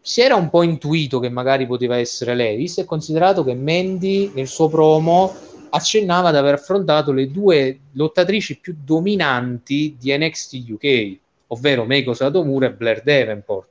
si 0.00 0.20
era 0.20 0.36
un 0.36 0.48
po' 0.48 0.62
intuito 0.62 1.18
che 1.20 1.28
magari 1.28 1.66
poteva 1.66 1.96
essere 1.96 2.34
lei, 2.34 2.56
visto 2.56 2.80
e 2.80 2.84
considerato 2.84 3.44
che 3.44 3.54
Mandy 3.54 4.32
nel 4.34 4.46
suo 4.46 4.68
promo 4.68 5.34
accennava 5.70 6.28
ad 6.28 6.36
aver 6.36 6.54
affrontato 6.54 7.12
le 7.12 7.30
due 7.30 7.78
lottatrici 7.92 8.58
più 8.58 8.76
dominanti 8.82 9.96
di 9.98 10.16
NXT 10.16 10.70
UK, 10.70 11.18
ovvero 11.48 11.84
Meiko 11.84 12.14
Satomura 12.14 12.66
e 12.66 12.72
Blair 12.72 13.02
Davenport. 13.02 13.68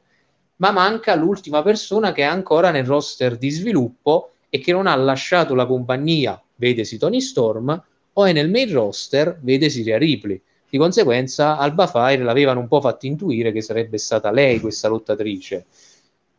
Ma 0.57 0.71
manca 0.71 1.15
l'ultima 1.15 1.61
persona 1.61 2.11
che 2.11 2.21
è 2.21 2.25
ancora 2.25 2.71
nel 2.71 2.85
roster 2.85 3.37
di 3.37 3.49
sviluppo 3.49 4.31
e 4.49 4.59
che 4.59 4.71
non 4.71 4.87
ha 4.87 4.95
lasciato 4.95 5.53
la 5.55 5.65
compagnia, 5.65 6.41
vedesi 6.55 6.97
Tony 6.97 7.21
Storm, 7.21 7.83
o 8.13 8.25
è 8.25 8.33
nel 8.33 8.49
main 8.49 8.71
roster, 8.71 9.37
vedesi 9.41 9.83
Rhea 9.83 9.97
Ripley. 9.97 10.41
Di 10.69 10.77
conseguenza 10.77 11.57
Alba 11.57 11.87
Fire 11.87 12.23
l'avevano 12.23 12.59
un 12.59 12.67
po' 12.67 12.81
fatto 12.81 13.05
intuire 13.05 13.51
che 13.51 13.61
sarebbe 13.61 13.97
stata 13.97 14.31
lei 14.31 14.59
questa 14.59 14.87
lottatrice. 14.87 15.65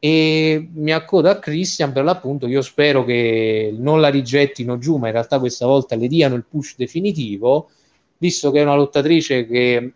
E 0.01 0.69
mi 0.75 0.93
accodo 0.93 1.29
a 1.29 1.39
Christian 1.39 1.93
per 1.93 2.05
l'appunto, 2.05 2.47
io 2.47 2.63
spero 2.63 3.05
che 3.05 3.75
non 3.77 4.01
la 4.01 4.09
rigettino 4.09 4.79
giù, 4.79 4.97
ma 4.97 5.09
in 5.09 5.13
realtà 5.13 5.41
questa 5.41 5.67
volta 5.67 5.97
le 5.97 6.07
diano 6.07 6.37
il 6.37 6.45
push 6.49 6.77
definitivo, 6.77 7.71
visto 8.19 8.51
che 8.53 8.61
è 8.61 8.63
una 8.63 8.77
lottatrice 8.77 9.47
che 9.47 9.93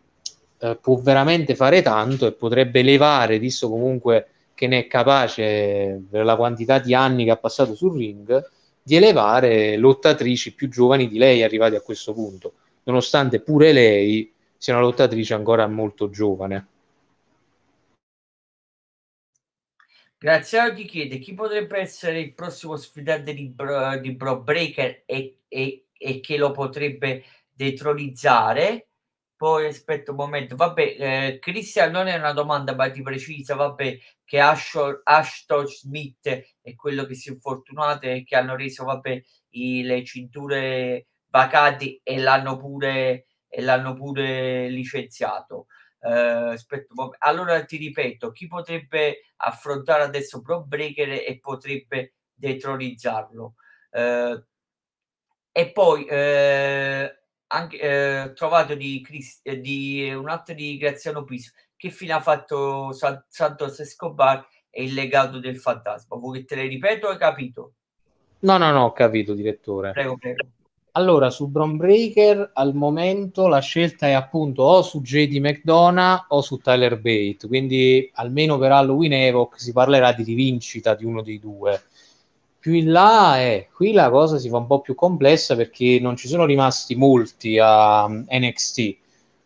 eh, 0.58 0.78
può 0.80 0.96
veramente 0.96 1.54
fare 1.54 1.82
tanto 1.82 2.26
e 2.26 2.32
potrebbe 2.32 2.80
elevare, 2.80 3.38
visto 3.38 3.68
comunque 3.68 4.28
che 4.54 4.66
ne 4.66 4.80
è 4.80 4.86
capace, 4.86 6.02
per 6.08 6.24
la 6.24 6.36
quantità 6.36 6.78
di 6.78 6.94
anni 6.94 7.24
che 7.24 7.30
ha 7.30 7.36
passato 7.36 7.74
sul 7.74 7.96
ring, 7.96 8.48
di 8.82 8.96
elevare 8.96 9.76
lottatrici 9.76 10.54
più 10.54 10.68
giovani 10.68 11.08
di 11.08 11.18
lei 11.18 11.42
arrivati 11.42 11.76
a 11.76 11.80
questo 11.80 12.12
punto, 12.12 12.54
nonostante 12.84 13.40
pure 13.40 13.72
lei 13.72 14.32
sia 14.56 14.74
una 14.74 14.82
lottatrice 14.82 15.34
ancora 15.34 15.66
molto 15.66 16.10
giovane. 16.10 16.66
Graziano 20.22 20.72
ti 20.72 20.84
chiede 20.84 21.18
chi 21.18 21.34
potrebbe 21.34 21.80
essere 21.80 22.20
il 22.20 22.32
prossimo 22.32 22.76
sfidante 22.76 23.34
di, 23.34 23.48
Bro, 23.48 23.98
di 23.98 24.14
Bro 24.14 24.42
Breaker 24.42 25.02
e, 25.04 25.40
e, 25.48 25.86
e, 25.92 26.20
che 26.20 26.36
lo 26.36 26.52
potrebbe 26.52 27.24
detronizzare. 27.50 28.90
Poi 29.34 29.66
aspetta 29.66 30.12
un 30.12 30.18
momento, 30.18 30.54
vabbè, 30.54 30.96
eh, 30.96 31.38
Christian 31.40 31.90
non 31.90 32.06
è 32.06 32.16
una 32.16 32.32
domanda 32.32 32.72
ma 32.76 32.88
ti 32.88 33.02
precisa, 33.02 33.56
vabbè, 33.56 33.98
che 34.24 34.38
Ashton, 34.38 35.00
Ashton 35.02 35.66
Smith 35.66 36.28
è 36.60 36.74
quello 36.76 37.04
che 37.04 37.14
si 37.14 37.28
è 37.28 37.32
infortunato 37.32 38.06
e 38.06 38.22
che 38.22 38.36
hanno 38.36 38.54
reso, 38.54 38.84
vabbè, 38.84 39.20
i, 39.54 39.82
le 39.82 40.04
cinture 40.04 41.08
vacanti 41.30 42.00
e 42.00 42.18
l'hanno 42.18 42.56
pure, 42.58 43.26
e 43.48 43.60
l'hanno 43.60 43.94
pure 43.94 44.68
licenziato. 44.68 45.66
Uh, 46.04 46.50
aspetta, 46.50 46.94
allora 47.18 47.64
ti 47.64 47.76
ripeto, 47.76 48.32
chi 48.32 48.48
potrebbe 48.48 49.32
affrontare 49.36 50.02
adesso 50.02 50.42
Pro 50.42 50.64
Breaker 50.64 51.10
e 51.10 51.38
potrebbe 51.40 52.14
detronizzarlo? 52.34 53.54
Uh, 53.90 54.44
e 55.52 55.70
poi 55.70 56.02
uh, 56.02 57.08
anche 57.46 58.32
trovato 58.34 58.74
di, 58.74 59.00
Chris, 59.00 59.42
di 59.42 60.12
un 60.12 60.28
atto 60.28 60.52
di 60.54 60.76
Graziano 60.76 61.22
Piso 61.22 61.52
che 61.76 61.90
fine 61.90 62.14
ha 62.14 62.20
fatto 62.20 62.92
San, 62.92 63.24
Santos 63.28 63.78
Escobar 63.78 64.44
e 64.70 64.82
il 64.84 64.94
legato 64.94 65.38
del 65.38 65.58
fantasma. 65.58 66.16
Vuoi 66.16 66.40
che 66.40 66.44
te 66.46 66.54
le 66.56 66.66
ripeto? 66.66 67.08
Hai 67.08 67.18
capito? 67.18 67.74
No, 68.40 68.56
no, 68.56 68.72
no, 68.72 68.86
ho 68.86 68.92
capito, 68.92 69.34
direttore. 69.34 69.92
Prego, 69.92 70.16
prego. 70.16 70.48
Allora, 70.94 71.30
su 71.30 71.48
Brown 71.48 71.78
Breaker 71.78 72.50
al 72.52 72.74
momento 72.74 73.46
la 73.46 73.60
scelta 73.60 74.08
è 74.08 74.12
appunto 74.12 74.64
o 74.64 74.82
su 74.82 75.00
JD 75.00 75.36
McDonough 75.36 76.26
o 76.28 76.42
su 76.42 76.58
Tyler 76.58 77.00
Bate, 77.00 77.46
quindi 77.46 78.10
almeno 78.16 78.58
per 78.58 78.72
Halloween 78.72 79.14
Evoc 79.14 79.58
si 79.58 79.72
parlerà 79.72 80.12
di 80.12 80.22
rivincita 80.22 80.94
di 80.94 81.06
uno 81.06 81.22
dei 81.22 81.38
due. 81.38 81.82
Più 82.58 82.74
in 82.74 82.92
là 82.92 83.38
è, 83.38 83.68
qui 83.72 83.92
la 83.92 84.10
cosa 84.10 84.36
si 84.36 84.50
fa 84.50 84.58
un 84.58 84.66
po' 84.66 84.82
più 84.82 84.94
complessa 84.94 85.56
perché 85.56 85.98
non 85.98 86.14
ci 86.14 86.28
sono 86.28 86.44
rimasti 86.44 86.94
molti 86.94 87.58
a 87.58 88.04
um, 88.04 88.26
NXT. 88.30 88.96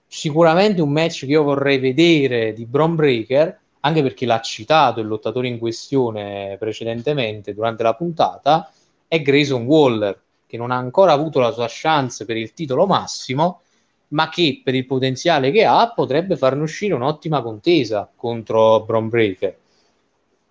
Sicuramente 0.09 0.82
un 0.82 0.90
match 0.90 1.20
che 1.20 1.32
io 1.32 1.44
vorrei 1.44 1.78
vedere 1.78 2.55
di 2.55 2.66
Brown 2.66 2.97
Breaker, 2.97 3.57
anche 3.80 4.03
perché 4.03 4.26
l'ha 4.26 4.40
citato 4.40 4.99
il 4.99 5.07
lottatore 5.07 5.47
in 5.47 5.59
questione 5.61 6.57
precedentemente 6.59 7.55
durante 7.55 7.84
la 7.84 7.94
puntata, 7.94 8.68
è 9.07 9.22
Grayson 9.22 9.64
Waller 9.64 10.24
che 10.47 10.57
non 10.57 10.70
ha 10.70 10.76
ancora 10.76 11.12
avuto 11.12 11.40
la 11.40 11.51
sua 11.51 11.66
chance 11.68 12.24
per 12.24 12.36
il 12.36 12.53
titolo 12.53 12.86
massimo, 12.86 13.61
ma 14.09 14.28
che 14.28 14.61
per 14.62 14.74
il 14.74 14.86
potenziale 14.86 15.51
che 15.51 15.64
ha 15.64 15.92
potrebbe 15.92 16.36
farne 16.36 16.62
uscire 16.62 16.94
un'ottima 16.94 17.42
contesa 17.42 18.09
contro 18.14 18.84
Bron 18.84 19.09
Breaker. 19.09 19.57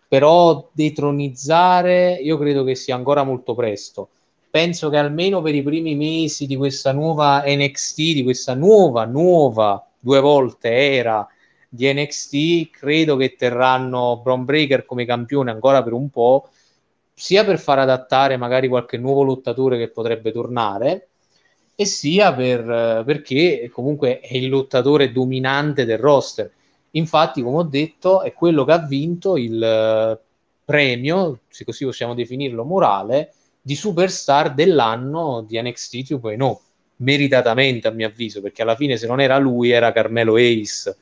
Però 0.07 0.69
detronizzare 0.71 2.13
io 2.13 2.37
credo 2.37 2.63
che 2.63 2.75
sia 2.75 2.95
ancora 2.95 3.23
molto 3.23 3.55
presto. 3.55 4.09
Penso 4.49 4.89
che 4.89 4.97
almeno 4.97 5.41
per 5.41 5.55
i 5.55 5.63
primi 5.63 5.95
mesi 5.95 6.45
di 6.45 6.55
questa 6.55 6.91
nuova 6.91 7.43
NXT, 7.45 7.97
di 7.97 8.23
questa 8.23 8.53
nuova, 8.53 9.05
nuova, 9.05 9.85
due 9.99 10.19
volte 10.19 10.69
era 10.69 11.27
di 11.67 11.91
NXT, 11.91 12.69
credo 12.69 13.17
che 13.17 13.35
terranno 13.35 14.21
Bron 14.23 14.45
Breaker 14.45 14.85
come 14.85 15.05
campione 15.05 15.51
ancora 15.51 15.83
per 15.83 15.93
un 15.93 16.09
po' 16.09 16.49
sia 17.15 17.45
per 17.45 17.57
far 17.59 17.79
adattare 17.79 18.35
magari 18.35 18.67
qualche 18.67 18.97
nuovo 18.97 19.23
lottatore 19.23 19.77
che 19.77 19.87
potrebbe 19.87 20.31
tornare, 20.33 21.07
e 21.75 21.85
sia 21.85 22.33
per, 22.33 23.03
perché 23.05 23.69
comunque 23.71 24.19
è 24.19 24.35
il 24.35 24.49
lottatore 24.49 25.11
dominante 25.11 25.85
del 25.85 25.97
roster. 25.97 26.51
Infatti, 26.91 27.41
come 27.41 27.57
ho 27.57 27.63
detto, 27.63 28.21
è 28.21 28.33
quello 28.33 28.63
che 28.63 28.71
ha 28.71 28.77
vinto 28.79 29.35
il 29.35 29.61
eh, 29.61 30.19
premio, 30.63 31.39
se 31.49 31.65
così 31.65 31.83
possiamo 31.83 32.13
definirlo, 32.13 32.63
morale, 32.63 33.33
di 33.61 33.75
superstar 33.75 34.53
dell'anno 34.53 35.43
di 35.45 35.61
NXT 35.61 35.95
2.0. 36.11 36.57
Meritatamente, 36.97 37.89
a 37.89 37.91
mio 37.91 38.07
avviso, 38.07 38.41
perché 38.41 38.61
alla 38.61 38.75
fine 38.75 38.95
se 38.95 39.07
non 39.07 39.19
era 39.19 39.37
lui 39.37 39.71
era 39.71 39.91
Carmelo 39.91 40.35
Ace, 40.35 40.95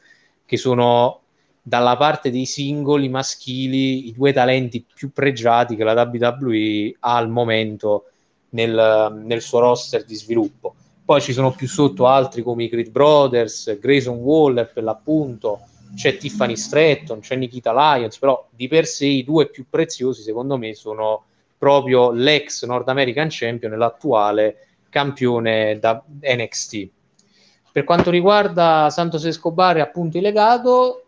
che 0.45 0.57
sono 0.57 1.22
dalla 1.65 1.95
parte 1.95 2.29
dei 2.29 2.45
singoli 2.45 3.07
maschili 3.07 4.07
i 4.07 4.13
due 4.13 4.33
talenti 4.33 4.85
più 4.93 5.13
pregiati 5.13 5.77
che 5.77 5.85
la 5.85 5.93
WWE 5.93 6.95
ha 6.99 7.15
al 7.15 7.29
momento 7.29 8.09
nel, 8.49 9.21
nel 9.23 9.41
suo 9.41 9.59
roster 9.59 10.03
di 10.03 10.15
sviluppo. 10.15 10.75
Poi 11.05 11.21
ci 11.21 11.31
sono 11.31 11.51
più 11.51 11.67
sotto 11.67 12.05
altri 12.05 12.43
come 12.43 12.65
i 12.65 12.69
Creed 12.69 12.91
Brothers, 12.91 13.79
Grayson 13.79 14.17
Waller 14.17 14.71
per 14.73 14.83
l'appunto, 14.83 15.61
c'è 15.95 16.17
Tiffany 16.17 16.57
Stratton, 16.57 17.21
c'è 17.21 17.35
Nikita 17.35 17.71
Lyons, 17.73 18.17
però 18.17 18.45
di 18.49 18.67
per 18.67 18.85
sé 18.85 19.05
i 19.05 19.23
due 19.23 19.47
più 19.47 19.65
preziosi 19.69 20.21
secondo 20.21 20.57
me 20.57 20.73
sono 20.73 21.23
proprio 21.57 22.11
l'ex 22.11 22.65
North 22.65 22.89
American 22.89 23.27
Champion 23.29 23.71
e 23.71 23.77
l'attuale 23.77 24.67
campione 24.89 25.79
da 25.79 26.03
NXT. 26.21 26.89
Per 27.71 27.83
quanto 27.85 28.11
riguarda 28.11 28.89
Santos 28.89 29.25
Escobar 29.25 29.77
e 29.77 29.81
appunto 29.81 30.17
il 30.17 30.23
legato, 30.23 31.02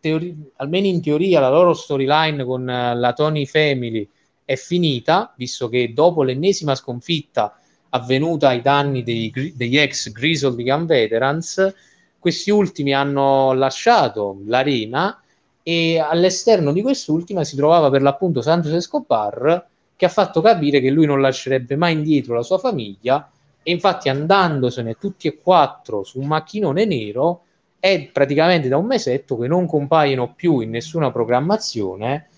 teori- 0.00 0.50
almeno 0.56 0.86
in 0.86 1.00
teoria 1.02 1.40
la 1.40 1.50
loro 1.50 1.74
storyline 1.74 2.44
con 2.44 2.62
uh, 2.62 2.98
la 2.98 3.12
Tony 3.14 3.46
Family 3.46 4.08
è 4.44 4.56
finita, 4.56 5.32
visto 5.36 5.68
che 5.68 5.92
dopo 5.92 6.22
l'ennesima 6.22 6.74
sconfitta 6.74 7.58
avvenuta 7.90 8.48
ai 8.48 8.60
danni 8.60 9.02
dei, 9.02 9.32
degli 9.54 9.78
ex 9.78 10.10
Grizzled 10.10 10.58
Young 10.58 10.86
Veterans, 10.86 11.74
questi 12.18 12.50
ultimi 12.50 12.92
hanno 12.92 13.52
lasciato 13.52 14.40
l'arena 14.46 15.20
e 15.62 15.98
all'esterno 15.98 16.72
di 16.72 16.82
quest'ultima 16.82 17.44
si 17.44 17.56
trovava 17.56 17.90
per 17.90 18.02
l'appunto 18.02 18.42
Santos 18.42 18.72
Escobar 18.72 19.66
che 19.96 20.04
ha 20.04 20.08
fatto 20.08 20.40
capire 20.40 20.80
che 20.80 20.90
lui 20.90 21.06
non 21.06 21.20
lascerebbe 21.20 21.76
mai 21.76 21.94
indietro 21.94 22.34
la 22.34 22.42
sua 22.42 22.58
famiglia 22.58 23.30
e 23.62 23.70
infatti 23.70 24.08
andandosene 24.08 24.96
tutti 24.98 25.28
e 25.28 25.38
quattro 25.40 26.02
su 26.02 26.20
un 26.20 26.26
macchinone 26.26 26.84
nero 26.84 27.43
è 27.84 28.08
praticamente 28.10 28.68
da 28.68 28.78
un 28.78 28.86
mesetto 28.86 29.36
che 29.36 29.46
non 29.46 29.66
compaiono 29.66 30.32
più 30.32 30.60
in 30.60 30.70
nessuna 30.70 31.12
programmazione 31.12 32.30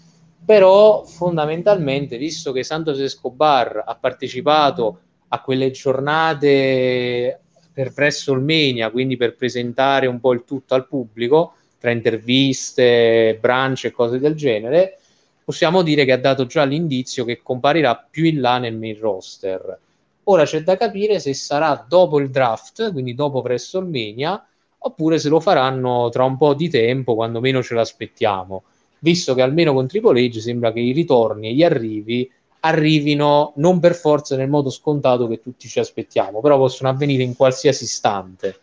però 0.45 1.05
fondamentalmente 1.05 2.17
visto 2.17 2.51
che 2.51 2.65
Santos 2.65 2.99
Escobar 2.99 3.85
ha 3.87 3.95
partecipato 3.95 4.99
a 5.29 5.41
quelle 5.41 5.71
giornate 5.71 7.39
per 7.73 7.93
WrestleMania 7.95 8.91
quindi 8.91 9.17
per 9.17 9.37
presentare 9.37 10.09
un 10.09 10.19
po' 10.19 10.33
il 10.33 10.43
tutto 10.45 10.75
al 10.75 10.89
pubblico 10.89 11.53
tra 11.79 11.93
interviste, 11.93 13.39
brunch 13.41 13.85
e 13.85 13.93
cose 13.93 14.19
del 14.19 14.35
genere 14.35 14.99
possiamo 15.45 15.83
dire 15.83 16.05
che 16.05 16.11
ha 16.11 16.19
dato 16.19 16.47
già 16.47 16.65
l'indizio 16.65 17.25
che 17.25 17.41
comparirà 17.41 18.05
più 18.11 18.25
in 18.25 18.41
là 18.41 18.59
nel 18.59 18.75
main 18.75 18.99
roster. 18.99 19.79
Ora 20.25 20.43
c'è 20.43 20.65
da 20.65 20.77
capire 20.77 21.21
se 21.21 21.35
sarà 21.35 21.87
dopo 21.89 22.19
il 22.19 22.31
draft, 22.31 22.91
quindi 22.91 23.15
dopo 23.15 23.43
WrestleMania, 23.43 24.45
oppure 24.87 25.19
se 25.19 25.29
lo 25.29 25.41
faranno 25.41 26.09
tra 26.11 26.25
un 26.25 26.37
po' 26.37 26.55
di 26.55 26.69
tempo, 26.69 27.15
quando 27.15 27.41
meno 27.41 27.63
ce 27.63 27.75
l'aspettiamo. 27.75 28.65
Visto 29.01 29.35
che 29.35 29.43
almeno 29.43 29.73
con 29.73 29.87
Triple 29.87 30.21
H 30.23 30.41
sembra 30.41 30.73
che 30.73 30.81
i 30.81 30.93
ritorni 30.93 31.49
e 31.49 31.55
gli 31.55 31.63
arrivi 31.63 32.31
arrivino 32.61 33.53
non 33.57 33.79
per 33.79 33.95
forza 33.95 34.37
nel 34.37 34.49
modo 34.49 34.71
scontato 34.71 35.29
che 35.29 35.41
tutti 35.41 35.69
ci 35.69 35.79
aspettiamo, 35.79 36.41
però 36.41 36.57
possono 36.57 36.89
avvenire 36.89 37.23
in 37.23 37.37
qualsiasi 37.37 37.85
istante. 37.85 38.59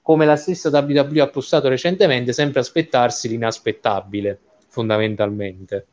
Come 0.00 0.24
la 0.24 0.36
stessa 0.36 0.70
WWE 0.70 1.20
ha 1.20 1.28
postato 1.28 1.68
recentemente, 1.68 2.32
sempre 2.32 2.60
aspettarsi 2.60 3.28
l'inaspettabile, 3.28 4.38
fondamentalmente. 4.68 5.86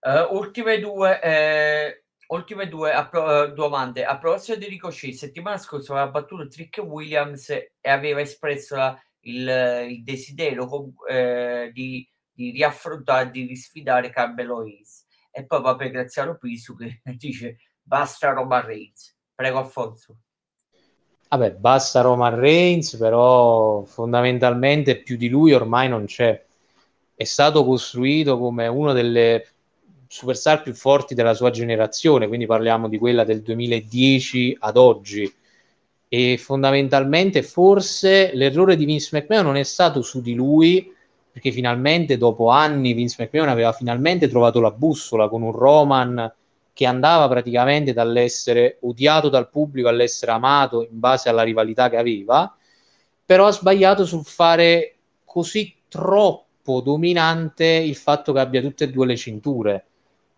Uh, 0.00 0.34
ultime 0.34 0.80
due, 0.80 1.20
eh, 1.20 2.02
ultime 2.30 2.68
due 2.68 2.92
appro- 2.92 3.44
uh, 3.44 3.52
domande. 3.52 4.04
A 4.04 4.18
proposito 4.18 4.58
di 4.58 4.66
Ricochet, 4.66 5.14
settimana 5.14 5.58
scorsa 5.58 5.92
aveva 5.92 6.10
battuto 6.10 6.48
Trick 6.48 6.78
Williams 6.78 7.50
e 7.50 7.72
aveva 7.82 8.20
espresso 8.20 8.76
la, 8.76 9.00
il, 9.20 9.86
il, 9.90 10.02
desiderio 10.02 10.92
eh, 11.08 11.70
di, 11.72 12.08
di, 12.32 12.50
riaffrontare, 12.50 13.30
di 13.30 13.44
risfidare 13.46 14.10
Carmelo 14.10 14.60
Hayes. 14.60 15.06
E 15.30 15.46
poi 15.46 15.60
va 15.60 15.76
per 15.76 15.90
Graziano 15.90 16.36
Pisu 16.36 16.76
che 16.76 17.00
dice 17.16 17.58
basta 17.82 18.32
Roman 18.32 18.64
Reigns. 18.64 19.16
Prego 19.34 19.58
Alfonso. 19.58 20.16
Vabbè, 21.28 21.52
basta 21.52 22.00
Roman 22.00 22.34
Reigns, 22.34 22.96
però 22.96 23.84
fondamentalmente 23.84 25.00
più 25.00 25.16
di 25.16 25.28
lui 25.28 25.52
ormai 25.52 25.88
non 25.88 26.06
c'è. 26.06 26.44
È 27.14 27.24
stato 27.24 27.64
costruito 27.64 28.36
come 28.36 28.66
una 28.66 28.92
delle 28.92 29.46
superstar 30.12 30.62
più 30.62 30.74
forti 30.74 31.14
della 31.14 31.34
sua 31.34 31.50
generazione, 31.50 32.26
quindi 32.26 32.44
parliamo 32.44 32.88
di 32.88 32.98
quella 32.98 33.22
del 33.22 33.42
2010 33.42 34.56
ad 34.58 34.76
oggi. 34.76 35.32
E 36.08 36.36
fondamentalmente 36.36 37.44
forse 37.44 38.32
l'errore 38.34 38.74
di 38.74 38.86
Vince 38.86 39.16
McMahon 39.16 39.44
non 39.44 39.56
è 39.56 39.62
stato 39.62 40.02
su 40.02 40.20
di 40.20 40.34
lui, 40.34 40.92
perché 41.30 41.52
finalmente 41.52 42.18
dopo 42.18 42.48
anni 42.48 42.92
Vince 42.92 43.22
McMahon 43.22 43.50
aveva 43.50 43.70
finalmente 43.70 44.26
trovato 44.26 44.60
la 44.60 44.72
bussola 44.72 45.28
con 45.28 45.42
un 45.42 45.52
Roman 45.52 46.34
che 46.72 46.86
andava 46.86 47.28
praticamente 47.28 47.92
dall'essere 47.92 48.78
odiato 48.80 49.28
dal 49.28 49.48
pubblico 49.48 49.86
all'essere 49.86 50.32
amato 50.32 50.82
in 50.82 50.98
base 50.98 51.28
alla 51.28 51.42
rivalità 51.42 51.88
che 51.88 51.98
aveva, 51.98 52.52
però 53.24 53.46
ha 53.46 53.52
sbagliato 53.52 54.04
sul 54.04 54.24
fare 54.24 54.96
così 55.24 55.72
troppo 55.86 56.80
dominante 56.80 57.64
il 57.64 57.94
fatto 57.94 58.32
che 58.32 58.40
abbia 58.40 58.60
tutte 58.60 58.84
e 58.84 58.90
due 58.90 59.06
le 59.06 59.16
cinture 59.16 59.84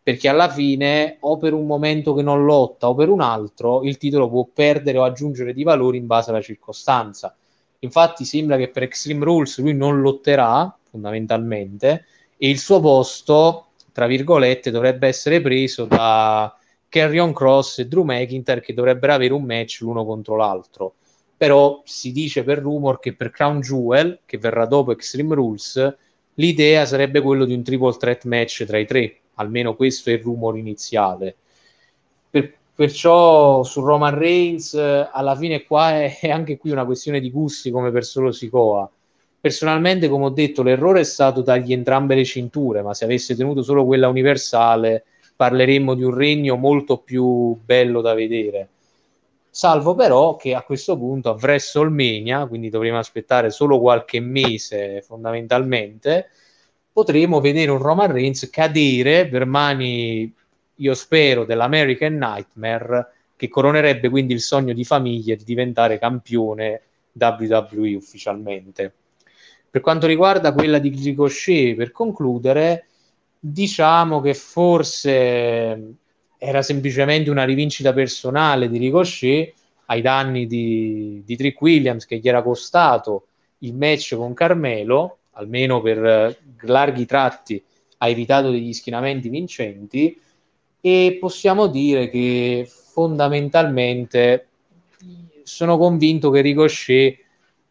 perché 0.02 0.28
alla 0.28 0.48
fine 0.48 1.18
o 1.20 1.36
per 1.36 1.52
un 1.52 1.64
momento 1.64 2.12
che 2.12 2.22
non 2.22 2.44
lotta 2.44 2.88
o 2.88 2.94
per 2.94 3.08
un 3.08 3.20
altro 3.20 3.84
il 3.84 3.98
titolo 3.98 4.28
può 4.28 4.48
perdere 4.52 4.98
o 4.98 5.04
aggiungere 5.04 5.52
di 5.52 5.62
valore 5.62 5.96
in 5.96 6.06
base 6.06 6.30
alla 6.30 6.40
circostanza. 6.40 7.34
Infatti 7.80 8.24
sembra 8.24 8.56
che 8.56 8.68
per 8.68 8.82
Extreme 8.82 9.24
Rules 9.24 9.58
lui 9.58 9.74
non 9.74 10.00
lotterà 10.00 10.76
fondamentalmente 10.90 12.04
e 12.36 12.48
il 12.48 12.58
suo 12.58 12.80
posto, 12.80 13.66
tra 13.92 14.06
virgolette, 14.06 14.72
dovrebbe 14.72 15.06
essere 15.06 15.40
preso 15.40 15.84
da 15.84 16.52
Carrion 16.88 17.32
Cross 17.32 17.78
e 17.78 17.86
Drew 17.86 18.02
McIntyre 18.02 18.60
che 18.60 18.74
dovrebbero 18.74 19.14
avere 19.14 19.32
un 19.32 19.44
match 19.44 19.78
l'uno 19.80 20.04
contro 20.04 20.36
l'altro. 20.36 20.94
Però 21.36 21.80
si 21.84 22.12
dice 22.12 22.42
per 22.42 22.58
rumor 22.58 22.98
che 22.98 23.14
per 23.14 23.30
Crown 23.30 23.60
Jewel, 23.60 24.20
che 24.26 24.38
verrà 24.38 24.66
dopo 24.66 24.92
Extreme 24.92 25.34
Rules, 25.34 25.96
l'idea 26.34 26.86
sarebbe 26.86 27.20
quello 27.20 27.44
di 27.44 27.54
un 27.54 27.62
triple 27.62 27.96
threat 27.96 28.24
match 28.24 28.64
tra 28.64 28.78
i 28.78 28.86
tre 28.86 29.21
almeno 29.42 29.74
questo 29.76 30.10
è 30.10 30.14
il 30.14 30.22
rumore 30.22 30.58
iniziale. 30.58 31.36
Per, 32.30 32.54
perciò 32.74 33.62
su 33.62 33.82
Roman 33.82 34.16
Reigns 34.16 34.74
alla 34.74 35.36
fine 35.36 35.64
qua 35.64 35.90
è, 36.00 36.18
è, 36.20 36.30
anche 36.30 36.56
qui 36.56 36.70
una 36.70 36.86
questione 36.86 37.20
di 37.20 37.30
gusti 37.30 37.70
come 37.70 37.90
per 37.90 38.04
solo 38.04 38.32
Sicoa. 38.32 38.90
Personalmente, 39.40 40.08
come 40.08 40.26
ho 40.26 40.30
detto, 40.30 40.62
l'errore 40.62 41.00
è 41.00 41.04
stato 41.04 41.42
dargli 41.42 41.72
entrambe 41.72 42.14
le 42.14 42.24
cinture, 42.24 42.80
ma 42.80 42.94
se 42.94 43.04
avesse 43.04 43.34
tenuto 43.34 43.62
solo 43.62 43.84
quella 43.84 44.08
universale 44.08 45.04
parleremmo 45.34 45.94
di 45.94 46.04
un 46.04 46.14
regno 46.14 46.56
molto 46.56 46.98
più 46.98 47.58
bello 47.64 48.00
da 48.00 48.14
vedere. 48.14 48.68
Salvo 49.50 49.94
però 49.94 50.36
che 50.36 50.54
a 50.54 50.62
questo 50.62 50.96
punto 50.96 51.28
a 51.28 51.36
WrestleMania, 51.38 52.46
quindi 52.46 52.70
dovremo 52.70 52.98
aspettare 52.98 53.50
solo 53.50 53.80
qualche 53.80 54.18
mese 54.18 55.02
fondamentalmente, 55.02 56.30
potremo 56.92 57.40
vedere 57.40 57.70
un 57.70 57.78
Roman 57.78 58.12
Reigns 58.12 58.48
cadere 58.50 59.26
per 59.26 59.46
mani, 59.46 60.32
io 60.74 60.94
spero, 60.94 61.44
dell'American 61.44 62.14
Nightmare, 62.14 63.08
che 63.36 63.48
coronerebbe 63.48 64.08
quindi 64.08 64.34
il 64.34 64.40
sogno 64.40 64.72
di 64.72 64.84
famiglia 64.84 65.34
di 65.34 65.44
diventare 65.44 65.98
campione 65.98 66.82
WWE 67.12 67.94
ufficialmente. 67.94 68.92
Per 69.70 69.80
quanto 69.80 70.06
riguarda 70.06 70.52
quella 70.52 70.78
di 70.78 70.90
Ricochet, 70.90 71.74
per 71.74 71.92
concludere, 71.92 72.86
diciamo 73.38 74.20
che 74.20 74.34
forse 74.34 75.94
era 76.36 76.62
semplicemente 76.62 77.30
una 77.30 77.44
rivincita 77.44 77.92
personale 77.92 78.68
di 78.68 78.78
Ricochet 78.78 79.54
ai 79.86 80.02
danni 80.02 80.46
di, 80.46 81.22
di 81.24 81.36
Trick 81.36 81.60
Williams 81.60 82.04
che 82.04 82.18
gli 82.18 82.28
era 82.28 82.42
costato 82.42 83.26
il 83.58 83.74
match 83.74 84.14
con 84.16 84.34
Carmelo 84.34 85.18
almeno 85.32 85.80
per 85.80 86.04
eh, 86.04 86.38
larghi 86.62 87.06
tratti, 87.06 87.62
ha 87.98 88.08
evitato 88.08 88.50
degli 88.50 88.72
schienamenti 88.72 89.28
vincenti 89.28 90.20
e 90.80 91.16
possiamo 91.20 91.68
dire 91.68 92.10
che 92.10 92.68
fondamentalmente 92.68 94.48
sono 95.44 95.78
convinto 95.78 96.30
che 96.30 96.40
Ricochet 96.40 97.18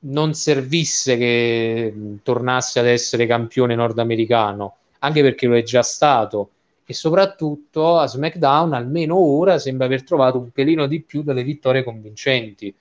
non 0.03 0.33
servisse 0.33 1.17
che 1.17 1.93
tornasse 2.23 2.79
ad 2.79 2.87
essere 2.87 3.27
campione 3.27 3.75
nordamericano, 3.75 4.77
anche 4.99 5.21
perché 5.21 5.47
lo 5.47 5.55
è 5.55 5.63
già 5.63 5.83
stato. 5.83 6.51
E 6.85 6.93
soprattutto 6.93 7.97
a 7.97 8.07
SmackDown 8.07 8.73
almeno 8.73 9.17
ora 9.17 9.59
sembra 9.59 9.85
aver 9.85 10.03
trovato 10.03 10.37
un 10.37 10.49
pelino 10.49 10.87
di 10.87 11.01
più 11.01 11.21
delle 11.21 11.43
vittorie 11.43 11.83
convincenti 11.83 12.73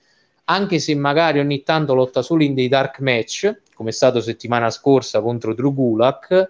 anche 0.45 0.79
se 0.79 0.95
magari 0.95 1.39
ogni 1.39 1.63
tanto 1.63 1.93
lotta 1.93 2.21
solo 2.21 2.43
in 2.43 2.53
dei 2.53 2.67
dark 2.67 2.99
match, 2.99 3.61
come 3.73 3.89
è 3.89 3.93
stato 3.93 4.21
settimana 4.21 4.69
scorsa 4.69 5.21
contro 5.21 5.53
Drew 5.53 5.73
Gulak, 5.73 6.49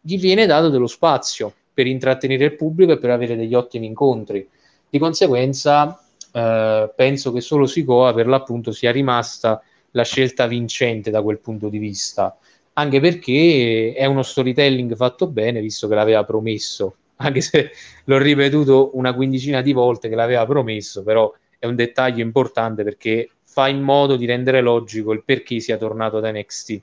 gli 0.00 0.18
viene 0.18 0.46
dato 0.46 0.68
dello 0.68 0.86
spazio 0.86 1.52
per 1.72 1.86
intrattenere 1.86 2.44
il 2.46 2.56
pubblico 2.56 2.92
e 2.92 2.98
per 2.98 3.10
avere 3.10 3.36
degli 3.36 3.54
ottimi 3.54 3.86
incontri. 3.86 4.46
Di 4.90 4.98
conseguenza, 4.98 6.00
eh, 6.32 6.92
penso 6.94 7.32
che 7.32 7.40
solo 7.40 7.66
Sikoa 7.66 8.12
per 8.12 8.26
l'appunto 8.26 8.72
sia 8.72 8.90
rimasta 8.90 9.62
la 9.92 10.02
scelta 10.02 10.46
vincente 10.46 11.10
da 11.10 11.22
quel 11.22 11.38
punto 11.38 11.68
di 11.68 11.78
vista, 11.78 12.36
anche 12.74 13.00
perché 13.00 13.92
è 13.94 14.04
uno 14.04 14.22
storytelling 14.22 14.94
fatto 14.94 15.26
bene, 15.26 15.60
visto 15.60 15.88
che 15.88 15.94
l'aveva 15.94 16.24
promesso, 16.24 16.96
anche 17.16 17.40
se 17.40 17.70
l'ho 18.04 18.18
ripetuto 18.18 18.90
una 18.94 19.14
quindicina 19.14 19.62
di 19.62 19.72
volte 19.72 20.08
che 20.08 20.14
l'aveva 20.14 20.46
promesso, 20.46 21.02
però 21.02 21.32
è 21.58 21.66
un 21.66 21.74
dettaglio 21.74 22.22
importante 22.22 22.84
perché 22.84 23.30
fa 23.42 23.68
in 23.68 23.82
modo 23.82 24.16
di 24.16 24.26
rendere 24.26 24.60
logico 24.60 25.12
il 25.12 25.24
perché 25.24 25.60
sia 25.60 25.76
tornato 25.76 26.20
da 26.20 26.30
NXT. 26.30 26.82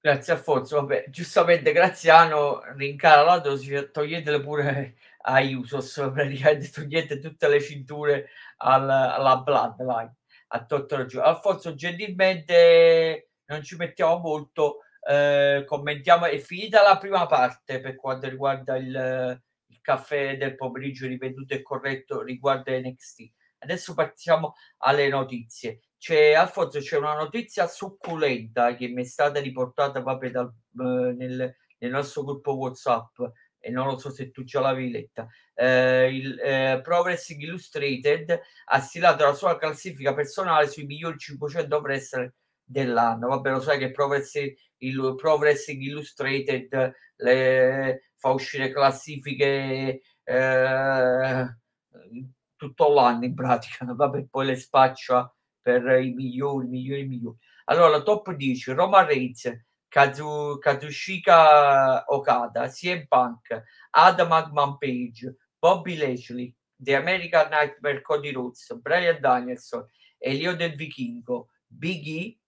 Grazie 0.00 0.32
Alfonso, 0.32 0.76
vabbè, 0.76 1.06
giustamente 1.08 1.72
Graziano 1.72 2.62
rincara 2.76 3.22
la 3.22 3.38
dose, 3.40 3.90
toglietele 3.90 4.40
pure 4.40 4.96
a 5.22 5.40
Usos, 5.40 6.10
praticamente 6.12 6.70
togliete 6.70 7.18
tutte 7.18 7.48
le 7.48 7.60
cinture 7.60 8.28
al, 8.58 8.88
alla 8.88 9.38
Bloodline, 9.38 10.14
a 10.48 10.64
Totoro 10.64 11.04
giù. 11.04 11.20
Alfonso, 11.20 11.74
gentilmente 11.74 13.30
non 13.46 13.62
ci 13.62 13.76
mettiamo 13.76 14.18
molto, 14.18 14.78
eh, 15.06 15.64
commentiamo, 15.66 16.26
è 16.26 16.38
finita 16.38 16.82
la 16.82 16.96
prima 16.96 17.26
parte 17.26 17.80
per 17.80 17.96
quanto 17.96 18.28
riguarda 18.28 18.76
il, 18.76 19.42
caffè 19.88 20.36
del 20.36 20.54
pomeriggio 20.54 21.06
ripetuto 21.06 21.54
e 21.54 21.62
corretto 21.62 22.20
riguardo 22.20 22.70
NXT. 22.70 23.30
Adesso 23.60 23.94
partiamo 23.94 24.54
alle 24.78 25.08
notizie. 25.08 25.80
C'è 25.96 26.34
Alfonso, 26.34 26.78
c'è 26.78 26.98
una 26.98 27.14
notizia 27.14 27.66
succulenta 27.66 28.76
che 28.76 28.88
mi 28.88 29.00
è 29.00 29.06
stata 29.06 29.40
riportata 29.40 30.02
proprio 30.02 30.30
dal, 30.30 30.46
eh, 30.46 31.14
nel, 31.14 31.56
nel, 31.78 31.90
nostro 31.90 32.22
gruppo 32.22 32.56
WhatsApp 32.56 33.18
e 33.58 33.70
non 33.70 33.86
lo 33.86 33.96
so 33.96 34.10
se 34.10 34.30
tu 34.30 34.44
già 34.44 34.60
l'avevi 34.60 34.90
letta. 34.90 35.26
Eh, 35.54 36.14
il 36.14 36.38
eh, 36.38 36.80
Pro 36.82 37.00
Wrestling 37.00 37.40
Illustrated 37.40 38.40
ha 38.66 38.80
stilato 38.80 39.24
la 39.24 39.32
sua 39.32 39.56
classifica 39.56 40.12
personale 40.12 40.68
sui 40.68 40.84
migliori 40.84 41.16
500 41.16 41.76
wrestler 41.78 42.34
dell'anno. 42.62 43.28
Vabbè, 43.28 43.50
lo 43.50 43.60
sai 43.60 43.78
che 43.78 43.90
Pro 43.90 44.06
Wrestling, 44.06 44.54
il 44.78 45.14
Pro 45.16 45.36
Wrestling 45.36 45.80
Illustrated 45.80 46.94
le, 47.16 48.07
fa 48.18 48.30
uscire 48.30 48.72
classifiche 48.72 50.02
eh, 50.24 51.56
tutto 52.56 52.92
l'anno 52.92 53.24
in 53.24 53.34
pratica, 53.34 53.86
vabbè, 53.94 54.26
poi 54.26 54.46
le 54.46 54.56
spaccia 54.56 55.32
per 55.60 56.00
i 56.00 56.12
migliori, 56.12 56.66
migliori, 56.66 57.06
migliori. 57.06 57.36
Allora, 57.66 58.02
top 58.02 58.32
10, 58.32 58.72
Roma 58.72 59.04
Reigns, 59.04 59.50
Kazu, 59.88 60.58
Kazushika 60.58 62.04
Okada, 62.06 62.68
CM 62.68 63.06
Punk, 63.06 63.64
Adam 63.90 64.32
Agman 64.32 64.76
Page, 64.78 65.34
Bobby 65.58 65.96
Lashley, 65.96 66.54
The 66.76 66.94
American 66.96 67.48
Nightmare 67.50 68.02
Cody 68.02 68.32
Rhodes, 68.32 68.78
Brian 68.80 69.20
Danielson, 69.20 69.86
Elio 70.18 70.54
del 70.54 70.74
Vichingo, 70.74 71.48
Big 71.66 72.06
E 72.06 72.38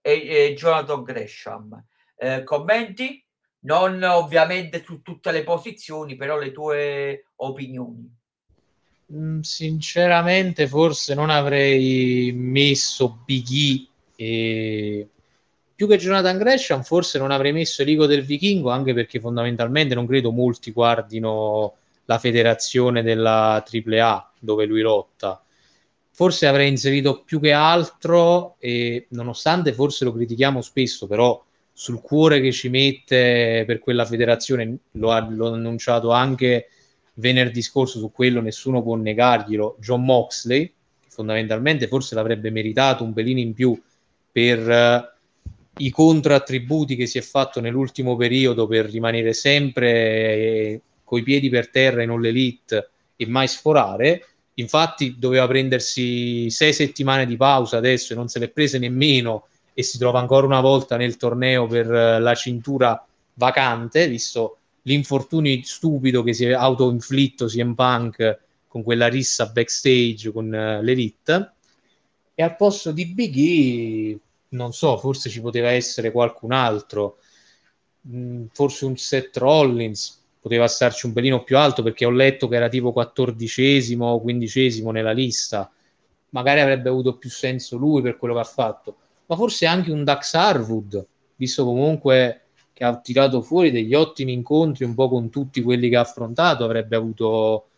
e, 0.00 0.12
e 0.12 0.54
Jonathan 0.54 1.02
Gresham. 1.02 1.84
Eh, 2.16 2.44
commenti? 2.44 3.24
Non 3.64 4.02
ovviamente 4.02 4.82
su 4.84 5.02
tutte 5.02 5.30
le 5.32 5.42
posizioni, 5.42 6.16
però 6.16 6.38
le 6.38 6.52
tue 6.52 7.26
opinioni. 7.36 8.22
Mm, 9.12 9.40
sinceramente, 9.40 10.66
forse 10.66 11.14
non 11.14 11.30
avrei 11.30 12.32
messo 12.32 13.18
Big 13.24 13.86
E 14.16 15.08
più 15.74 15.88
che 15.88 15.96
Jonathan 15.98 16.38
Gresham, 16.38 16.82
forse 16.82 17.18
non 17.18 17.30
avrei 17.32 17.52
messo 17.52 17.82
Rico 17.82 18.06
del 18.06 18.24
Vichingo, 18.24 18.70
anche 18.70 18.94
perché 18.94 19.18
fondamentalmente 19.18 19.94
non 19.94 20.06
credo 20.06 20.30
molti 20.30 20.70
guardino 20.70 21.74
la 22.04 22.18
federazione 22.18 23.02
della 23.02 23.62
AAA 23.62 24.32
dove 24.38 24.66
lui 24.66 24.82
lotta. 24.82 25.42
Forse 26.10 26.46
avrei 26.46 26.68
inserito 26.68 27.22
più 27.24 27.40
che 27.40 27.52
altro, 27.52 28.54
e 28.60 29.06
nonostante 29.10 29.72
forse 29.72 30.04
lo 30.04 30.12
critichiamo 30.12 30.60
spesso, 30.62 31.08
però 31.08 31.43
sul 31.76 32.00
cuore 32.00 32.40
che 32.40 32.52
ci 32.52 32.68
mette 32.68 33.64
per 33.66 33.80
quella 33.80 34.04
federazione, 34.04 34.76
lo 34.92 35.10
ha 35.10 35.28
l'ho 35.28 35.52
annunciato 35.52 36.12
anche 36.12 36.68
venerdì 37.14 37.62
scorso, 37.62 37.98
su 37.98 38.12
quello 38.12 38.40
nessuno 38.40 38.80
può 38.80 38.94
negarglielo, 38.94 39.76
John 39.80 40.04
Moxley, 40.04 40.66
che 40.66 41.08
fondamentalmente 41.08 41.88
forse 41.88 42.14
l'avrebbe 42.14 42.50
meritato 42.50 43.02
un 43.02 43.12
pelino 43.12 43.40
in 43.40 43.54
più 43.54 43.78
per 44.30 44.58
uh, 44.68 45.82
i 45.82 45.90
controattributi 45.90 46.94
che 46.94 47.06
si 47.06 47.18
è 47.18 47.22
fatto 47.22 47.60
nell'ultimo 47.60 48.14
periodo 48.14 48.68
per 48.68 48.86
rimanere 48.86 49.32
sempre 49.32 49.90
eh, 49.90 50.80
coi 51.02 51.22
piedi 51.24 51.48
per 51.48 51.70
terra 51.70 52.04
non 52.04 52.20
l'elite 52.20 52.90
e 53.16 53.26
mai 53.26 53.48
sforare. 53.48 54.26
Infatti 54.54 55.16
doveva 55.18 55.48
prendersi 55.48 56.48
sei 56.50 56.72
settimane 56.72 57.26
di 57.26 57.36
pausa 57.36 57.76
adesso 57.76 58.12
e 58.12 58.16
non 58.16 58.28
se 58.28 58.38
l'è 58.38 58.48
prese 58.48 58.78
nemmeno 58.78 59.48
e 59.74 59.82
si 59.82 59.98
trova 59.98 60.20
ancora 60.20 60.46
una 60.46 60.60
volta 60.60 60.96
nel 60.96 61.16
torneo 61.16 61.66
per 61.66 61.92
eh, 61.92 62.20
la 62.20 62.34
cintura 62.34 63.04
vacante, 63.34 64.08
visto 64.08 64.58
l'infortunio 64.82 65.60
stupido 65.62 66.22
che 66.22 66.32
si 66.32 66.46
è 66.46 66.52
autoinflitto 66.52 67.46
CM 67.46 67.74
Punk 67.74 68.38
con 68.68 68.82
quella 68.82 69.08
rissa 69.08 69.46
backstage 69.46 70.32
con 70.32 70.46
uh, 70.46 70.82
l'Elite. 70.82 71.52
E 72.34 72.42
al 72.42 72.56
posto 72.56 72.90
di 72.90 73.06
Big 73.06 73.36
E, 73.36 74.18
non 74.50 74.72
so, 74.72 74.98
forse 74.98 75.30
ci 75.30 75.40
poteva 75.40 75.70
essere 75.70 76.10
qualcun 76.10 76.52
altro, 76.52 77.18
mm, 78.08 78.46
forse 78.52 78.84
un 78.84 78.96
Seth 78.96 79.36
Rollins, 79.36 80.22
poteva 80.40 80.66
starci 80.66 81.06
un 81.06 81.12
pelino 81.12 81.42
più 81.42 81.56
alto 81.56 81.82
perché 81.82 82.04
ho 82.04 82.10
letto 82.10 82.48
che 82.48 82.56
era 82.56 82.68
tipo 82.68 82.92
quattordicesimo 82.92 84.06
o 84.06 84.20
quindicesimo 84.20 84.90
nella 84.90 85.12
lista. 85.12 85.70
Magari 86.30 86.60
avrebbe 86.60 86.88
avuto 86.88 87.16
più 87.16 87.30
senso 87.30 87.76
lui 87.76 88.02
per 88.02 88.16
quello 88.16 88.34
che 88.34 88.40
ha 88.40 88.44
fatto, 88.44 88.96
ma 89.26 89.36
forse 89.36 89.66
anche 89.66 89.90
un 89.90 90.04
Dax 90.04 90.34
Harwood, 90.34 91.06
visto 91.36 91.64
comunque 91.64 92.40
che 92.72 92.84
ha 92.84 92.98
tirato 92.98 93.40
fuori 93.40 93.70
degli 93.70 93.94
ottimi 93.94 94.32
incontri 94.32 94.84
un 94.84 94.94
po' 94.94 95.08
con 95.08 95.30
tutti 95.30 95.62
quelli 95.62 95.88
che 95.88 95.96
ha 95.96 96.00
affrontato, 96.00 96.64
avrebbe 96.64 96.96
avuto 96.96 97.68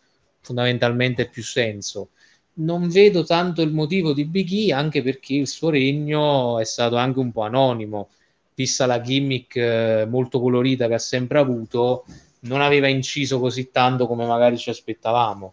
fondamentalmente 0.41 1.29
più 1.29 1.43
senso. 1.43 2.11
Non 2.55 2.89
vedo 2.89 3.25
tanto 3.25 3.61
il 3.63 3.73
motivo 3.73 4.13
di 4.15 4.25
Big 4.25 4.51
E, 4.53 4.73
anche 4.73 5.03
perché 5.03 5.35
il 5.35 5.47
suo 5.49 5.69
regno 5.69 6.59
è 6.59 6.65
stato 6.65 6.97
anche 6.97 7.19
un 7.19 7.31
po' 7.31 7.43
anonimo, 7.43 8.09
vista 8.55 8.87
la 8.87 9.01
gimmick 9.03 9.57
eh, 9.57 10.07
molto 10.09 10.41
colorita 10.41 10.89
che 10.89 10.95
ha 10.95 10.99
sempre 10.99 11.39
avuto, 11.39 12.07
non 12.41 12.63
aveva 12.63 12.89
inciso 12.89 13.39
così 13.39 13.71
tanto 13.71 14.07
come 14.07 14.25
magari 14.27 14.57
ci 14.57 14.71
aspettavamo. 14.71 15.53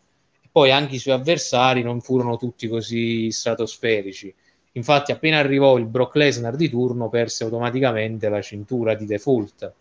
Poi 0.51 0.71
anche 0.71 0.95
i 0.95 0.99
suoi 0.99 1.15
avversari 1.15 1.81
non 1.83 1.99
furono 1.99 2.37
tutti 2.37 2.67
così 2.67 3.29
stratosferici. 3.31 4.33
Infatti, 4.73 5.11
appena 5.11 5.37
arrivò 5.37 5.77
il 5.77 5.85
Brock 5.85 6.15
Lesnar 6.15 6.55
di 6.55 6.69
turno, 6.69 7.09
perse 7.09 7.43
automaticamente 7.43 8.29
la 8.29 8.41
cintura 8.41 8.95
di 8.95 9.05
default. 9.05 9.73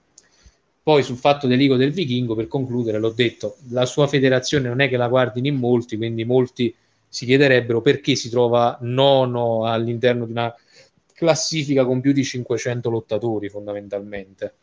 Poi 0.83 1.03
sul 1.03 1.17
fatto 1.17 1.47
dell'Igo 1.47 1.77
del 1.77 1.93
Vichingo, 1.93 2.35
per 2.35 2.49
concludere, 2.49 2.99
l'ho 2.99 3.11
detto, 3.11 3.57
la 3.71 3.87
sua 3.87 4.07
federazione 4.07 4.69
non 4.69 4.81
è 4.81 4.89
che 4.89 4.97
la 4.97 5.09
guardino 5.09 5.47
in 5.47 5.57
molti, 5.57 5.97
quindi 5.97 6.25
molti 6.25 6.75
si 7.09 7.25
chiederebbero 7.25 7.81
perché 7.81 8.15
si 8.17 8.29
trova 8.29 8.77
nono 8.81 9.65
all'interno 9.67 10.25
di 10.25 10.33
una 10.33 10.55
classifica 11.15 11.85
con 11.85 12.01
più 12.01 12.13
di 12.13 12.25
500 12.25 12.91
lottatori 12.91 13.49
fondamentalmente. 13.49 14.55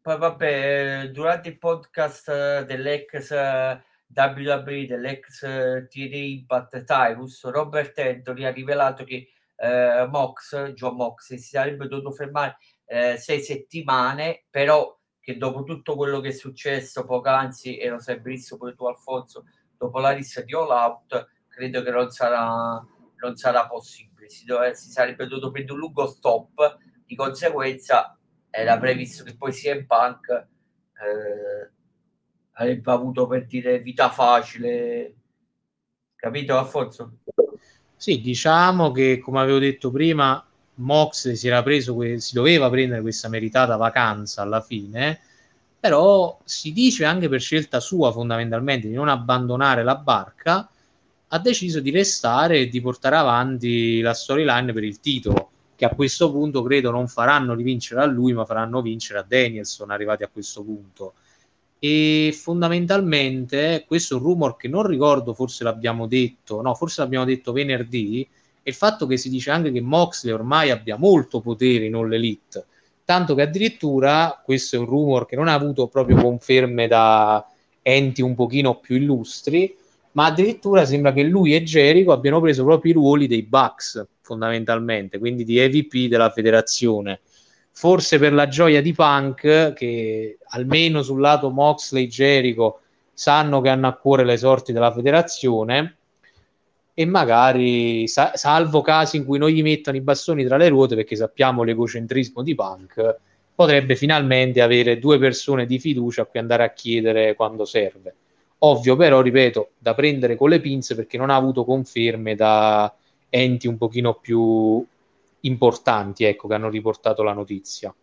Poi 0.00 0.18
vabbè, 0.18 1.10
durante 1.12 1.48
il 1.48 1.56
podcast 1.56 2.28
eh, 2.28 2.64
dell'ex 2.66 3.30
eh, 3.30 3.82
WWE 4.14 4.86
dell'ex 4.86 5.42
uh, 5.42 5.86
TNA 5.88 6.16
Impact 6.16 6.84
Tyrus, 6.84 7.44
Robert 7.44 7.98
Anthony 7.98 8.44
ha 8.44 8.50
rivelato 8.50 9.04
che 9.04 9.28
uh, 9.56 10.08
Mox, 10.08 10.72
John 10.72 10.96
Mox, 10.96 11.34
si 11.34 11.38
sarebbe 11.38 11.88
dovuto 11.88 12.12
fermare 12.12 12.56
uh, 12.86 13.16
sei 13.16 13.40
settimane, 13.40 14.44
però 14.48 14.98
che 15.20 15.36
dopo 15.36 15.64
tutto 15.64 15.96
quello 15.96 16.20
che 16.20 16.28
è 16.28 16.32
successo 16.32 17.04
poc'anzi, 17.04 17.78
e 17.78 17.88
lo 17.88 17.98
sai 17.98 18.20
benissimo 18.20 18.58
pure 18.58 18.74
tu 18.74 18.84
Alfonso, 18.84 19.46
dopo 19.76 19.98
la 19.98 20.10
lista 20.10 20.42
di 20.42 20.54
All 20.54 20.70
Out, 20.70 21.28
credo 21.48 21.82
che 21.82 21.90
non 21.90 22.10
sarà, 22.10 22.84
non 23.16 23.36
sarà 23.36 23.66
possibile. 23.66 24.28
Si, 24.28 24.44
dove, 24.44 24.74
si 24.74 24.90
sarebbe 24.90 25.26
dovuto 25.26 25.50
prendere 25.50 25.74
un 25.74 25.80
lungo 25.80 26.06
stop, 26.06 26.78
di 27.06 27.14
conseguenza 27.14 28.18
era 28.50 28.78
previsto 28.78 29.24
che 29.24 29.36
poi 29.36 29.52
sia 29.52 29.74
in 29.74 29.86
Punk 29.86 30.28
eh, 30.30 31.72
avrebbe 32.54 32.90
avuto 32.90 33.26
per 33.26 33.46
dire 33.46 33.80
vita 33.80 34.10
facile, 34.10 35.14
capito 36.14 36.56
Alfonso? 36.56 37.18
Sì, 37.96 38.20
diciamo 38.20 38.92
che 38.92 39.18
come 39.18 39.40
avevo 39.40 39.58
detto 39.58 39.90
prima, 39.90 40.44
Mox 40.76 41.32
si 41.32 41.46
era 41.46 41.62
preso, 41.62 41.96
si 42.18 42.34
doveva 42.34 42.68
prendere 42.68 43.00
questa 43.00 43.28
meritata 43.28 43.76
vacanza 43.76 44.42
alla 44.42 44.60
fine, 44.60 45.20
però 45.78 46.38
si 46.44 46.72
dice 46.72 47.04
anche 47.04 47.28
per 47.28 47.40
scelta 47.40 47.80
sua 47.80 48.12
fondamentalmente 48.12 48.88
di 48.88 48.94
non 48.94 49.08
abbandonare 49.08 49.82
la 49.82 49.96
barca, 49.96 50.68
ha 51.28 51.38
deciso 51.38 51.80
di 51.80 51.90
restare 51.90 52.58
e 52.60 52.68
di 52.68 52.80
portare 52.80 53.16
avanti 53.16 54.00
la 54.00 54.14
storyline 54.14 54.72
per 54.72 54.84
il 54.84 55.00
titolo, 55.00 55.50
che 55.76 55.84
a 55.84 55.94
questo 55.94 56.30
punto 56.30 56.62
credo 56.62 56.90
non 56.90 57.08
faranno 57.08 57.54
rivincere 57.54 58.00
a 58.00 58.04
lui, 58.04 58.32
ma 58.32 58.44
faranno 58.44 58.80
vincere 58.80 59.18
a 59.18 59.24
Danielson 59.26 59.90
arrivati 59.90 60.22
a 60.22 60.28
questo 60.28 60.62
punto 60.62 61.14
e 61.78 62.34
fondamentalmente 62.38 63.84
questo 63.86 64.14
è 64.14 64.18
un 64.18 64.24
rumor 64.24 64.56
che 64.56 64.68
non 64.68 64.86
ricordo, 64.86 65.34
forse 65.34 65.64
l'abbiamo 65.64 66.06
detto, 66.06 66.62
no, 66.62 66.74
forse 66.74 67.02
l'abbiamo 67.02 67.24
detto 67.24 67.52
venerdì, 67.52 68.26
è 68.62 68.68
il 68.70 68.74
fatto 68.74 69.06
che 69.06 69.16
si 69.16 69.28
dice 69.28 69.50
anche 69.50 69.70
che 69.70 69.80
Moxley 69.80 70.32
ormai 70.32 70.70
abbia 70.70 70.96
molto 70.96 71.40
potere 71.40 71.84
in 71.84 71.94
All 71.94 72.12
Elite, 72.12 72.64
tanto 73.04 73.34
che 73.34 73.42
addirittura 73.42 74.40
questo 74.42 74.76
è 74.76 74.78
un 74.78 74.86
rumor 74.86 75.26
che 75.26 75.36
non 75.36 75.48
ha 75.48 75.54
avuto 75.54 75.86
proprio 75.88 76.16
conferme 76.16 76.86
da 76.86 77.46
enti 77.82 78.22
un 78.22 78.34
pochino 78.34 78.76
più 78.76 78.96
illustri, 78.96 79.76
ma 80.12 80.26
addirittura 80.26 80.86
sembra 80.86 81.12
che 81.12 81.22
lui 81.22 81.54
e 81.54 81.62
Jericho 81.62 82.12
abbiano 82.12 82.40
preso 82.40 82.64
proprio 82.64 82.92
i 82.92 82.94
ruoli 82.94 83.26
dei 83.26 83.42
Bucks 83.42 84.06
fondamentalmente, 84.20 85.18
quindi 85.18 85.44
di 85.44 85.58
EVP 85.58 86.08
della 86.08 86.30
federazione 86.30 87.20
forse 87.76 88.18
per 88.20 88.32
la 88.32 88.46
gioia 88.46 88.80
di 88.80 88.92
Punk, 88.92 89.72
che 89.72 90.38
almeno 90.50 91.02
sul 91.02 91.20
lato 91.20 91.50
Moxley 91.50 92.06
Jericho 92.06 92.80
sanno 93.12 93.60
che 93.60 93.68
hanno 93.68 93.88
a 93.88 93.94
cuore 93.94 94.24
le 94.24 94.36
sorti 94.36 94.72
della 94.72 94.92
federazione 94.92 95.96
e 96.94 97.04
magari 97.04 98.06
sa- 98.06 98.32
salvo 98.34 98.80
casi 98.80 99.16
in 99.16 99.24
cui 99.24 99.38
non 99.38 99.48
gli 99.48 99.62
mettono 99.62 99.96
i 99.96 100.00
bastoni 100.00 100.44
tra 100.44 100.56
le 100.56 100.68
ruote 100.68 100.94
perché 100.94 101.16
sappiamo 101.16 101.64
l'egocentrismo 101.64 102.42
di 102.42 102.54
Punk 102.54 103.16
potrebbe 103.54 103.96
finalmente 103.96 104.62
avere 104.62 105.00
due 105.00 105.18
persone 105.18 105.66
di 105.66 105.80
fiducia 105.80 106.22
a 106.22 106.24
cui 106.26 106.38
andare 106.38 106.62
a 106.62 106.72
chiedere 106.72 107.34
quando 107.34 107.64
serve. 107.64 108.14
Ovvio 108.58 108.94
però 108.94 109.20
ripeto 109.20 109.70
da 109.78 109.94
prendere 109.94 110.36
con 110.36 110.48
le 110.48 110.60
pinze 110.60 110.94
perché 110.94 111.18
non 111.18 111.30
ha 111.30 111.36
avuto 111.36 111.64
conferme 111.64 112.36
da 112.36 112.92
enti 113.28 113.66
un 113.66 113.76
pochino 113.76 114.14
più 114.14 114.84
importanti 115.44 116.24
ecco, 116.24 116.48
che 116.48 116.54
hanno 116.54 116.68
riportato 116.68 117.22
la 117.22 117.32
notizia. 117.32 117.94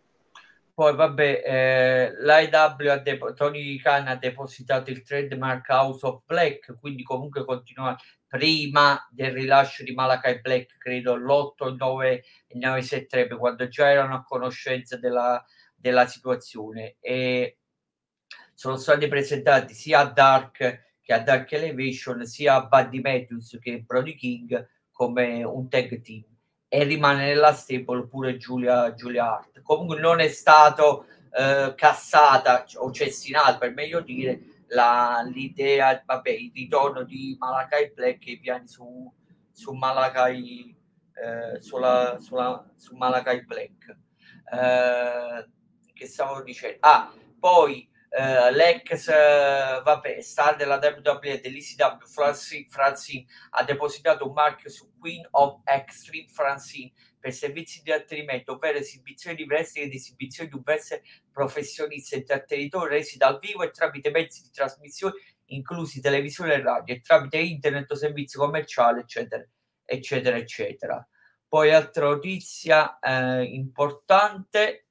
Poi 0.73 0.95
vabbè, 0.95 1.43
eh, 1.45 2.11
l'IW 2.23 3.01
depo- 3.03 3.33
Tony 3.33 3.77
Khan 3.77 4.07
ha 4.07 4.15
depositato 4.15 4.89
il 4.89 5.03
trademark 5.03 5.67
House 5.69 6.05
of 6.05 6.23
Black, 6.25 6.77
quindi 6.79 7.03
comunque 7.03 7.45
continua 7.45 7.95
prima 8.25 9.07
del 9.11 9.31
rilascio 9.31 9.83
di 9.83 9.93
Malakai 9.93 10.39
Black, 10.39 10.77
credo 10.77 11.15
l'8, 11.15 11.75
9 11.75 12.23
e 12.47 12.57
9 12.57 12.81
settembre, 12.81 13.37
quando 13.37 13.67
già 13.67 13.89
erano 13.89 14.15
a 14.15 14.23
conoscenza 14.23 14.97
della, 14.97 15.43
della 15.75 16.07
situazione. 16.07 16.95
E 17.01 17.57
sono 18.53 18.77
stati 18.77 19.07
presentati 19.07 19.73
sia 19.73 19.99
a 19.99 20.05
Dark 20.05 20.89
che 21.01 21.13
a 21.13 21.19
Dark 21.19 21.51
Elevation, 21.51 22.25
sia 22.25 22.55
a 22.55 22.65
Buddy 22.65 23.01
Matthews 23.01 23.57
che 23.61 23.81
Brody 23.81 24.15
King 24.15 24.67
come 24.91 25.43
un 25.43 25.67
tag 25.67 25.99
team 26.01 26.30
e 26.73 26.85
rimane 26.85 27.25
nella 27.25 27.51
stable 27.51 28.07
pure 28.07 28.37
Giulia, 28.37 28.93
Giulia 28.93 29.33
Hart. 29.33 29.61
Comunque 29.61 29.99
non 29.99 30.21
è 30.21 30.29
stato 30.29 31.05
eh, 31.37 31.73
cassata 31.75 32.63
o 32.75 32.91
cestinato, 32.93 33.57
per 33.57 33.73
meglio 33.73 33.99
dire, 33.99 34.39
la, 34.67 35.21
l'idea, 35.29 36.01
vabbè, 36.05 36.29
il 36.29 36.49
ritorno 36.55 37.03
di 37.03 37.35
Malakai 37.37 37.91
Black 37.93 38.25
e 38.25 38.31
i 38.31 38.39
piani 38.39 38.69
su, 38.69 39.13
su 39.51 39.73
Malakai 39.73 40.73
eh, 41.13 41.59
sulla, 41.59 42.17
sulla, 42.21 42.65
su 42.77 42.95
Malakai 42.95 43.43
Black. 43.43 43.97
Eh, 44.53 45.49
che 45.93 46.07
stavo 46.07 46.41
dicendo? 46.41 46.77
Ah, 46.79 47.11
poi 47.37 47.90
Uh, 48.13 48.53
l'ex 48.53 49.07
uh, 49.07 49.81
vabbè, 49.83 50.19
star 50.19 50.57
della 50.57 50.75
WWE 50.75 51.39
dell'ECW 51.39 52.05
Francine, 52.05 52.65
Francine 52.67 53.25
ha 53.51 53.63
depositato 53.63 54.27
un 54.27 54.33
marchio 54.33 54.69
su 54.69 54.91
Queen 54.99 55.25
of 55.31 55.61
Extreme 55.63 56.27
Francine 56.27 56.91
per 57.17 57.31
servizi 57.31 57.81
di 57.81 57.89
intrattenimento, 57.89 58.53
ovvero 58.53 58.79
esibizioni 58.79 59.37
di 59.37 59.43
wrestling 59.43 59.87
ed 59.87 59.93
esibizioni 59.93 60.49
di 60.49 60.57
diverse 60.57 61.03
professionisti 61.31 62.15
e 62.15 62.17
intrattenitori 62.17 62.95
resi 62.95 63.17
dal 63.17 63.39
vivo 63.39 63.63
e 63.63 63.71
tramite 63.71 64.09
mezzi 64.09 64.41
di 64.41 64.49
trasmissione, 64.51 65.13
inclusi 65.45 66.01
televisione 66.01 66.55
e 66.55 66.61
radio, 66.61 66.93
e 66.93 66.99
tramite 66.99 67.37
internet 67.37 67.89
o 67.91 67.95
servizi 67.95 68.37
commerciali, 68.37 68.99
eccetera, 68.99 69.47
eccetera, 69.85 70.35
eccetera. 70.35 71.07
Poi 71.47 71.71
altra 71.71 72.05
notizia 72.05 72.99
eh, 72.99 73.43
importante. 73.43 74.87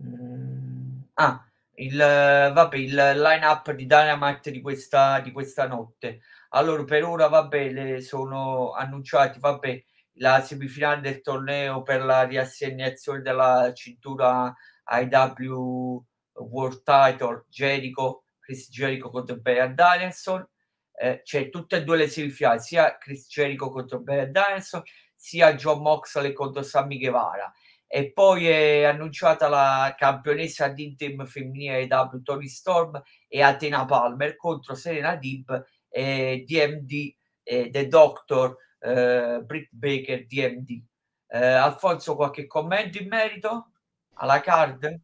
Mm 0.00 0.74
Ah, 1.18 1.42
il, 1.76 1.96
vabbè, 1.96 2.76
il 2.76 2.94
line-up 2.94 3.72
di 3.72 3.86
Dynamite 3.86 4.50
di 4.50 4.60
questa, 4.60 5.20
di 5.20 5.32
questa 5.32 5.66
notte. 5.66 6.20
Allora, 6.50 6.84
per 6.84 7.04
ora, 7.04 7.28
vabbè, 7.28 7.70
le 7.70 8.00
sono 8.02 8.72
annunciati, 8.72 9.38
vabbè, 9.38 9.82
la 10.18 10.42
semifinale 10.42 11.00
del 11.00 11.22
torneo 11.22 11.82
per 11.82 12.04
la 12.04 12.22
riassegnazione 12.24 13.22
della 13.22 13.72
cintura 13.74 14.54
IW 14.86 16.04
World 16.34 16.82
Title, 16.82 17.44
Jericho, 17.48 18.24
Chris 18.40 18.68
Jericho 18.70 19.08
contro 19.10 19.36
Brian 19.36 19.74
Danielson. 19.74 20.46
eh, 20.98 21.20
c'è 21.24 21.48
tutte 21.50 21.76
e 21.76 21.84
due 21.84 21.96
le 21.96 22.08
semifinali, 22.08 22.60
sia 22.60 22.96
Chris 22.98 23.26
Jericho 23.28 23.70
contro 23.70 24.00
Brad 24.00 24.30
Danielson, 24.30 24.82
sia 25.14 25.54
John 25.54 25.80
Moxley 25.82 26.32
contro 26.32 26.62
Sammy 26.62 26.98
Guevara. 26.98 27.50
E 27.88 28.12
poi 28.12 28.46
è 28.48 28.82
annunciata 28.82 29.48
la 29.48 29.94
campionessa 29.96 30.68
di 30.68 30.94
team 30.96 31.24
femminile 31.24 31.86
W 31.86 32.22
Tony 32.22 32.48
Storm 32.48 33.00
e 33.28 33.42
Athena 33.42 33.84
Palmer 33.84 34.36
contro 34.36 34.74
Serena 34.74 35.14
Dib 35.14 35.64
e 35.88 36.44
DMD 36.46 37.14
e 37.42 37.70
The 37.70 37.86
Doctor 37.86 38.56
eh, 38.80 39.40
Britt 39.44 39.68
Baker 39.70 40.26
DMD. 40.26 40.82
Eh, 41.28 41.44
Alfonso, 41.44 42.16
qualche 42.16 42.46
commento 42.46 42.98
in 42.98 43.08
merito 43.08 43.70
alla 44.14 44.40
card? 44.40 45.00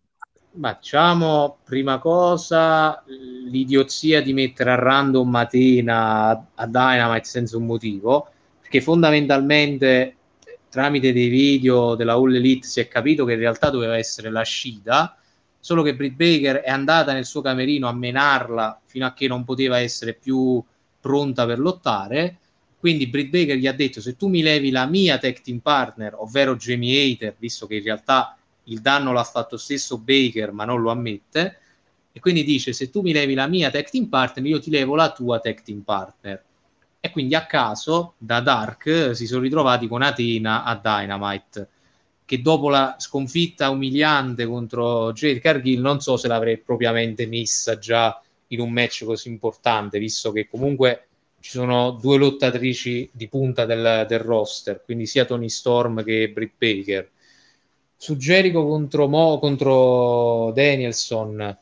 Facciamo 0.61 1.59
prima 1.65 1.99
cosa 1.99 3.03
l'idiozia 3.07 4.21
di 4.21 4.35
mettere 4.35 4.73
a 4.73 4.75
random 4.75 5.29
Matena 5.29 6.29
a 6.55 6.67
Dynamite 6.67 7.25
senza 7.25 7.57
un 7.57 7.65
motivo, 7.65 8.29
perché 8.61 8.83
fondamentalmente 8.83 10.17
tramite 10.73 11.13
dei 11.13 11.29
video 11.29 11.95
della 11.97 12.15
All 12.15 12.35
Elite 12.35 12.67
si 12.67 12.81
è 12.81 12.89
capito 12.89 13.27
che 13.27 13.35
in 13.35 13.41
realtà 13.41 13.69
doveva 13.69 13.99
essere 13.99 14.31
la 14.31 14.43
Shida, 14.43 15.19
solo 15.61 15.83
che 15.83 15.95
Britt 15.95 16.15
Baker 16.15 16.63
è 16.63 16.71
andata 16.71 17.13
nel 17.13 17.27
suo 17.27 17.43
camerino 17.43 17.89
a 17.89 17.93
menarla 17.93 18.81
fino 18.87 19.05
a 19.05 19.13
che 19.13 19.29
non 19.29 19.45
poteva 19.45 19.79
essere 19.81 20.15
più 20.15 20.65
pronta 20.99 21.45
per 21.45 21.59
lottare. 21.59 22.39
Quindi 22.79 23.07
Britt 23.07 23.29
Baker 23.29 23.57
gli 23.57 23.67
ha 23.67 23.73
detto 23.75 24.01
se 24.01 24.17
tu 24.17 24.29
mi 24.29 24.41
levi 24.41 24.71
la 24.71 24.87
mia 24.87 25.19
tech 25.19 25.43
team 25.43 25.59
partner, 25.59 26.15
ovvero 26.17 26.57
Jamie 26.57 27.13
Hater, 27.13 27.37
visto 27.39 27.67
che 27.67 27.77
in 27.77 27.83
realtà 27.83 28.35
il 28.65 28.81
danno 28.81 29.13
l'ha 29.13 29.25
fatto 29.25 29.59
stesso 29.59 29.99
Baker, 29.99 30.53
ma 30.53 30.65
non 30.65 30.81
lo 30.81 30.91
ammette. 30.91 31.59
E 32.13 32.19
quindi 32.19 32.45
dice: 32.45 32.73
Se 32.73 32.89
tu 32.89 33.03
mi 33.03 33.13
levi 33.13 33.35
la 33.35 33.47
mia 33.47 33.71
tech 33.71 33.91
team 33.91 34.07
partner, 34.07 34.47
io 34.47 34.59
ti 34.59 34.71
levo 34.71 34.95
la 34.95 35.13
tua 35.13 35.39
tech 35.39 35.61
team 35.63 35.83
partner. 35.83 36.43
E 37.05 37.11
quindi 37.11 37.35
a 37.35 37.47
caso 37.47 38.15
da 38.17 38.41
Dark 38.41 39.11
si 39.15 39.27
sono 39.27 39.43
ritrovati 39.43 39.89
con 39.89 40.03
Athena 40.03 40.63
a 40.63 40.77
Dynamite. 40.77 41.69
Che 42.25 42.41
dopo 42.41 42.71
la 42.71 42.95
sconfitta 42.99 43.71
umiliante 43.71 44.47
contro 44.47 45.13
Jade 45.13 45.41
Cargill, 45.41 45.81
non 45.81 46.01
so 46.01 46.17
se 46.17 46.29
l'avrei 46.29 46.59
propriamente 46.59 47.27
messa 47.27 47.77
già 47.77 48.23
in 48.49 48.61
un 48.61 48.71
match 48.71 49.05
così 49.05 49.29
importante, 49.29 49.99
visto 49.99 50.31
che 50.31 50.49
comunque 50.49 51.09
ci 51.41 51.51
sono 51.51 51.91
due 51.91 52.19
lottatrici 52.19 53.11
di 53.13 53.27
punta 53.27 53.67
del, 53.67 54.07
del 54.07 54.21
roster, 54.21 54.83
quindi 54.85 55.07
sia 55.07 55.25
Tony 55.25 55.49
Storm 55.49 56.05
che 56.05 56.31
Britt 56.31 56.53
Baker 56.57 57.11
su 58.03 58.17
Jericho 58.17 58.67
contro, 58.67 59.07
Mo, 59.07 59.39
contro 59.39 60.51
Danielson, 60.53 61.57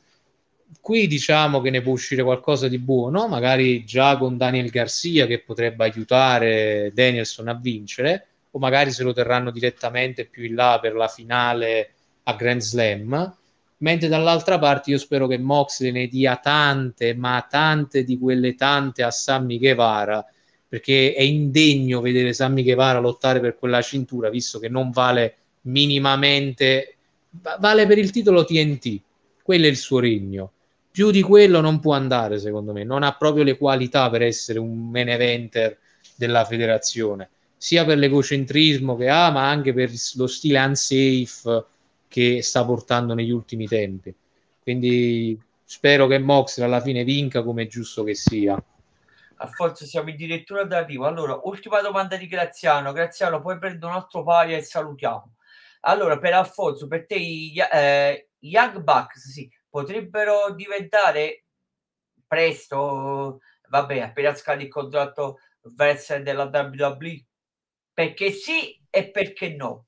qui 0.81 1.07
diciamo 1.07 1.61
che 1.61 1.71
ne 1.71 1.81
può 1.83 1.93
uscire 1.93 2.23
qualcosa 2.23 2.69
di 2.69 2.79
buono, 2.79 3.29
magari 3.29 3.85
già 3.85 4.17
con 4.17 4.37
Daniel 4.37 4.71
Garcia 4.71 5.27
che 5.27 5.41
potrebbe 5.41 5.85
aiutare 5.85 6.91
Danielson 6.95 7.49
a 7.49 7.55
vincere, 7.55 8.27
o 8.51 8.59
magari 8.59 8.91
se 8.91 9.03
lo 9.03 9.13
terranno 9.13 9.51
direttamente 9.51 10.25
più 10.25 10.45
in 10.45 10.55
là 10.55 10.79
per 10.81 10.95
la 10.95 11.09
finale 11.09 11.93
a 12.25 12.35
Grand 12.35 12.61
Slam. 12.61 13.37
Mentre 13.79 14.09
dall'altra 14.09 14.59
parte 14.59 14.91
io 14.91 14.99
spero 14.99 15.27
che 15.27 15.39
Moxley 15.39 15.91
ne 15.91 16.07
dia 16.07 16.37
tante, 16.37 17.15
ma 17.15 17.47
tante 17.49 18.05
di 18.05 18.19
quelle 18.19 18.55
tante 18.55 19.03
a 19.03 19.11
Sammy 19.11 19.59
Guevara, 19.59 20.25
perché 20.69 21.15
è 21.15 21.23
indegno 21.23 22.01
vedere 22.01 22.33
Sammy 22.33 22.63
Guevara 22.63 22.99
lottare 22.99 23.41
per 23.41 23.59
quella 23.59 23.81
cintura, 23.81 24.29
visto 24.29 24.59
che 24.59 24.69
non 24.69 24.91
vale 24.91 25.37
minimamente 25.63 26.97
vale 27.59 27.87
per 27.87 27.99
il 27.99 28.11
titolo 28.11 28.45
TNT 28.45 29.01
quello 29.43 29.67
è 29.67 29.69
il 29.69 29.77
suo 29.77 30.01
regno 30.01 30.53
più 30.91 31.11
di 31.11 31.23
quello 31.23 31.61
non 31.61 31.81
può 31.81 31.95
andare 31.95 32.39
secondo 32.39 32.73
me 32.73 32.85
non 32.85 33.03
ha 33.03 33.15
proprio 33.15 33.45
le 33.45 33.57
qualità 33.57 34.11
per 34.11 34.23
essere 34.23 34.59
un 34.59 34.91
main 34.91 35.09
eventer 35.09 35.79
della 36.17 36.45
federazione 36.45 37.29
sia 37.57 37.85
per 37.85 37.99
l'egocentrismo 37.99 38.97
che 38.97 39.09
ha 39.09 39.31
ma 39.31 39.49
anche 39.49 39.73
per 39.73 39.91
lo 40.15 40.27
stile 40.27 40.59
unsafe 40.59 41.65
che 42.09 42.43
sta 42.43 42.65
portando 42.65 43.15
negli 43.15 43.31
ultimi 43.31 43.67
tempi 43.67 44.15
quindi 44.63 45.41
spero 45.65 46.07
che 46.07 46.19
Moxley 46.19 46.67
alla 46.67 46.81
fine 46.81 47.05
vinca 47.05 47.43
come 47.43 47.63
è 47.63 47.67
giusto 47.67 48.03
che 48.03 48.15
sia 48.15 48.63
Alfonso, 49.43 49.87
siamo 49.87 50.11
addirittura 50.11 50.65
d'arrivo. 50.65 51.07
Allora, 51.07 51.41
ultima 51.45 51.81
domanda 51.81 52.17
di 52.17 52.27
Graziano. 52.27 52.93
Graziano, 52.93 53.41
poi 53.41 53.59
prendo 53.59 53.87
un 53.87 53.95
altro 53.95 54.23
paio 54.23 54.57
e 54.57 54.63
salutiamo. 54.63 55.37
Allora, 55.81 56.19
per 56.19 56.35
Alfonso, 56.35 56.87
per 56.87 57.07
te 57.07 57.15
i 57.15 57.55
eh, 57.73 58.29
Young 58.41 58.81
Bucks 58.81 59.31
sì, 59.31 59.51
potrebbero 59.71 60.53
diventare 60.55 61.45
presto, 62.27 63.41
vabbè, 63.69 64.01
appena 64.01 64.35
scade 64.35 64.65
il 64.65 64.69
contratto 64.69 65.39
verso 65.77 66.19
della 66.19 66.51
WWE? 66.53 67.25
Perché 67.95 68.31
sì 68.33 68.79
e 68.91 69.11
perché 69.11 69.55
no? 69.55 69.87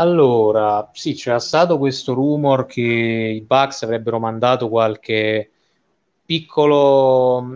Allora, 0.00 0.90
sì, 0.92 1.14
c'era 1.14 1.40
stato 1.40 1.76
questo 1.76 2.14
rumor 2.14 2.66
che 2.66 2.82
i 2.82 3.40
Bucks 3.40 3.82
avrebbero 3.82 4.20
mandato 4.20 4.68
qualche 4.68 5.50
piccolo 6.24 7.42
mm, 7.42 7.54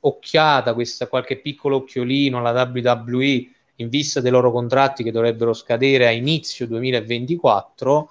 occhiata, 0.00 0.72
questa, 0.72 1.06
qualche 1.08 1.38
piccolo 1.40 1.76
occhiolino 1.76 2.38
alla 2.38 2.62
WWE 2.62 3.50
in 3.76 3.88
vista 3.88 4.20
dei 4.20 4.30
loro 4.30 4.50
contratti 4.50 5.02
che 5.02 5.10
dovrebbero 5.10 5.52
scadere 5.52 6.06
a 6.06 6.10
inizio 6.10 6.66
2024, 6.66 8.10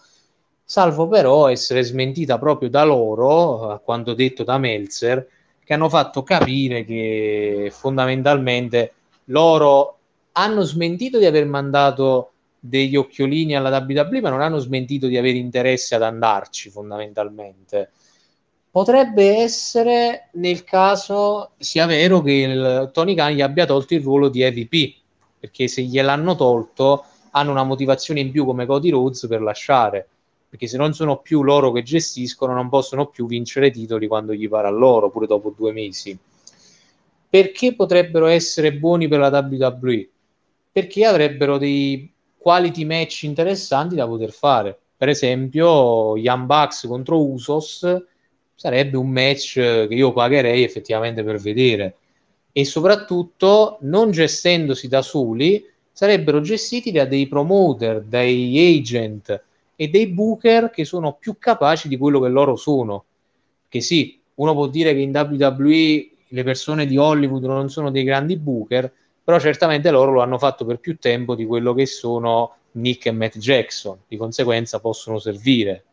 salvo 0.69 1.07
però 1.07 1.49
essere 1.49 1.81
smentita 1.81 2.37
proprio 2.37 2.69
da 2.69 2.83
loro, 2.83 3.71
a 3.71 3.79
quanto 3.79 4.13
detto 4.13 4.43
da 4.43 4.59
Melzer, 4.59 5.27
che 5.63 5.73
hanno 5.73 5.89
fatto 5.89 6.21
capire 6.21 6.85
che 6.85 7.71
fondamentalmente 7.73 8.93
loro 9.25 9.97
hanno 10.33 10.61
smentito 10.61 11.17
di 11.17 11.25
aver 11.25 11.47
mandato 11.47 12.33
degli 12.59 12.95
occhiolini 12.95 13.55
alla 13.55 13.83
WWE, 13.83 14.21
ma 14.21 14.29
non 14.29 14.41
hanno 14.41 14.59
smentito 14.59 15.07
di 15.07 15.17
avere 15.17 15.39
interesse 15.39 15.95
ad 15.95 16.03
andarci 16.03 16.69
fondamentalmente. 16.69 17.89
Potrebbe 18.69 19.37
essere 19.37 20.29
nel 20.33 20.63
caso 20.65 21.53
sia 21.57 21.87
vero 21.87 22.21
che 22.21 22.31
il 22.31 22.91
Tony 22.93 23.15
Khan 23.15 23.33
gli 23.33 23.41
abbia 23.41 23.65
tolto 23.65 23.95
il 23.95 24.03
ruolo 24.03 24.29
di 24.29 24.43
EVP, 24.43 24.93
perché 25.39 25.67
se 25.67 25.81
gliel'hanno 25.81 26.35
tolto 26.35 27.05
hanno 27.31 27.49
una 27.49 27.63
motivazione 27.63 28.19
in 28.19 28.29
più 28.29 28.45
come 28.45 28.67
Cody 28.67 28.91
Rhodes 28.91 29.25
per 29.27 29.41
lasciare 29.41 30.07
perché 30.49 30.67
se 30.67 30.77
non 30.77 30.93
sono 30.93 31.19
più 31.19 31.43
loro 31.43 31.71
che 31.71 31.83
gestiscono 31.83 32.53
non 32.53 32.69
possono 32.69 33.07
più 33.07 33.27
vincere 33.27 33.71
titoli 33.71 34.07
quando 34.07 34.33
gli 34.33 34.49
pare 34.49 34.67
a 34.67 34.71
loro 34.71 35.09
pure 35.09 35.27
dopo 35.27 35.53
due 35.55 35.71
mesi. 35.71 36.17
Perché 37.29 37.75
potrebbero 37.75 38.25
essere 38.25 38.73
buoni 38.73 39.07
per 39.07 39.19
la 39.19 39.29
WWE 39.29 40.09
perché 40.71 41.05
avrebbero 41.05 41.57
dei 41.57 42.11
quality 42.37 42.85
match 42.85 43.23
interessanti 43.23 43.95
da 43.95 44.07
poter 44.07 44.31
fare. 44.31 44.77
Per 44.95 45.09
esempio 45.09 46.15
Young 46.17 46.45
Bucks 46.45 46.85
contro 46.87 47.21
Usos 47.21 48.03
sarebbe 48.55 48.97
un 48.97 49.09
match 49.09 49.53
che 49.53 49.87
io 49.89 50.13
pagherei 50.13 50.63
effettivamente 50.63 51.23
per 51.23 51.37
vedere. 51.37 51.95
E 52.51 52.65
soprattutto 52.65 53.77
non 53.81 54.11
gestendosi 54.11 54.87
da 54.87 55.01
soli 55.01 55.65
sarebbero 55.91 56.41
gestiti 56.41 56.91
da 56.91 57.05
dei 57.05 57.27
promoter, 57.27 58.01
dai 58.01 58.77
agent 58.77 59.43
e 59.81 59.87
dei 59.87 60.07
booker 60.07 60.71
che 60.71 60.83
sono 60.83 61.13
più 61.13 61.37
capaci 61.39 61.87
di 61.87 61.95
quello 61.95 62.19
che 62.19 62.27
loro 62.27 62.57
sono. 62.57 63.05
Che 63.69 63.79
sì, 63.79 64.19
uno 64.33 64.53
può 64.53 64.67
dire 64.67 64.93
che 64.93 64.99
in 64.99 65.15
WWE 65.15 66.09
le 66.27 66.43
persone 66.43 66.85
di 66.85 66.97
Hollywood 66.97 67.45
non 67.45 67.69
sono 67.69 67.89
dei 67.89 68.03
grandi 68.03 68.35
booker, 68.35 68.91
però 69.23 69.39
certamente 69.39 69.89
loro 69.89 70.11
lo 70.11 70.21
hanno 70.21 70.37
fatto 70.37 70.65
per 70.65 70.79
più 70.79 70.97
tempo 70.97 71.33
di 71.33 71.45
quello 71.45 71.73
che 71.73 71.85
sono 71.85 72.55
Nick 72.71 73.05
e 73.05 73.11
Matt 73.11 73.37
Jackson, 73.37 73.99
di 74.05 74.17
conseguenza 74.17 74.81
possono 74.81 75.17
servire. 75.17 75.85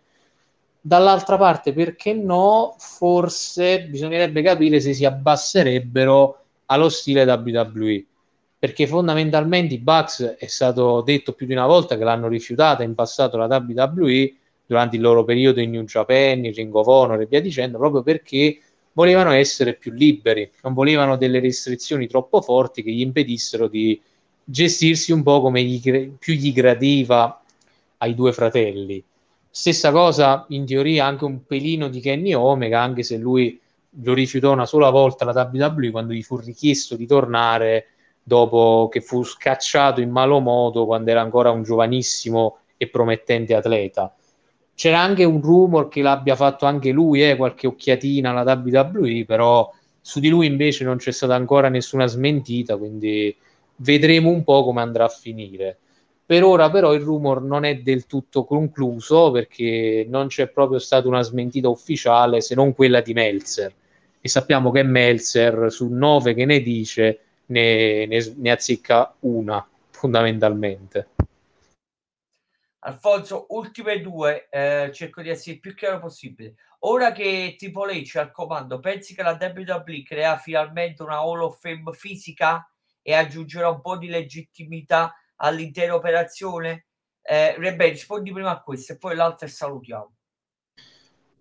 Dall'altra 0.80 1.36
parte, 1.36 1.72
perché 1.72 2.12
no? 2.12 2.74
Forse 2.78 3.84
bisognerebbe 3.84 4.42
capire 4.42 4.80
se 4.80 4.94
si 4.94 5.04
abbasserebbero 5.04 6.40
allo 6.66 6.88
stile 6.88 7.22
WWE 7.22 8.04
perché 8.58 8.86
fondamentalmente 8.86 9.74
i 9.74 9.78
Bucks 9.78 10.36
è 10.38 10.46
stato 10.46 11.02
detto 11.02 11.32
più 11.32 11.46
di 11.46 11.52
una 11.52 11.66
volta 11.66 11.96
che 11.96 12.04
l'hanno 12.04 12.28
rifiutata 12.28 12.82
in 12.82 12.94
passato 12.94 13.36
la 13.36 13.46
WWE 13.46 14.34
durante 14.66 14.96
il 14.96 15.02
loro 15.02 15.24
periodo 15.24 15.60
in 15.60 15.70
New 15.70 15.84
Japan, 15.84 16.44
in 16.44 16.54
Ring 16.54 16.74
of 16.74 16.86
Honor 16.86 17.20
e 17.20 17.26
via 17.26 17.40
dicendo, 17.40 17.78
proprio 17.78 18.02
perché 18.02 18.58
volevano 18.92 19.30
essere 19.30 19.74
più 19.74 19.92
liberi, 19.92 20.50
non 20.62 20.72
volevano 20.72 21.16
delle 21.16 21.38
restrizioni 21.38 22.06
troppo 22.06 22.40
forti 22.40 22.82
che 22.82 22.90
gli 22.90 23.02
impedissero 23.02 23.68
di 23.68 24.00
gestirsi 24.42 25.12
un 25.12 25.22
po' 25.22 25.40
come 25.40 25.62
gli, 25.62 26.10
più 26.18 26.34
gli 26.34 26.52
gradiva 26.52 27.42
ai 27.98 28.14
due 28.14 28.32
fratelli. 28.32 29.02
Stessa 29.50 29.90
cosa 29.90 30.46
in 30.48 30.64
teoria 30.64 31.04
anche 31.04 31.24
un 31.24 31.44
pelino 31.44 31.88
di 31.88 32.00
Kenny 32.00 32.32
Omega, 32.32 32.80
anche 32.80 33.02
se 33.02 33.16
lui 33.16 33.58
lo 34.02 34.14
rifiutò 34.14 34.52
una 34.52 34.66
sola 34.66 34.90
volta 34.90 35.24
la 35.24 35.50
WWE 35.52 35.90
quando 35.90 36.12
gli 36.12 36.22
fu 36.22 36.36
richiesto 36.36 36.96
di 36.96 37.06
tornare 37.06 37.86
dopo 38.28 38.88
che 38.90 39.00
fu 39.00 39.22
scacciato 39.22 40.00
in 40.00 40.10
malo 40.10 40.40
modo 40.40 40.84
quando 40.84 41.10
era 41.12 41.20
ancora 41.20 41.50
un 41.50 41.62
giovanissimo 41.62 42.58
e 42.76 42.88
promettente 42.88 43.54
atleta. 43.54 44.12
c'era 44.74 44.98
anche 45.00 45.22
un 45.22 45.40
rumor 45.40 45.86
che 45.88 46.02
l'abbia 46.02 46.34
fatto 46.34 46.66
anche 46.66 46.90
lui, 46.90 47.22
eh, 47.22 47.36
qualche 47.36 47.68
occhiatina 47.68 48.30
alla 48.30 48.52
WWE, 48.52 49.24
però 49.24 49.72
su 50.00 50.18
di 50.18 50.28
lui 50.28 50.46
invece 50.46 50.82
non 50.82 50.96
c'è 50.96 51.12
stata 51.12 51.36
ancora 51.36 51.68
nessuna 51.68 52.06
smentita, 52.06 52.76
quindi 52.76 53.34
vedremo 53.76 54.30
un 54.30 54.42
po' 54.42 54.64
come 54.64 54.80
andrà 54.80 55.04
a 55.04 55.08
finire. 55.08 55.78
Per 56.26 56.42
ora 56.42 56.68
però 56.68 56.94
il 56.94 57.02
rumor 57.02 57.42
non 57.42 57.64
è 57.64 57.76
del 57.76 58.06
tutto 58.06 58.44
concluso 58.44 59.30
perché 59.30 60.04
non 60.08 60.26
c'è 60.26 60.48
proprio 60.48 60.80
stata 60.80 61.06
una 61.06 61.22
smentita 61.22 61.68
ufficiale 61.68 62.40
se 62.40 62.56
non 62.56 62.74
quella 62.74 63.00
di 63.00 63.12
Meltzer. 63.12 63.72
E 64.20 64.28
sappiamo 64.28 64.72
che 64.72 64.82
Meltzer 64.82 65.70
su 65.70 65.88
nove 65.88 66.34
che 66.34 66.44
ne 66.44 66.60
dice 66.60 67.20
ne, 67.46 68.06
ne, 68.06 68.34
ne 68.36 68.50
azzecca 68.50 69.14
una 69.20 69.66
fondamentalmente. 69.90 71.08
Alfonso, 72.80 73.46
ultime 73.48 74.00
due, 74.00 74.48
eh, 74.48 74.90
cerco 74.92 75.20
di 75.20 75.28
essere 75.28 75.54
il 75.54 75.60
più 75.60 75.74
chiaro 75.74 75.98
possibile. 75.98 76.54
Ora 76.80 77.10
che 77.10 77.56
Triple 77.58 78.00
H 78.02 78.18
al 78.18 78.30
comando, 78.30 78.78
pensi 78.78 79.14
che 79.14 79.22
la 79.22 79.36
WWE 79.40 80.02
crea 80.04 80.36
finalmente 80.36 81.02
una 81.02 81.16
Hall 81.16 81.40
of 81.40 81.58
Fame 81.58 81.92
fisica 81.92 82.70
e 83.02 83.12
aggiungerà 83.12 83.70
un 83.70 83.80
po' 83.80 83.96
di 83.96 84.06
legittimità 84.06 85.14
all'intera 85.36 85.96
operazione? 85.96 86.86
Eh, 87.22 87.56
Rebbe, 87.58 87.88
rispondi 87.88 88.30
prima 88.30 88.50
a 88.50 88.62
questo 88.62 88.92
e 88.92 88.98
poi 88.98 89.16
l'altra 89.16 89.46
e 89.46 89.50
salutiamo. 89.50 90.14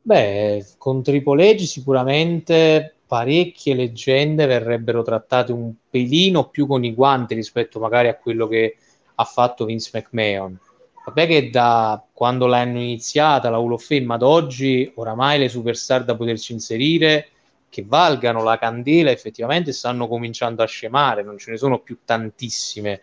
Beh, 0.01 0.65
con 0.77 1.03
Triple 1.03 1.55
H 1.55 1.65
sicuramente 1.65 2.94
parecchie 3.07 3.75
leggende 3.75 4.45
verrebbero 4.45 5.03
trattate 5.03 5.51
un 5.51 5.73
pelino 5.89 6.49
più 6.49 6.67
con 6.67 6.83
i 6.83 6.93
guanti 6.93 7.35
rispetto 7.35 7.79
magari 7.79 8.07
a 8.07 8.15
quello 8.15 8.47
che 8.47 8.77
ha 9.15 9.23
fatto 9.23 9.65
Vince 9.65 9.91
McMahon. 9.93 10.59
Vabbè 11.05 11.27
che 11.27 11.49
da 11.51 12.03
quando 12.11 12.47
l'hanno 12.47 12.79
iniziata 12.79 13.49
la 13.49 13.57
Hall 13.57 13.73
of 13.73 13.85
Fame 13.85 14.13
ad 14.13 14.23
oggi, 14.23 14.91
oramai 14.95 15.37
le 15.37 15.49
superstar 15.49 16.03
da 16.03 16.15
poterci 16.15 16.51
inserire 16.51 17.29
che 17.69 17.83
valgano 17.85 18.41
la 18.41 18.57
candela 18.57 19.11
effettivamente 19.11 19.71
stanno 19.71 20.07
cominciando 20.07 20.63
a 20.63 20.65
scemare, 20.65 21.21
non 21.23 21.37
ce 21.37 21.51
ne 21.51 21.57
sono 21.57 21.79
più 21.79 21.99
tantissime 22.03 23.01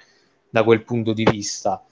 da 0.49 0.65
quel 0.65 0.83
punto 0.83 1.13
di 1.13 1.25
vista. 1.25 1.85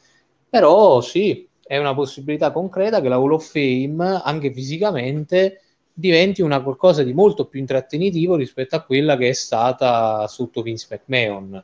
Però 0.49 1.01
sì, 1.01 1.49
è 1.63 1.77
una 1.79 1.95
possibilità 1.95 2.51
concreta 2.51 3.01
che 3.01 3.09
la 3.09 3.15
Hall 3.15 3.33
of 3.33 3.49
Fame, 3.49 4.21
anche 4.25 4.53
fisicamente, 4.53 5.61
diventi 6.01 6.43
una 6.43 6.63
qualcosa 6.63 7.03
di 7.05 7.13
molto 7.13 7.47
più 7.47 7.61
intrattenitivo 7.61 8.35
rispetto 8.37 8.75
a 8.75 8.83
quella 8.83 9.17
che 9.17 9.29
è 9.29 9.33
stata 9.33 10.27
sotto 10.27 10.63
Vince 10.63 10.87
McMahon. 10.91 11.63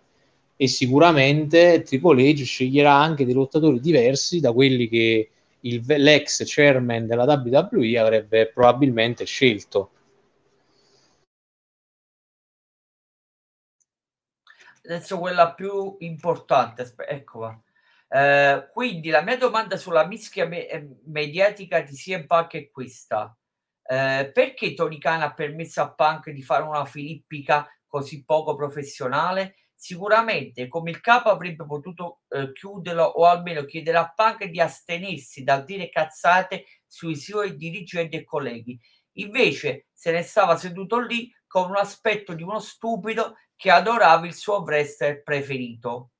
E 0.56 0.68
sicuramente 0.68 1.82
Triple 1.82 2.30
H 2.32 2.44
sceglierà 2.44 2.94
anche 2.94 3.24
dei 3.24 3.34
lottatori 3.34 3.80
diversi 3.80 4.40
da 4.40 4.52
quelli 4.52 4.88
che 4.88 5.30
il, 5.60 5.82
l'ex 5.86 6.42
chairman 6.46 7.06
della 7.06 7.24
WWE 7.24 7.98
avrebbe 7.98 8.46
probabilmente 8.48 9.24
scelto. 9.24 9.90
adesso 14.86 15.18
quella 15.18 15.52
più 15.54 15.96
importante, 16.00 16.94
ecco 17.08 17.38
qua. 17.38 17.60
Eh, 18.08 18.68
quindi 18.72 19.08
la 19.08 19.22
mia 19.22 19.36
domanda 19.36 19.76
sulla 19.76 20.06
mischia 20.06 20.46
me- 20.46 20.68
eh, 20.68 20.88
mediatica 21.06 21.80
di 21.82 21.94
CM 21.94 22.26
Punk 22.26 22.54
è 22.54 22.70
questa. 22.70 23.36
Eh, 23.88 24.30
perché 24.32 24.74
Tony 24.74 24.98
ha 25.02 25.32
permesso 25.32 25.80
a 25.80 25.92
Punk 25.92 26.30
di 26.30 26.42
fare 26.42 26.64
una 26.64 26.84
filippica 26.84 27.68
così 27.86 28.24
poco 28.24 28.56
professionale? 28.56 29.56
Sicuramente 29.74 30.68
come 30.68 30.90
il 30.90 31.00
capo 31.00 31.28
avrebbe 31.28 31.64
potuto 31.64 32.20
eh, 32.28 32.52
chiuderlo 32.52 33.04
o 33.04 33.26
almeno 33.26 33.64
chiedere 33.64 33.98
a 33.98 34.12
Punk 34.14 34.44
di 34.46 34.60
astenersi 34.60 35.44
dal 35.44 35.64
dire 35.64 35.90
cazzate 35.90 36.64
sui 36.86 37.14
suoi 37.14 37.56
dirigenti 37.56 38.16
e 38.16 38.24
colleghi. 38.24 38.78
Invece 39.18 39.86
se 39.92 40.10
ne 40.12 40.22
stava 40.22 40.56
seduto 40.56 40.98
lì 40.98 41.30
con 41.46 41.70
un 41.70 41.76
aspetto 41.76 42.34
di 42.34 42.42
uno 42.42 42.58
stupido 42.58 43.36
che 43.54 43.70
adorava 43.70 44.26
il 44.26 44.34
suo 44.34 44.62
wrestler 44.62 45.22
preferito. 45.22 46.10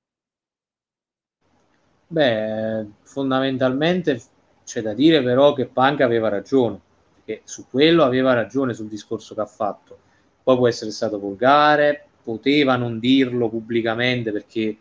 Beh, 2.08 2.86
fondamentalmente 3.02 4.22
c'è 4.64 4.80
da 4.80 4.94
dire 4.94 5.22
però 5.22 5.52
che 5.52 5.66
Punk 5.66 6.00
aveva 6.00 6.28
ragione, 6.28 6.80
perché 7.26 7.42
su 7.44 7.66
quello 7.68 8.04
aveva 8.04 8.34
ragione 8.34 8.72
sul 8.72 8.86
discorso 8.86 9.34
che 9.34 9.40
ha 9.40 9.46
fatto. 9.46 9.98
Poi 10.44 10.56
può 10.56 10.68
essere 10.68 10.92
stato 10.92 11.18
volgare, 11.18 12.06
poteva 12.22 12.76
non 12.76 13.00
dirlo 13.00 13.48
pubblicamente 13.48 14.30
perché 14.30 14.76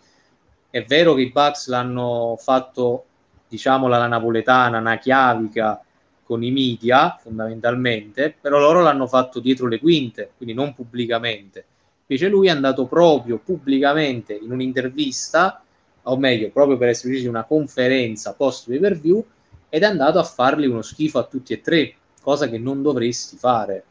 è 0.70 0.84
vero 0.84 1.16
che 1.16 1.22
i 1.22 1.32
Bucks 1.32 1.68
l'hanno 1.70 2.38
fatto, 2.40 3.06
diciamo, 3.48 3.88
la 3.88 4.06
napoletana, 4.06 4.78
una 4.78 5.00
chiavica 5.00 5.82
con 6.24 6.44
i 6.44 6.52
media 6.52 7.18
fondamentalmente, 7.20 8.36
però 8.40 8.60
loro 8.60 8.82
l'hanno 8.82 9.08
fatto 9.08 9.40
dietro 9.40 9.68
le 9.68 9.80
quinte, 9.80 10.32
quindi 10.38 10.54
non 10.54 10.76
pubblicamente. 10.76 11.66
Invece 12.08 12.30
lui 12.30 12.48
è 12.48 12.52
andato 12.52 12.86
proprio 12.86 13.40
pubblicamente 13.44 14.34
in 14.34 14.52
un'intervista, 14.52 15.64
o 16.04 16.18
meglio, 16.18 16.50
proprio 16.50 16.78
per 16.78 16.90
essere 16.90 17.10
precisi, 17.10 17.28
una 17.28 17.46
conferenza 17.46 18.34
post 18.34 18.68
pay 18.68 18.80
per 18.80 19.00
view, 19.00 19.26
ed 19.70 19.82
è 19.82 19.86
andato 19.86 20.20
a 20.20 20.24
fargli 20.24 20.68
uno 20.68 20.84
schifo 20.84 21.18
a 21.18 21.24
tutti 21.24 21.54
e 21.54 21.62
tre, 21.62 21.96
cosa 22.26 22.50
che 22.50 22.58
non 22.58 22.82
dovresti 22.82 23.38
fare. 23.38 23.84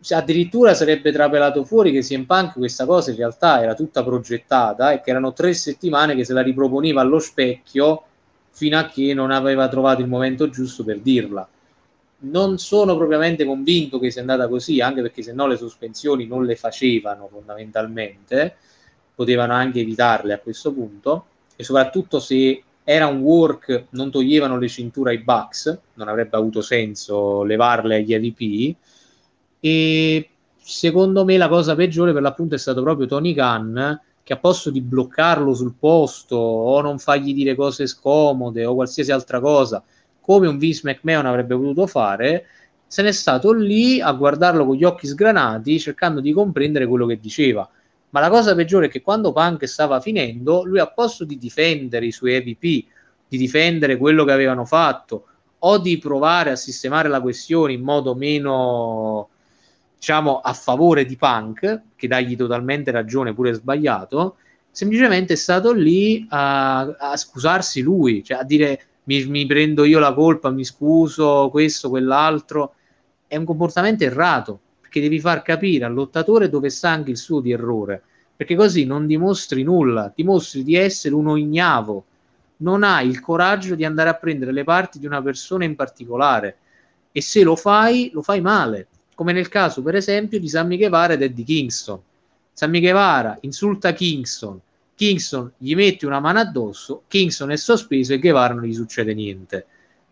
Cioè, 0.00 0.18
addirittura 0.18 0.72
sarebbe 0.72 1.12
trapelato 1.12 1.64
fuori 1.64 1.92
che 1.92 2.00
CM 2.00 2.24
Punk 2.24 2.54
questa 2.54 2.86
cosa 2.86 3.10
in 3.10 3.16
realtà 3.16 3.60
era 3.60 3.74
tutta 3.74 4.02
progettata 4.02 4.92
e 4.92 5.02
che 5.02 5.10
erano 5.10 5.34
tre 5.34 5.52
settimane 5.52 6.14
che 6.14 6.24
se 6.24 6.32
la 6.32 6.40
riproponeva 6.40 7.02
allo 7.02 7.18
specchio 7.18 8.04
fino 8.50 8.78
a 8.78 8.86
che 8.86 9.12
non 9.12 9.30
aveva 9.30 9.68
trovato 9.68 10.00
il 10.00 10.08
momento 10.08 10.48
giusto 10.48 10.84
per 10.84 11.00
dirla 11.00 11.46
non 12.22 12.58
sono 12.58 12.96
propriamente 12.96 13.44
convinto 13.44 13.98
che 13.98 14.10
sia 14.10 14.20
andata 14.20 14.48
così, 14.48 14.80
anche 14.80 15.00
perché 15.00 15.22
se 15.22 15.32
no 15.32 15.46
le 15.46 15.56
sospensioni 15.56 16.26
non 16.26 16.44
le 16.44 16.56
facevano 16.56 17.28
fondamentalmente, 17.28 18.56
potevano 19.14 19.54
anche 19.54 19.80
evitarle 19.80 20.32
a 20.32 20.38
questo 20.38 20.72
punto, 20.72 21.26
e 21.56 21.62
soprattutto 21.62 22.20
se 22.20 22.62
era 22.84 23.06
un 23.06 23.20
work 23.20 23.86
non 23.90 24.10
toglievano 24.10 24.58
le 24.58 24.68
cinture 24.68 25.10
ai 25.10 25.18
Bucks, 25.18 25.78
non 25.94 26.08
avrebbe 26.08 26.36
avuto 26.36 26.60
senso 26.60 27.42
levarle 27.42 27.96
agli 27.96 28.14
AVP, 28.14 28.76
e 29.60 30.28
secondo 30.58 31.24
me 31.24 31.36
la 31.36 31.48
cosa 31.48 31.74
peggiore 31.74 32.12
per 32.12 32.22
l'appunto 32.22 32.54
è 32.54 32.58
stato 32.58 32.82
proprio 32.82 33.06
Tony 33.06 33.34
Khan, 33.34 34.00
che 34.22 34.32
a 34.32 34.38
posto 34.38 34.70
di 34.70 34.80
bloccarlo 34.80 35.54
sul 35.54 35.74
posto 35.78 36.36
o 36.36 36.80
non 36.80 36.98
fargli 36.98 37.34
dire 37.34 37.54
cose 37.54 37.86
scomode 37.86 38.64
o 38.64 38.74
qualsiasi 38.74 39.12
altra 39.12 39.40
cosa, 39.40 39.82
come 40.20 40.46
un 40.46 40.58
Vince 40.58 40.82
McMahon 40.84 41.26
avrebbe 41.26 41.56
potuto 41.56 41.86
fare, 41.86 42.46
se 42.86 43.02
n'è 43.02 43.12
stato 43.12 43.52
lì 43.52 44.00
a 44.00 44.12
guardarlo 44.12 44.64
con 44.66 44.74
gli 44.76 44.84
occhi 44.84 45.06
sgranati, 45.06 45.78
cercando 45.78 46.20
di 46.20 46.32
comprendere 46.32 46.86
quello 46.86 47.06
che 47.06 47.20
diceva. 47.20 47.68
Ma 48.10 48.20
la 48.20 48.28
cosa 48.28 48.54
peggiore 48.54 48.86
è 48.86 48.88
che 48.88 49.02
quando 49.02 49.32
Punk 49.32 49.66
stava 49.66 50.00
finendo, 50.00 50.64
lui 50.64 50.78
a 50.78 50.88
posto 50.88 51.24
di 51.24 51.38
difendere 51.38 52.06
i 52.06 52.12
suoi 52.12 52.34
EVP, 52.34 52.86
di 53.28 53.38
difendere 53.38 53.96
quello 53.96 54.24
che 54.24 54.32
avevano 54.32 54.64
fatto, 54.64 55.26
o 55.60 55.78
di 55.78 55.98
provare 55.98 56.50
a 56.50 56.56
sistemare 56.56 57.08
la 57.08 57.20
questione 57.20 57.72
in 57.72 57.82
modo 57.82 58.14
meno, 58.14 59.28
diciamo, 59.96 60.40
a 60.40 60.52
favore 60.52 61.04
di 61.04 61.16
Punk, 61.16 61.82
che 61.96 62.08
dagli 62.08 62.36
totalmente 62.36 62.90
ragione 62.90 63.34
pure 63.34 63.52
sbagliato, 63.52 64.36
semplicemente 64.70 65.34
è 65.34 65.36
stato 65.36 65.72
lì 65.72 66.26
a, 66.30 66.80
a 66.80 67.16
scusarsi 67.16 67.80
lui, 67.82 68.24
cioè 68.24 68.38
a 68.38 68.44
dire 68.44 68.82
mi, 69.04 69.24
mi 69.26 69.46
prendo 69.46 69.84
io 69.84 69.98
la 69.98 70.14
colpa, 70.14 70.50
mi 70.50 70.64
scuso, 70.64 71.48
questo, 71.50 71.88
quell'altro, 71.90 72.74
è 73.26 73.36
un 73.36 73.44
comportamento 73.44 74.04
errato, 74.04 74.60
perché 74.90 75.00
devi 75.00 75.20
far 75.20 75.42
capire 75.42 75.84
al 75.84 75.94
lottatore 75.94 76.48
dove 76.48 76.68
sta 76.68 76.90
anche 76.90 77.12
il 77.12 77.16
suo 77.16 77.40
di 77.40 77.52
errore, 77.52 78.02
perché 78.34 78.56
così 78.56 78.84
non 78.84 79.06
dimostri 79.06 79.62
nulla, 79.62 80.12
dimostri 80.12 80.64
di 80.64 80.74
essere 80.74 81.14
uno 81.14 81.36
ignavo, 81.36 82.04
non 82.56 82.82
hai 82.82 83.08
il 83.08 83.20
coraggio 83.20 83.76
di 83.76 83.84
andare 83.84 84.08
a 84.08 84.14
prendere 84.14 84.50
le 84.50 84.64
parti 84.64 84.98
di 84.98 85.06
una 85.06 85.22
persona 85.22 85.64
in 85.64 85.76
particolare 85.76 86.56
e 87.12 87.22
se 87.22 87.44
lo 87.44 87.54
fai, 87.54 88.10
lo 88.12 88.20
fai 88.20 88.40
male, 88.40 88.88
come 89.14 89.32
nel 89.32 89.48
caso 89.48 89.80
per 89.80 89.94
esempio 89.94 90.40
di 90.40 90.48
Sammy 90.48 90.76
Guevara 90.76 91.12
ed 91.12 91.22
Eddie 91.22 91.44
Kingston. 91.44 92.00
Sammy 92.52 92.80
Guevara 92.80 93.38
insulta 93.42 93.92
Kingston, 93.92 94.60
Kingston 94.96 95.52
gli 95.56 95.76
mette 95.76 96.04
una 96.04 96.18
mano 96.18 96.40
addosso, 96.40 97.04
Kingston 97.06 97.52
è 97.52 97.56
sospeso 97.56 98.12
e 98.12 98.18
Guevara 98.18 98.54
non 98.54 98.64
gli 98.64 98.74
succede 98.74 99.14
niente. 99.14 99.66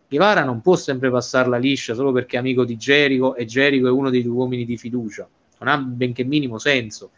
Guevara 0.08 0.42
non 0.42 0.62
può 0.62 0.74
sempre 0.74 1.10
passarla 1.10 1.58
liscia 1.58 1.92
solo 1.92 2.12
perché 2.12 2.36
è 2.36 2.38
amico 2.38 2.64
di 2.64 2.76
Jericho 2.76 3.34
e 3.34 3.44
Jericho 3.44 3.88
è 3.88 3.90
uno 3.90 4.08
dei 4.08 4.22
due 4.22 4.32
uomini 4.32 4.64
di 4.64 4.78
fiducia. 4.78 5.28
Non 5.58 5.68
ha 5.68 5.76
benché 5.76 6.24
minimo 6.24 6.58
senso. 6.58 7.10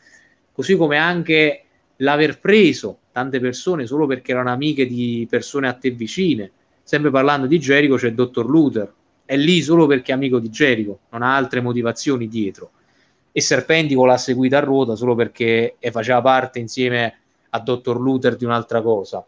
Così 0.53 0.77
come 0.77 0.97
anche 0.97 1.65
l'aver 1.97 2.41
preso 2.41 2.99
tante 3.13 3.39
persone 3.39 3.87
solo 3.87 4.07
perché 4.07 4.33
erano 4.33 4.51
amiche 4.51 4.87
di 4.87 5.27
persone 5.31 5.69
a 5.69 5.75
te 5.75 5.91
vicine. 5.91 6.51
Sempre 6.83 7.11
parlando 7.13 7.47
di 7.47 7.59
Jericho 7.61 7.95
c'è 7.95 8.09
il 8.09 8.15
dottor 8.15 8.49
Luther. 8.49 8.93
È 9.25 9.37
lì 9.37 9.63
solo 9.63 9.87
perché 9.87 10.11
è 10.11 10.15
amico 10.17 10.41
di 10.41 10.49
Jericho, 10.49 11.01
non 11.11 11.23
ha 11.23 11.37
altre 11.37 11.61
motivazioni 11.61 12.27
dietro. 12.27 12.73
E 13.31 13.41
Serpentico 13.41 14.05
l'ha 14.05 14.17
seguita 14.17 14.59
a 14.59 14.61
ruota 14.61 14.97
solo 14.97 15.15
perché 15.15 15.77
faceva 15.93 16.21
parte 16.21 16.59
insieme 16.59 17.19
a 17.51 17.61
Dottor 17.61 18.01
Luther 18.01 18.35
di 18.35 18.45
un'altra 18.45 18.83
cosa. 18.83 19.25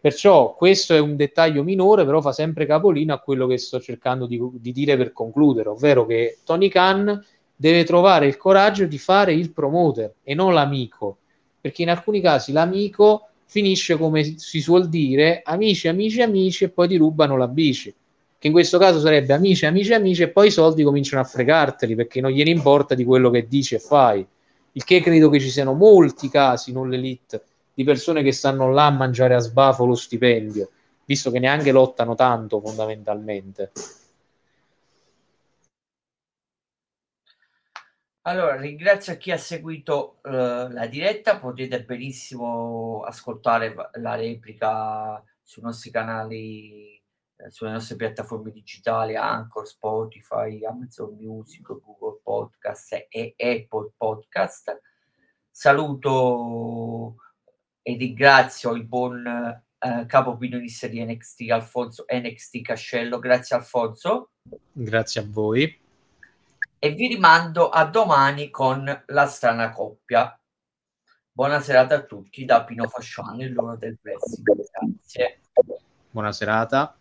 Perciò 0.00 0.54
questo 0.54 0.94
è 0.94 1.00
un 1.00 1.16
dettaglio 1.16 1.62
minore, 1.62 2.04
però 2.04 2.20
fa 2.20 2.32
sempre 2.32 2.66
capolino 2.66 3.12
a 3.12 3.18
quello 3.18 3.46
che 3.46 3.58
sto 3.58 3.80
cercando 3.80 4.26
di, 4.26 4.40
di 4.54 4.72
dire 4.72 4.96
per 4.96 5.12
concludere, 5.12 5.70
ovvero 5.70 6.06
che 6.06 6.38
Tony 6.44 6.68
Khan 6.68 7.24
deve 7.54 7.84
trovare 7.84 8.26
il 8.26 8.36
coraggio 8.36 8.86
di 8.86 8.98
fare 8.98 9.32
il 9.32 9.50
promoter 9.52 10.14
e 10.22 10.34
non 10.34 10.54
l'amico, 10.54 11.18
perché 11.60 11.82
in 11.82 11.90
alcuni 11.90 12.20
casi 12.20 12.52
l'amico 12.52 13.28
finisce 13.44 13.96
come 13.96 14.38
si 14.38 14.60
suol 14.60 14.88
dire 14.88 15.42
amici, 15.44 15.88
amici, 15.88 16.22
amici 16.22 16.64
e 16.64 16.68
poi 16.68 16.86
ti 16.86 16.96
rubano 16.96 17.36
la 17.36 17.48
bici 17.48 17.92
che 18.38 18.46
in 18.46 18.52
questo 18.52 18.78
caso 18.78 19.00
sarebbe 19.00 19.32
amici, 19.32 19.66
amici, 19.66 19.92
amici 19.92 20.22
e 20.22 20.28
poi 20.28 20.46
i 20.46 20.52
soldi 20.52 20.84
cominciano 20.84 21.20
a 21.20 21.24
fregarteli 21.24 21.96
perché 21.96 22.20
non 22.20 22.30
gliene 22.30 22.50
importa 22.50 22.94
di 22.94 23.04
quello 23.04 23.30
che 23.30 23.48
dici 23.48 23.74
e 23.74 23.80
fai. 23.80 24.24
Il 24.72 24.84
che 24.84 25.00
credo 25.00 25.28
che 25.28 25.40
ci 25.40 25.50
siano 25.50 25.72
molti 25.72 26.28
casi, 26.28 26.70
non 26.70 26.88
l'elite, 26.88 27.42
di 27.78 27.84
persone 27.84 28.24
che 28.24 28.32
stanno 28.32 28.72
là 28.72 28.86
a 28.86 28.90
mangiare 28.90 29.36
a 29.36 29.38
sbafo 29.38 29.84
lo 29.84 29.94
stipendio, 29.94 30.68
visto 31.04 31.30
che 31.30 31.38
neanche 31.38 31.70
lottano 31.70 32.16
tanto 32.16 32.60
fondamentalmente. 32.60 33.70
Allora, 38.22 38.56
ringrazio 38.56 39.16
chi 39.16 39.30
ha 39.30 39.38
seguito 39.38 40.18
uh, 40.24 40.72
la 40.72 40.88
diretta, 40.90 41.38
potete 41.38 41.84
benissimo 41.84 43.04
ascoltare 43.06 43.72
la 43.92 44.16
replica 44.16 45.22
sui 45.40 45.62
nostri 45.62 45.92
canali, 45.92 47.00
eh, 47.36 47.48
sulle 47.48 47.70
nostre 47.70 47.94
piattaforme 47.94 48.50
digitali, 48.50 49.14
Anchor, 49.14 49.68
Spotify, 49.68 50.64
Amazon 50.64 51.16
Music, 51.16 51.62
Google 51.62 52.18
Podcast 52.24 53.06
e 53.08 53.34
Apple 53.36 53.92
Podcast. 53.96 54.80
Saluto 55.48 57.14
e 57.88 57.96
ringrazio 57.96 58.74
il 58.74 58.84
buon 58.84 59.26
eh, 59.26 60.04
capo 60.06 60.30
opinionista 60.32 60.88
di 60.88 61.02
NXT 61.02 61.50
Alfonso 61.50 62.04
NXT 62.06 62.60
Cascello. 62.60 63.18
Grazie 63.18 63.56
Alfonso. 63.56 64.32
Grazie 64.72 65.22
a 65.22 65.24
voi 65.26 65.86
e 66.78 66.90
vi 66.90 67.08
rimando 67.08 67.70
a 67.70 67.86
domani 67.86 68.50
con 68.50 69.04
la 69.06 69.26
strana 69.26 69.70
coppia. 69.70 70.38
Buona 71.32 71.60
serata 71.60 71.94
a 71.94 72.02
tutti 72.02 72.44
da 72.44 72.62
Pino 72.62 72.86
Fasciano, 72.88 73.42
l'ora 73.48 73.76
del 73.76 73.98
wrestling. 74.02 74.66
Grazie. 74.70 75.40
Buona 76.10 76.32
serata. 76.32 76.94